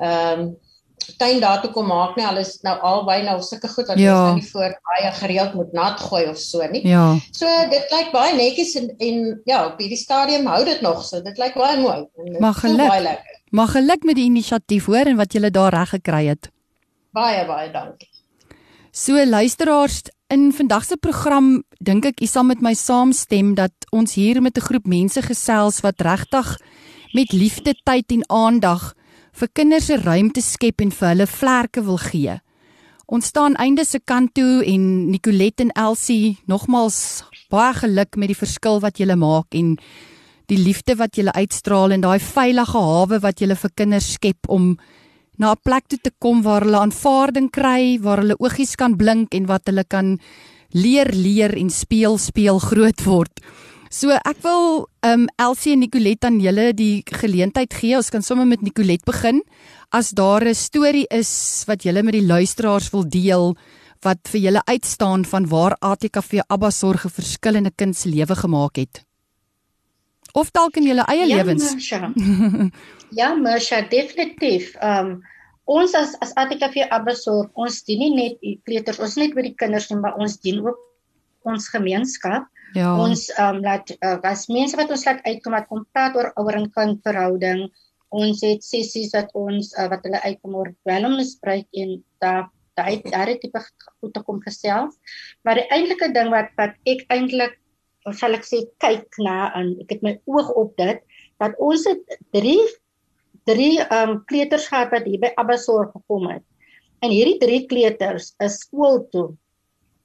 ehm 0.00 0.44
um, 0.44 0.50
tuin 1.16 1.40
daar 1.40 1.62
toe 1.62 1.70
kom 1.72 1.86
maak 1.88 2.16
nie. 2.16 2.26
Hulle 2.26 2.42
is 2.44 2.58
nou 2.66 2.74
albei 2.86 3.20
nou 3.24 3.38
sulke 3.44 3.68
goed 3.72 3.88
wat 3.90 3.98
ja. 4.00 4.12
ons 4.12 4.26
nou 4.28 4.34
nie 4.38 4.50
voor 4.50 4.76
baie 4.90 5.12
gereeld 5.20 5.56
moet 5.58 5.72
nat 5.76 6.00
gooi 6.00 6.22
of 6.28 6.38
so 6.38 6.66
nie. 6.72 6.82
Ja. 6.88 7.06
So 7.36 7.48
dit 7.72 7.94
lyk 7.94 8.12
baie 8.14 8.36
netjies 8.36 8.76
en 8.80 8.90
en 8.98 9.40
ja, 9.48 9.64
op 9.66 9.80
hierdie 9.80 10.00
stadium 10.00 10.48
hou 10.50 10.60
dit 10.68 10.84
nog 10.84 11.02
so. 11.06 11.22
Dit 11.24 11.40
lyk 11.40 11.56
baie 11.58 11.80
mooi. 11.80 12.04
Mag 12.40 12.60
geluk. 12.60 13.26
Mag 13.50 13.72
geluk 13.74 14.06
met 14.06 14.20
die 14.20 14.28
inisiatief 14.28 14.86
hoor 14.92 15.10
en 15.10 15.18
wat 15.18 15.32
julle 15.34 15.50
daar 15.50 15.74
reg 15.74 15.96
gekry 15.96 16.26
het. 16.30 16.52
Baie 17.16 17.46
baie 17.46 17.72
dankie. 17.72 18.09
So 18.92 19.24
luisteraars, 19.26 20.02
in 20.26 20.52
vandag 20.52 20.84
se 20.84 20.96
program 20.96 21.62
dink 21.78 22.08
ek 22.08 22.22
u 22.24 22.26
sal 22.26 22.42
met 22.48 22.58
my 22.58 22.72
saamstem 22.74 23.52
dat 23.54 23.86
ons 23.94 24.16
hier 24.18 24.42
met 24.42 24.58
'n 24.58 24.66
groep 24.66 24.86
mense 24.86 25.22
gesels 25.22 25.80
wat 25.86 26.02
regtig 26.02 26.58
met 27.14 27.32
liefde, 27.32 27.74
tyd 27.84 28.10
en 28.10 28.24
aandag 28.28 28.94
vir 29.32 29.48
kinders 29.52 29.86
se 29.86 29.96
ruimte 29.96 30.42
skep 30.42 30.80
en 30.80 30.90
vir 30.90 31.08
hulle 31.08 31.26
vlerke 31.26 31.82
wil 31.82 31.98
gee. 31.98 32.40
Ons 33.06 33.26
staan 33.26 33.54
einde 33.54 33.84
se 33.84 34.00
kant 34.00 34.34
toe 34.34 34.64
en 34.66 35.10
Nicolet 35.10 35.60
en 35.60 35.70
Elsie 35.70 36.38
nogmals 36.46 37.22
baie 37.48 37.74
geluk 37.74 38.16
met 38.16 38.28
die 38.28 38.42
verskil 38.46 38.80
wat 38.80 38.98
julle 38.98 39.16
maak 39.16 39.54
en 39.54 39.78
die 40.46 40.58
liefde 40.58 40.96
wat 40.96 41.14
julle 41.14 41.32
uitstraal 41.32 41.92
en 41.92 42.00
daai 42.00 42.18
veilige 42.18 42.78
hawe 42.78 43.20
wat 43.20 43.38
julle 43.38 43.56
vir 43.56 43.70
kinders 43.74 44.12
skep 44.12 44.48
om 44.48 44.78
na 45.40 45.52
'n 45.52 45.62
plek 45.64 45.88
toe 45.88 45.98
te 45.98 46.12
kom 46.20 46.42
waar 46.42 46.62
hulle 46.62 46.78
aanvaarding 46.84 47.48
kry, 47.50 47.98
waar 48.00 48.20
hulle 48.20 48.36
oogies 48.38 48.76
kan 48.76 48.96
blink 48.96 49.34
en 49.34 49.46
wat 49.46 49.66
hulle 49.66 49.84
kan 49.84 50.18
leer 50.72 51.08
leer 51.14 51.56
en 51.56 51.70
speel 51.70 52.18
speel 52.18 52.58
groot 52.70 53.00
word. 53.04 53.32
So 53.90 54.10
ek 54.10 54.38
wil 54.44 54.86
um 55.02 55.26
Elsie 55.36 55.72
en 55.72 55.80
Nicolet 55.82 56.24
aan 56.24 56.38
julle 56.40 56.72
die 56.72 57.02
geleentheid 57.02 57.72
gee. 57.74 57.96
Ons 57.96 58.10
kan 58.10 58.22
sommer 58.22 58.46
met 58.46 58.62
Nicolet 58.62 59.02
begin. 59.04 59.42
As 59.90 60.10
daar 60.10 60.44
'n 60.44 60.54
storie 60.54 61.06
is 61.10 61.64
wat 61.66 61.82
julle 61.82 62.02
met 62.02 62.14
die 62.14 62.26
luisteraars 62.26 62.92
wil 62.92 63.08
deel 63.08 63.56
wat 64.04 64.28
vir 64.28 64.40
julle 64.40 64.62
uitstaan 64.64 65.24
van 65.24 65.48
waar 65.48 65.76
ATKV 65.80 66.40
Abba 66.48 66.70
sorg 66.70 67.04
'n 67.04 67.10
verskil 67.10 67.56
in 67.56 67.66
'n 67.66 67.74
kind 67.76 67.96
se 67.96 68.08
lewe 68.08 68.36
gemaak 68.36 68.76
het. 68.76 69.09
Of 70.32 70.50
dalk 70.54 70.76
in 70.80 70.86
julle 70.88 71.04
eie 71.10 71.26
ja, 71.26 71.40
lewens. 71.40 71.72
Ja, 73.10 73.34
Mersha, 73.34 73.82
definitief. 73.90 74.76
Um 74.82 75.20
ons 75.70 75.94
as 75.98 76.16
as 76.22 76.32
ATKV 76.38 76.86
Abbasor, 76.94 77.48
ons 77.58 77.80
dien 77.86 77.98
nie 78.02 78.10
net 78.14 78.38
kleuters, 78.66 79.00
ons 79.02 79.16
net 79.18 79.34
vir 79.34 79.48
die 79.48 79.56
kinders 79.58 79.88
nie, 79.90 79.98
maar 80.02 80.18
ons 80.18 80.38
dien 80.42 80.60
ook 80.62 80.78
ons 81.46 81.68
gemeenskap. 81.74 82.46
Ja. 82.74 82.92
Ons 83.02 83.26
um 83.42 83.60
laat 83.64 83.90
uh, 83.98 84.18
as 84.26 84.46
mense 84.50 84.78
wat 84.78 84.90
ons 84.94 85.04
laat 85.06 85.22
uitkom 85.26 85.56
wat 85.58 85.66
kom 85.70 85.84
praat 85.94 86.18
oor 86.18 86.30
ouer 86.38 86.60
en 86.60 86.68
kind 86.76 87.02
verhouding. 87.06 87.66
Ons 88.14 88.42
het 88.46 88.62
sessies 88.66 89.10
wat 89.14 89.30
ons 89.38 89.72
uh, 89.78 89.88
wat 89.90 90.06
hulle 90.06 90.22
uitkom 90.26 90.54
oor 90.58 90.70
dwelmmisbruik 90.86 91.66
en 91.82 91.98
daar 92.22 92.46
daai 92.78 93.02
daai 93.10 93.38
tipe 93.42 93.62
goed 93.62 94.14
te 94.14 94.22
kom 94.26 94.38
gesels. 94.46 94.94
Maar 95.42 95.62
die 95.62 95.68
eintlike 95.74 96.12
ding 96.14 96.30
wat 96.34 96.54
wat 96.58 96.78
ek 96.90 97.06
eintlik 97.10 97.58
sal 98.16 98.34
ek 98.34 98.46
sê 98.48 98.62
kyk 98.82 99.18
na 99.20 99.50
en 99.58 99.74
ek 99.82 99.96
het 99.96 100.04
my 100.06 100.14
oog 100.26 100.50
op 100.56 100.76
dit 100.80 101.02
dat 101.40 101.56
ons 101.58 101.84
het 101.88 102.16
drie 102.34 102.60
drie 103.48 103.80
um 103.96 104.20
kleuters 104.28 104.68
gehad 104.68 104.92
wat 104.94 105.06
hier 105.08 105.20
by 105.22 105.30
Abbasorg 105.40 105.92
gekom 105.94 106.28
het. 106.30 106.44
En 107.00 107.12
hierdie 107.12 107.38
drie 107.40 107.64
kleuters 107.66 108.34
is 108.44 108.60
skool 108.64 109.00
toe. 109.12 109.30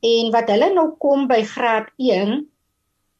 En 0.06 0.32
wat 0.32 0.50
hulle 0.52 0.72
nou 0.74 0.88
kom 1.02 1.28
by 1.28 1.42
graad 1.48 1.90
1, 2.00 2.46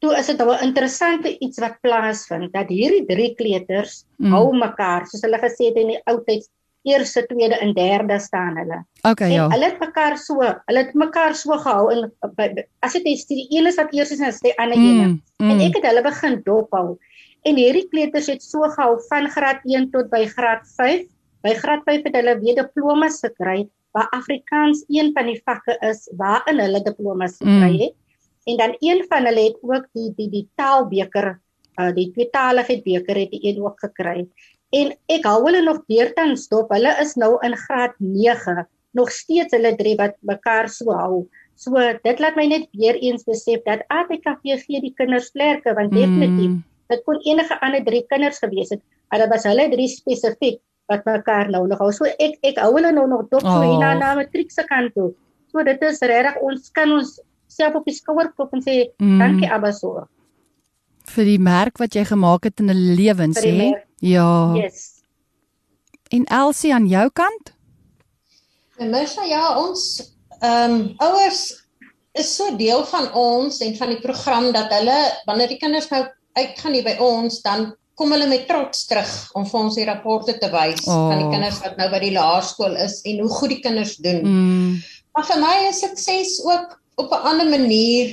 toe 0.00 0.12
is 0.16 0.28
dit 0.30 0.38
nou 0.38 0.52
'n 0.54 0.68
interessante 0.68 1.32
iets 1.38 1.58
wat 1.58 1.80
plaasvind 1.82 2.52
dat 2.52 2.68
hierdie 2.68 3.04
drie 3.06 3.34
kleuters 3.34 4.04
mm. 4.18 4.32
hou 4.32 4.52
mekaar, 4.52 5.06
soos 5.06 5.24
hulle 5.24 5.40
gesê 5.40 5.70
het 5.70 5.76
in 5.76 5.94
die 5.94 6.02
ou 6.06 6.20
tyd, 6.24 6.48
eerste, 6.86 7.24
tweede 7.26 7.58
en 7.58 7.74
derde 7.74 8.18
staan 8.22 8.56
hulle. 8.60 8.78
Okay, 9.02 9.30
ja. 9.32 9.44
En 9.44 9.52
hulle 9.54 9.70
het 9.70 9.80
mekaar 9.82 10.16
so, 10.18 10.38
hulle 10.40 10.84
het 10.84 10.94
mekaar 10.94 11.34
so 11.34 11.58
gehou 11.62 11.90
en 11.92 12.06
as 12.86 12.96
dit 12.98 13.08
is 13.12 13.26
die 13.30 13.46
een 13.50 13.66
is 13.70 13.78
wat 13.80 13.92
eers 13.94 14.14
is 14.14 14.22
en 14.22 14.30
as 14.30 14.40
die 14.44 14.54
ander 14.58 14.78
mm, 14.78 15.00
een. 15.00 15.14
Mm. 15.42 15.50
En 15.50 15.62
ek 15.66 15.78
het 15.80 15.88
hulle 15.90 16.04
begin 16.06 16.40
dophou. 16.46 16.86
En 17.46 17.58
hierdie 17.60 17.86
kleuters 17.90 18.30
het 18.32 18.42
so 18.42 18.66
gehou 18.74 18.96
van 19.10 19.30
graad 19.30 19.62
1 19.64 19.90
tot 19.94 20.10
by 20.10 20.24
graad 20.30 20.66
5. 20.78 21.06
By 21.46 21.54
graad 21.58 21.84
5 21.86 22.08
het 22.08 22.20
hulle 22.20 22.38
weer 22.42 22.62
diplomas 22.62 23.20
gekry 23.24 23.66
waar 23.96 24.10
Afrikaans 24.12 24.84
een 24.92 25.12
van 25.16 25.30
die 25.30 25.38
vakke 25.44 25.78
is 25.88 26.04
waarin 26.20 26.60
hulle 26.60 26.82
diplomas 26.84 27.38
gekry 27.40 27.72
mm. 27.72 27.80
het. 27.84 27.94
Mm. 27.94 28.04
En 28.46 28.56
dan 28.56 28.76
een 28.78 29.04
van 29.08 29.24
hulle 29.26 29.48
het 29.48 29.58
ook 29.62 29.86
die 29.92 30.12
die 30.16 30.28
die 30.30 30.44
taalbeker, 30.54 31.32
uh, 31.80 31.92
die 31.94 32.10
tweetaligheid 32.14 32.84
beker 32.84 33.18
het 33.24 33.32
die 33.32 33.42
een 33.48 33.62
ook 33.64 33.80
gekry. 33.82 34.28
En 34.76 34.92
ek 35.12 35.26
hou 35.28 35.40
hulle 35.46 35.62
nog 35.64 35.82
deurtans 35.90 36.46
dop. 36.52 36.72
Hulle 36.74 36.92
is 37.02 37.14
nou 37.20 37.36
in 37.46 37.56
graad 37.56 37.94
9, 38.02 38.66
nog 38.98 39.10
steeds 39.14 39.54
hulle 39.56 39.74
drie 39.78 39.96
wat 40.00 40.16
mekaar 40.26 40.68
so 40.72 40.94
hou. 40.96 41.26
So 41.56 41.80
dit 42.04 42.20
laat 42.20 42.36
my 42.36 42.46
net 42.50 42.66
weer 42.76 42.98
eens 43.00 43.24
besef 43.24 43.62
dat 43.64 43.84
ATKV 43.92 44.58
gee 44.64 44.80
die 44.84 44.92
kinders 44.96 45.30
vlerke 45.32 45.72
want 45.76 45.92
mm. 45.92 45.96
definitief 45.96 46.56
dit 46.92 47.02
kon 47.08 47.18
enige 47.26 47.56
ander 47.64 47.82
drie 47.84 48.04
kinders 48.10 48.38
gewees 48.42 48.70
het, 48.74 48.82
maar 49.10 49.24
dit 49.24 49.32
was 49.32 49.46
hulle 49.48 49.64
drie 49.72 49.88
spesifiek 49.90 50.60
wat 50.90 51.06
mekaar 51.08 51.48
nou 51.50 51.64
nog 51.66 51.80
hou. 51.82 51.90
So 51.94 52.06
ek 52.06 52.36
ek 52.46 52.60
hou 52.62 52.74
hulle 52.76 52.92
nou 52.94 53.06
nog 53.10 53.24
dop 53.32 53.42
so 53.42 53.62
hier 53.64 53.80
na 53.80 53.94
na 53.98 54.12
matriek 54.18 54.52
se 54.54 54.62
kant 54.68 54.94
toe. 54.94 55.10
So 55.50 55.64
dit 55.66 55.82
is 55.88 56.02
regtig 56.04 56.42
ons 56.46 56.68
kan 56.76 56.92
ons 56.94 57.16
self 57.50 57.80
op 57.80 57.88
die 57.88 57.96
skouer 57.96 58.30
klop 58.36 58.54
en 58.54 58.62
sê 58.62 58.76
mm. 59.00 59.18
dankie 59.22 59.50
Abaso. 59.50 60.06
vir 61.06 61.24
die 61.24 61.38
merk 61.38 61.78
wat 61.78 61.94
jy 61.94 62.02
gemaak 62.04 62.44
het 62.44 62.60
in 62.60 62.70
'n 62.70 62.96
lewens 62.98 63.38
hè. 63.38 63.85
Ja. 64.02 64.52
Yes. 64.54 64.92
En 66.08 66.24
Elsie 66.24 66.74
aan 66.74 66.86
jou 66.86 67.10
kant? 67.12 67.54
En 68.76 68.90
Misha, 68.90 69.24
ja, 69.24 69.58
ons 69.58 70.12
ehm 70.40 70.72
um, 70.72 70.94
ouers 70.96 71.64
is 72.12 72.28
so 72.36 72.56
deel 72.56 72.84
van 72.84 73.08
ons 73.12 73.58
en 73.64 73.76
van 73.76 73.88
die 73.92 74.00
program 74.00 74.50
dat 74.52 74.72
hulle 74.72 74.96
wanneer 75.24 75.48
die 75.48 75.60
kinders 75.60 75.88
nou 75.88 76.02
uitgaan 76.36 76.76
hier 76.76 76.84
by 76.84 76.96
ons 77.00 77.40
dan 77.44 77.70
kom 77.96 78.12
hulle 78.12 78.28
met 78.28 78.44
trots 78.48 78.84
terug 78.88 79.12
om 79.36 79.46
vir 79.48 79.60
ons 79.60 79.78
die 79.78 79.86
rapporte 79.88 80.34
te 80.40 80.50
wys 80.52 80.84
oh. 80.84 81.06
van 81.08 81.22
die 81.22 81.30
kinders 81.32 81.62
wat 81.64 81.78
nou 81.80 81.88
by 81.92 82.00
die 82.04 82.12
laerskool 82.12 82.76
is 82.84 82.98
en 83.08 83.22
hoe 83.24 83.30
goed 83.32 83.54
die 83.54 83.62
kinders 83.64 83.96
doen. 84.04 84.20
Mm. 84.24 84.74
Maar 85.16 85.28
vir 85.30 85.40
my 85.40 85.54
is 85.70 85.80
sukses 85.80 86.36
ook 86.44 86.76
op 87.00 87.12
'n 87.12 87.28
ander 87.32 87.48
manier 87.48 88.12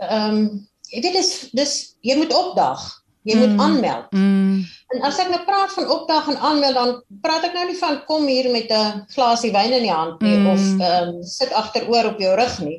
ehm 0.00 0.38
um, 0.38 0.40
jy 0.88 1.02
weet 1.04 1.20
dis 1.20 1.32
dis 1.52 1.74
jy 2.00 2.16
moet 2.16 2.32
opdag. 2.32 2.80
Jy 3.22 3.34
mm. 3.34 3.40
moet 3.40 3.60
aanmeld. 3.60 4.12
Mm. 4.12 4.64
En 4.88 5.04
as 5.04 5.18
ek 5.20 5.28
nou 5.32 5.40
praat 5.44 5.72
van 5.72 5.90
opdag 5.92 6.28
en 6.32 6.40
aanmeld 6.50 6.74
dan 6.74 6.94
praat 7.22 7.44
ek 7.44 7.54
nou 7.56 7.66
nie 7.68 7.78
van 7.78 8.00
kom 8.08 8.26
hier 8.26 8.50
met 8.50 8.70
'n 8.72 9.04
glasie 9.12 9.52
wyn 9.52 9.72
in 9.72 9.84
die 9.84 9.92
hand 9.92 10.20
nie 10.20 10.36
mm. 10.38 10.46
of 10.46 10.62
ehm 10.80 11.08
um, 11.08 11.22
sit 11.22 11.52
agteroor 11.52 12.12
op 12.14 12.20
jou 12.20 12.34
rug 12.36 12.58
nie. 12.64 12.78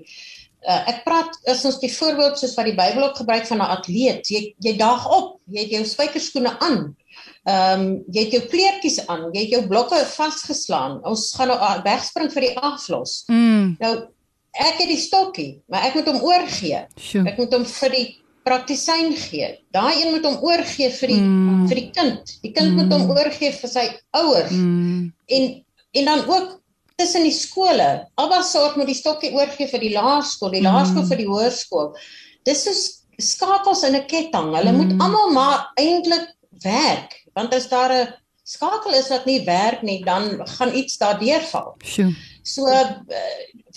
Uh, 0.60 0.82
ek 0.92 1.04
praat 1.06 1.38
is 1.48 1.64
ons 1.66 1.80
die 1.80 1.92
voorbeeld 1.94 2.40
soos 2.40 2.56
wat 2.58 2.68
die 2.68 2.76
Bybel 2.76 3.04
ook 3.04 3.22
gebruik 3.22 3.46
van 3.48 3.58
'n 3.58 3.72
atleet. 3.78 4.28
Jy 4.28 4.56
jy 4.60 4.78
daag 4.78 5.08
op, 5.08 5.40
jy 5.48 5.62
het 5.62 5.72
jou 5.72 5.86
spykerskoene 5.86 6.60
aan. 6.60 6.96
Ehm 7.44 7.80
um, 7.80 8.04
jy 8.12 8.24
het 8.24 8.32
jou 8.32 8.44
kleertjies 8.52 9.08
aan, 9.08 9.30
jy 9.34 9.42
het 9.42 9.54
jou 9.56 9.68
blokke 9.68 10.06
vasgeslaan. 10.06 11.00
Ons 11.04 11.34
gaan 11.38 11.48
nou 11.48 11.60
wegspring 11.84 12.32
vir 12.32 12.42
die 12.42 12.58
aflos. 12.58 13.24
Mm. 13.28 13.76
Nou 13.80 13.94
ek 14.52 14.82
het 14.82 14.90
die 14.90 15.00
stokkie, 15.00 15.62
maar 15.68 15.86
ek 15.88 15.96
moet 15.96 16.08
hom 16.12 16.22
oorgee. 16.26 16.86
Sure. 16.98 17.30
Ek 17.30 17.38
moet 17.38 17.54
hom 17.54 17.66
vir 17.66 17.90
die 17.90 18.08
praktisyn 18.48 19.14
gee. 19.18 19.50
Daai 19.76 20.02
een 20.02 20.14
moet 20.14 20.26
hom 20.26 20.38
oorgee 20.46 20.90
vir 20.96 21.12
die 21.12 21.20
mm. 21.22 21.66
vir 21.70 21.82
die 21.82 21.90
kind. 21.96 22.36
Die 22.44 22.54
kind 22.56 22.74
mm. 22.74 22.80
moet 22.80 22.96
hom 22.96 23.12
oorgee 23.16 23.52
vir 23.56 23.72
sy 23.72 23.86
ouers. 24.18 24.56
Mm. 24.56 25.12
En 25.28 25.52
en 26.00 26.06
dan 26.06 26.24
ook 26.30 26.60
tussen 27.00 27.24
die 27.24 27.34
skole. 27.34 27.90
Alba 28.20 28.42
sorg 28.46 28.76
moet 28.78 28.92
die 28.92 28.98
stokkie 28.98 29.32
oorgee 29.34 29.70
vir 29.72 29.84
die 29.84 29.94
laerskool, 29.96 30.52
die 30.54 30.64
laerskool 30.66 31.04
mm. 31.04 31.12
vir 31.12 31.22
die 31.22 31.30
hoërskool. 31.30 31.94
Dis 32.48 32.66
so 32.68 32.74
skakels 33.20 33.84
in 33.88 33.96
'n 33.96 34.08
ketting. 34.08 34.52
Hulle 34.56 34.72
mm. 34.72 34.82
moet 34.82 35.04
almal 35.04 35.32
maar 35.36 35.70
eintlik 35.80 36.28
werk, 36.64 37.16
want 37.36 37.54
as 37.54 37.70
daar 37.72 37.94
'n 37.94 38.14
skakel 38.44 38.94
is 38.98 39.10
wat 39.14 39.26
nie 39.26 39.44
werk 39.46 39.82
nie, 39.82 40.04
dan 40.04 40.42
gaan 40.58 40.76
iets 40.76 40.98
daardeur 40.98 41.44
val. 41.52 41.76
Sjoe. 41.84 42.14
So 42.44 42.66
uh, 42.66 42.96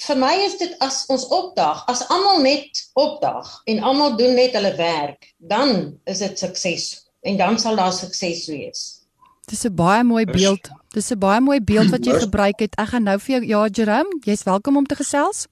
vir 0.07 0.19
my 0.19 0.33
is 0.47 0.57
dit 0.61 0.75
as 0.81 1.05
ons 1.13 1.27
opdag, 1.35 1.85
as 1.91 2.05
almal 2.09 2.43
net 2.43 2.83
opdag 2.95 3.49
en 3.67 3.83
almal 3.83 4.17
doen 4.17 4.35
net 4.39 4.55
hulle 4.57 4.75
werk, 4.79 5.33
dan 5.39 5.99
is 6.07 6.23
dit 6.25 6.39
sukses 6.39 6.91
en 7.23 7.39
dan 7.39 7.59
sal 7.59 7.77
daar 7.77 7.93
sukses 7.93 8.47
wees. 8.51 9.03
Dis 9.51 9.65
'n 9.67 9.75
baie 9.75 10.05
mooi 10.05 10.25
beeld. 10.25 10.71
Dis 10.95 11.11
'n 11.11 11.19
baie 11.19 11.41
mooi 11.41 11.61
beeld 11.61 11.91
wat 11.91 12.05
jy 12.07 12.15
gebruik 12.19 12.61
het. 12.61 12.75
Ek 12.79 12.89
gaan 12.89 13.05
nou 13.05 13.19
vir 13.19 13.35
jou 13.35 13.43
ja 13.47 13.67
Jerome, 13.67 14.21
jy's 14.25 14.43
welkom 14.43 14.77
om 14.77 14.87
te 14.87 14.95
gesels. 14.95 15.47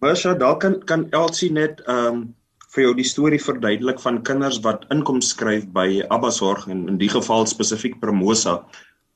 Masha, 0.00 0.34
daar 0.34 0.56
kan 0.56 0.84
kan 0.84 1.10
Elsie 1.10 1.52
net 1.52 1.80
ehm 1.86 2.06
um, 2.06 2.34
vir 2.74 2.82
jou 2.82 2.94
die 2.94 3.06
storie 3.06 3.42
verduidelik 3.42 4.00
van 4.00 4.22
kinders 4.22 4.58
wat 4.60 4.84
inkom 4.90 5.20
skryf 5.20 5.66
by 5.72 6.02
Abbasorg 6.08 6.66
en 6.66 6.88
in 6.88 6.98
die 6.98 7.08
geval 7.08 7.46
spesifiek 7.46 8.00
Promosa 8.00 8.64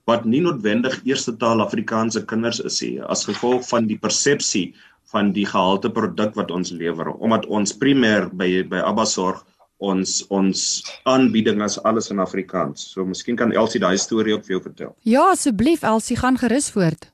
wat 0.08 0.24
nie 0.24 0.40
noodwendig 0.44 1.00
eerste 1.08 1.36
taal 1.36 1.62
Afrikaanse 1.64 2.24
kinders 2.30 2.60
is 2.70 2.80
nie 2.84 2.96
as 3.14 3.26
gevolg 3.28 3.66
van 3.68 3.88
die 3.90 3.98
persepsie 4.00 4.72
van 5.12 5.32
die 5.36 5.46
gehalte 5.48 5.90
produk 5.92 6.34
wat 6.40 6.50
ons 6.54 6.72
lewer 6.72 7.12
omdat 7.16 7.46
ons 7.46 7.76
primêr 7.82 8.28
by 8.32 8.50
by 8.72 8.82
Abbasorg 8.92 9.44
ons 9.78 10.24
ons 10.34 10.62
aanbieding 11.06 11.62
as 11.62 11.78
alles 11.86 12.10
in 12.10 12.18
Afrikaans. 12.18 12.82
So 12.94 13.04
miskien 13.06 13.38
kan 13.38 13.54
Elsie 13.54 13.80
daai 13.80 13.98
storie 13.98 14.34
ook 14.34 14.46
vir 14.46 14.56
jou 14.56 14.64
vertel. 14.64 14.94
Ja, 15.06 15.28
asseblief 15.34 15.84
Elsie, 15.86 16.18
gaan 16.18 16.38
gerus 16.38 16.70
voort. 16.74 17.10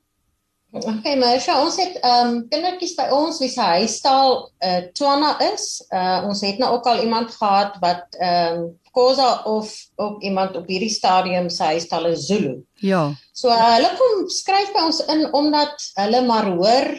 Okay, 0.75 1.15
maar 1.21 1.39
so 1.39 1.55
ons 1.63 1.77
het 1.79 2.01
ehm 2.01 2.31
um, 2.31 2.39
kindertjies 2.51 2.97
by 2.99 3.05
ons 3.15 3.39
wie 3.39 3.51
se 3.53 3.63
huistaal 3.63 4.33
eh 4.59 4.71
uh, 4.71 4.87
Tswana 4.93 5.37
is. 5.53 5.85
Uh 5.93 6.25
ons 6.27 6.41
het 6.43 6.59
nou 6.59 6.73
ook 6.75 6.89
al 6.91 7.05
iemand 7.05 7.31
gehad 7.31 7.77
wat 7.85 8.19
ehm 8.19 8.65
um, 8.65 8.73
Khoza 8.95 9.43
of 9.51 9.71
ook 9.99 10.23
iemand 10.23 10.57
op 10.57 10.69
hierdie 10.71 10.93
stadium 10.93 11.49
se 11.51 11.63
huistaal 11.63 12.07
is 12.13 12.27
Zulu. 12.27 12.61
Ja. 12.75 13.09
So 13.33 13.51
uh, 13.51 13.73
hulle 13.75 13.91
kom 13.99 14.29
skryf 14.31 14.71
by 14.75 14.85
ons 14.87 15.01
in 15.11 15.27
omdat 15.35 15.89
hulle 15.99 16.21
maar 16.27 16.47
hoor 16.53 16.93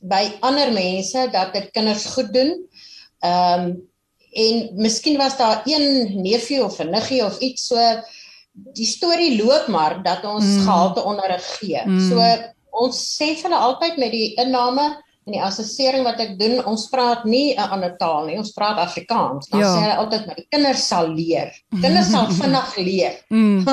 by 0.00 0.24
ander 0.46 0.72
mense 0.74 1.28
dat 1.32 1.54
dit 1.54 1.70
kinders 1.74 2.08
goed 2.14 2.32
doen. 2.34 2.56
Ehm 3.22 3.68
um, 3.68 3.76
en 4.38 4.68
miskien 4.76 5.16
was 5.16 5.38
daar 5.38 5.62
een 5.64 6.20
neefie 6.22 6.60
of 6.64 6.78
'n 6.78 6.90
niggie 6.90 7.24
of 7.24 7.38
iets 7.38 7.66
so 7.66 7.78
die 8.52 8.86
storie 8.86 9.42
loop 9.44 9.66
maar 9.66 10.02
dat 10.02 10.24
ons 10.24 10.44
mm. 10.44 10.60
gehalte 10.66 11.02
onderrig 11.02 11.46
gee. 11.58 11.82
Mm. 11.84 12.08
So 12.10 12.18
ons 12.70 12.96
sê 13.16 13.32
vir 13.34 13.48
hulle 13.48 13.64
altyd 13.68 13.96
met 13.96 14.12
die 14.12 14.34
inname 14.34 14.86
en 15.28 15.36
die 15.36 15.44
assessering 15.44 16.06
wat 16.06 16.20
ek 16.24 16.34
doen, 16.40 16.58
ons 16.66 16.88
praat 16.88 17.24
nie 17.28 17.52
'n 17.52 17.70
ander 17.76 17.94
taal 18.00 18.26
nie, 18.26 18.38
ons 18.40 18.52
praat 18.56 18.80
Afrikaans. 18.80 19.48
Dan 19.52 19.60
ja. 19.60 19.70
sê 19.74 19.80
hulle 19.84 19.96
altyd 20.02 20.26
maar 20.26 20.40
die 20.40 20.48
kinders 20.48 20.84
sal 20.88 21.08
leer. 21.12 21.52
Kinders 21.80 22.10
sal 22.10 22.30
vinnig 22.42 22.76
leer. 22.76 23.14
Mm. 23.28 23.68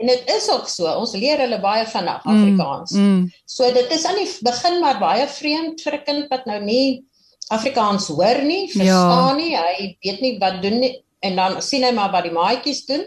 en 0.00 0.08
dit 0.08 0.30
is 0.32 0.48
ook 0.48 0.68
so, 0.68 0.88
ons 0.88 1.12
leer 1.12 1.38
hulle 1.44 1.60
baie 1.60 1.84
vinnig 1.86 2.24
mm. 2.24 2.30
Afrikaans. 2.32 2.92
Mm. 2.92 3.08
Mm. 3.16 3.30
So 3.46 3.72
dit 3.72 3.90
is 3.92 4.04
aan 4.04 4.16
die 4.16 4.28
begin 4.44 4.80
maar 4.80 5.00
baie 5.00 5.26
vreemd 5.28 5.80
vir 5.80 5.94
'n 5.98 6.04
kind 6.04 6.30
wat 6.30 6.46
nou 6.46 6.60
nie 6.64 7.04
Afrikaans 7.50 8.08
hoor 8.08 8.42
nie, 8.44 8.68
verstaan 8.70 9.38
ja. 9.38 9.40
nie, 9.40 9.56
hy 9.56 9.96
weet 10.04 10.20
nie 10.20 10.38
wat 10.38 10.62
doen 10.62 10.78
nie 10.80 10.94
en 11.20 11.36
dan 11.36 11.62
sien 11.62 11.84
hy 11.84 11.92
maar 11.92 12.12
wat 12.12 12.24
die 12.24 12.32
maatjies 12.32 12.86
doen. 12.88 13.04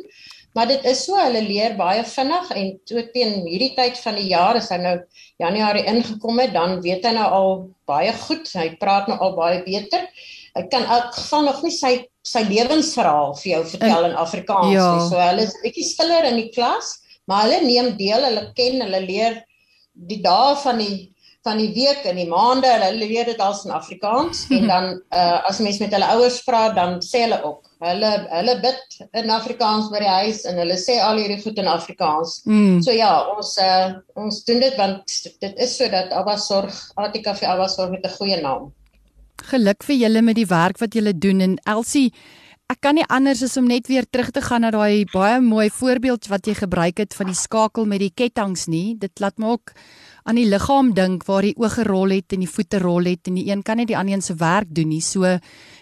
Maar 0.53 0.69
dit 0.69 0.85
is 0.85 1.03
so, 1.07 1.17
hulle 1.17 1.41
leer 1.41 1.73
baie 1.77 2.03
vinnig 2.05 2.49
en 2.53 2.71
toe 2.89 3.03
teen 3.13 3.39
hierdie 3.47 3.71
tyd 3.77 3.97
van 4.03 4.17
die 4.19 4.27
jaar 4.29 4.59
as 4.59 4.69
hy 4.73 4.77
nou 4.83 4.95
Januarie 5.41 5.85
ingekom 5.89 6.41
het, 6.43 6.53
dan 6.53 6.77
weet 6.83 7.07
hy 7.09 7.13
nou 7.17 7.29
al 7.37 7.53
baie 7.89 8.13
goed, 8.25 8.49
hy 8.53 8.67
praat 8.81 9.09
nou 9.09 9.17
al 9.17 9.33
baie 9.37 9.63
beter. 9.65 10.05
Hy 10.53 10.67
kan 10.69 10.85
elk 10.85 11.15
geval 11.17 11.47
nog 11.49 11.63
nie 11.65 11.73
sy 11.73 11.95
sy 12.23 12.45
lewensverhaal 12.47 13.33
vir 13.35 13.49
jou 13.49 13.63
vertel 13.73 14.05
in 14.07 14.13
Afrikaans 14.15 14.71
ja. 14.71 14.83
nie. 14.95 15.07
So 15.09 15.19
hulle 15.19 15.43
is 15.43 15.57
bietjie 15.59 15.83
stiller 15.89 16.29
in 16.29 16.37
die 16.39 16.51
klas, 16.53 16.93
maar 17.27 17.43
hulle 17.43 17.65
neem 17.65 17.89
deel, 17.99 18.23
hulle 18.23 18.45
ken, 18.55 18.79
hulle 18.85 19.01
leer 19.03 19.41
die 19.93 20.21
dae 20.23 20.53
van 20.63 20.79
die 20.79 21.09
van 21.43 21.59
die 21.59 21.73
week 21.75 22.05
en 22.07 22.15
die 22.15 22.29
maande, 22.29 22.69
hulle 22.71 22.93
leer 23.03 23.27
dit 23.27 23.41
als 23.43 23.65
in 23.67 23.73
Afrikaans 23.75 24.45
en 24.57 24.69
dan 24.71 24.85
uh, 25.11 25.41
as 25.49 25.59
mens 25.59 25.81
met 25.83 25.91
hulle 25.91 26.11
ouers 26.15 26.39
praat, 26.47 26.77
dan 26.77 27.01
sê 27.03 27.25
hulle 27.25 27.41
ook. 27.43 27.67
Hulle 27.83 28.11
hulle 28.31 28.53
bid 28.63 28.99
in 29.19 29.31
Afrikaans 29.33 29.89
by 29.91 29.99
die 30.03 30.11
huis 30.11 30.43
en 30.47 30.59
hulle 30.61 30.77
sê 30.79 30.99
al 31.03 31.19
hierdie 31.19 31.41
goed 31.43 31.57
in 31.59 31.67
Afrikaans. 31.67 32.37
Mm. 32.47 32.77
So 32.85 32.95
ja, 32.95 33.11
ons 33.35 33.57
uh, 33.59 33.97
ons 34.19 34.43
doen 34.47 34.61
dit 34.63 34.77
want 34.79 35.17
dit 35.43 35.65
is 35.65 35.75
sodat 35.77 36.13
Abba 36.15 36.37
sorg, 36.39 36.77
Atika 36.95 37.35
vir 37.39 37.51
Abba 37.55 37.67
sorg 37.67 37.91
met 37.91 38.05
'n 38.05 38.15
goeie 38.19 38.39
naam. 38.41 38.71
Geluk 39.49 39.83
vir 39.83 39.95
julle 39.95 40.21
met 40.21 40.35
die 40.35 40.47
werk 40.47 40.79
wat 40.79 40.95
julle 40.95 41.13
doen 41.13 41.41
en 41.41 41.59
Elsie 41.65 42.11
Ek 42.71 42.79
kan 42.81 42.95
nie 42.95 43.03
anders 43.11 43.43
as 43.43 43.57
om 43.59 43.67
net 43.67 43.89
weer 43.91 44.05
terug 44.09 44.31
te 44.31 44.41
gaan 44.41 44.63
na 44.63 44.71
daai 44.71 45.03
baie 45.11 45.41
mooi 45.43 45.67
voorbeeld 45.69 46.29
wat 46.31 46.47
jy 46.47 46.55
gebruik 46.57 47.01
het 47.03 47.13
van 47.13 47.27
die 47.29 47.37
skakel 47.37 47.85
met 47.85 47.99
die 48.01 48.13
ketTINGS 48.15 48.65
nie. 48.71 48.95
Dit 48.97 49.19
laat 49.21 49.37
my 49.37 49.51
ook 49.57 49.73
aan 50.23 50.39
die 50.39 50.47
liggaam 50.47 50.93
dink 50.95 51.27
waar 51.27 51.43
die 51.43 51.53
oë 51.59 51.69
gerol 51.75 52.15
het 52.15 52.33
en 52.33 52.41
die 52.45 52.49
voete 52.49 52.79
rol 52.81 53.11
het 53.11 53.27
en 53.27 53.37
die 53.37 53.45
een 53.51 53.61
kan 53.67 53.77
net 53.77 53.91
die 53.91 53.97
ander 53.99 54.15
een 54.15 54.23
se 54.25 54.33
werk 54.39 54.71
doen 54.71 54.89
nie. 54.89 55.03
So 55.03 55.37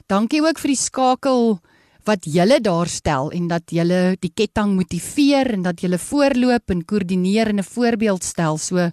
dankie 0.10 0.42
ook 0.42 0.60
vir 0.60 0.74
die 0.74 0.82
skakel 0.82 1.62
wat 2.06 2.26
julle 2.26 2.60
daar 2.62 2.88
stel 2.88 3.32
en 3.32 3.48
dat 3.48 3.72
julle 3.72 4.16
die 4.20 4.32
ketting 4.34 4.76
motiveer 4.76 5.54
en 5.54 5.62
dat 5.62 5.82
julle 5.82 6.00
voorloop 6.02 6.74
en 6.74 6.86
koördineer 6.86 7.48
en 7.48 7.60
'n 7.60 7.64
voorbeeld 7.64 8.24
stel. 8.24 8.58
So 8.58 8.90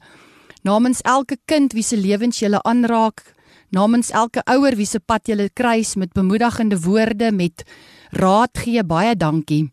namens 0.62 1.00
elke 1.00 1.36
kind 1.44 1.72
wie 1.72 1.82
se 1.82 1.96
lewens 1.96 2.38
julle 2.38 2.62
aanraak, 2.62 3.34
namens 3.70 4.10
elke 4.10 4.42
ouer 4.44 4.76
wie 4.76 4.86
se 4.86 5.00
pad 5.00 5.26
julle 5.26 5.50
kruis 5.52 5.94
met 5.94 6.12
bemoedigende 6.12 6.80
woorde, 6.80 7.32
met 7.32 7.64
raad 8.10 8.58
gee, 8.58 8.84
baie 8.84 9.16
dankie. 9.16 9.70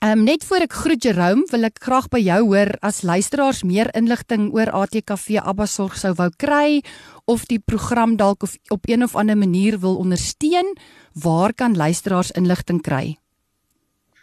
Um, 0.00 0.22
net 0.24 0.40
voor 0.48 0.64
ek 0.64 0.72
groet 0.80 1.04
Jerome, 1.04 1.42
wil 1.50 1.66
ek 1.68 1.82
graag 1.84 2.06
by 2.08 2.16
jou 2.24 2.38
hoor 2.46 2.70
as 2.80 3.02
luisteraars 3.04 3.60
meer 3.68 3.92
inligting 3.92 4.48
oor 4.56 4.72
ATKV 4.72 5.36
Abbasorg 5.44 5.92
sou 6.00 6.16
wou 6.16 6.32
kry 6.40 6.80
of 7.28 7.44
die 7.50 7.58
program 7.60 8.16
dalk 8.16 8.40
of 8.48 8.56
op 8.72 8.88
een 8.88 9.04
of 9.04 9.12
ander 9.12 9.36
manier 9.36 9.76
wil 9.82 10.00
ondersteun, 10.00 10.72
waar 11.12 11.52
kan 11.52 11.76
luisteraars 11.76 12.32
inligting 12.32 12.80
kry? 12.80 13.20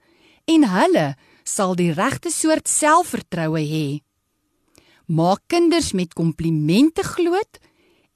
en 0.52 0.66
hulle 0.68 1.08
sal 1.48 1.76
die 1.80 1.92
regte 1.96 2.32
soort 2.34 2.68
selfvertroue 2.68 3.62
hê. 3.70 3.88
Maak 5.08 5.44
kinders 5.52 5.92
met 5.96 6.16
komplimente 6.18 7.06
groot 7.06 7.60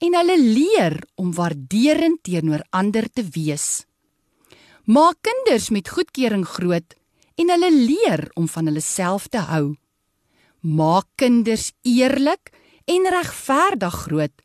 en 0.03 0.17
hulle 0.19 0.37
leer 0.41 0.97
om 1.21 1.31
waarderend 1.37 2.23
teenoor 2.27 2.65
ander 2.75 3.07
te 3.07 3.23
wees. 3.35 3.85
Maak 4.85 5.21
kinders 5.25 5.69
met 5.71 5.89
goedkeuring 5.89 6.45
groot 6.57 6.97
en 7.39 7.51
hulle 7.53 7.71
leer 7.71 8.27
om 8.35 8.49
van 8.51 8.67
hulle 8.71 8.83
self 8.83 9.29
te 9.31 9.43
hou. 9.51 9.75
Maak 10.65 11.07
kinders 11.21 11.71
eerlik 11.85 12.51
en 12.89 13.07
regverdig 13.13 14.01
groot 14.07 14.41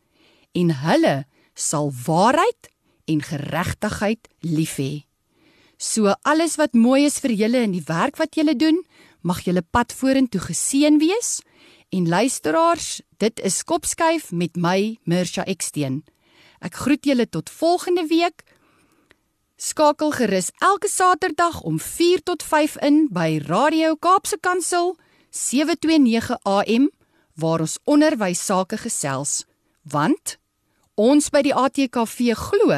en 0.52 0.74
hulle 0.84 1.16
sal 1.54 1.92
waarheid 2.06 2.70
en 3.10 3.22
geregtigheid 3.22 4.28
lief 4.40 4.76
hê. 4.78 5.04
So 5.80 6.12
alles 6.28 6.58
wat 6.60 6.76
mooi 6.76 7.06
is 7.08 7.20
vir 7.24 7.32
julle 7.32 7.62
in 7.64 7.72
die 7.72 7.86
werk 7.88 8.18
wat 8.20 8.36
julle 8.36 8.56
doen, 8.56 8.82
mag 9.22 9.40
julle 9.46 9.62
pad 9.62 9.92
vorentoe 9.96 10.40
geseën 10.40 10.98
wees. 11.00 11.40
En 11.90 12.08
luisteraars, 12.08 13.00
dit 13.18 13.40
is 13.40 13.62
Kopskuif 13.64 14.30
met 14.32 14.56
my 14.56 14.98
Mirsha 15.04 15.44
Eksteen. 15.44 16.02
Ek 16.60 16.76
groet 16.84 17.04
julle 17.08 17.26
tot 17.26 17.50
volgende 17.50 18.04
week. 18.06 18.44
Skakel 19.56 20.12
gerus 20.16 20.50
elke 20.60 20.88
Saterdag 20.88 21.60
om 21.64 21.80
4 21.80 22.22
tot 22.22 22.42
5 22.42 22.76
in 22.84 23.08
by 23.12 23.40
Radio 23.48 23.96
Kaapse 23.96 24.38
Kansel 24.40 24.94
729 25.30 26.36
AM 26.44 26.90
waar 27.40 27.64
ons 27.64 27.78
onderwys 27.84 28.44
sake 28.44 28.76
gesels. 28.76 29.44
Want 29.82 30.39
Ons 31.00 31.30
by 31.32 31.40
die 31.40 31.54
ATKV 31.56 32.34
glo 32.36 32.76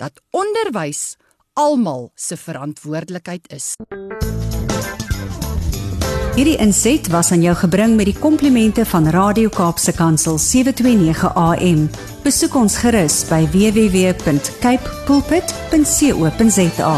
dat 0.00 0.16
onderwys 0.34 1.14
almal 1.54 2.08
se 2.18 2.34
verantwoordelikheid 2.34 3.46
is. 3.54 3.76
Hierdie 6.34 6.56
inset 6.62 7.10
was 7.14 7.30
aan 7.30 7.44
jou 7.44 7.54
gebring 7.62 7.94
met 7.98 8.10
die 8.10 8.16
komplimente 8.18 8.82
van 8.90 9.06
Radio 9.14 9.52
Kaapse 9.54 9.94
Kansel 9.94 10.38
729 10.42 11.30
AM. 11.36 11.86
Besoek 12.26 12.58
ons 12.58 12.80
gerus 12.82 13.22
by 13.30 13.44
www.cape 13.54 14.98
pulpit.co.za. 15.06 16.94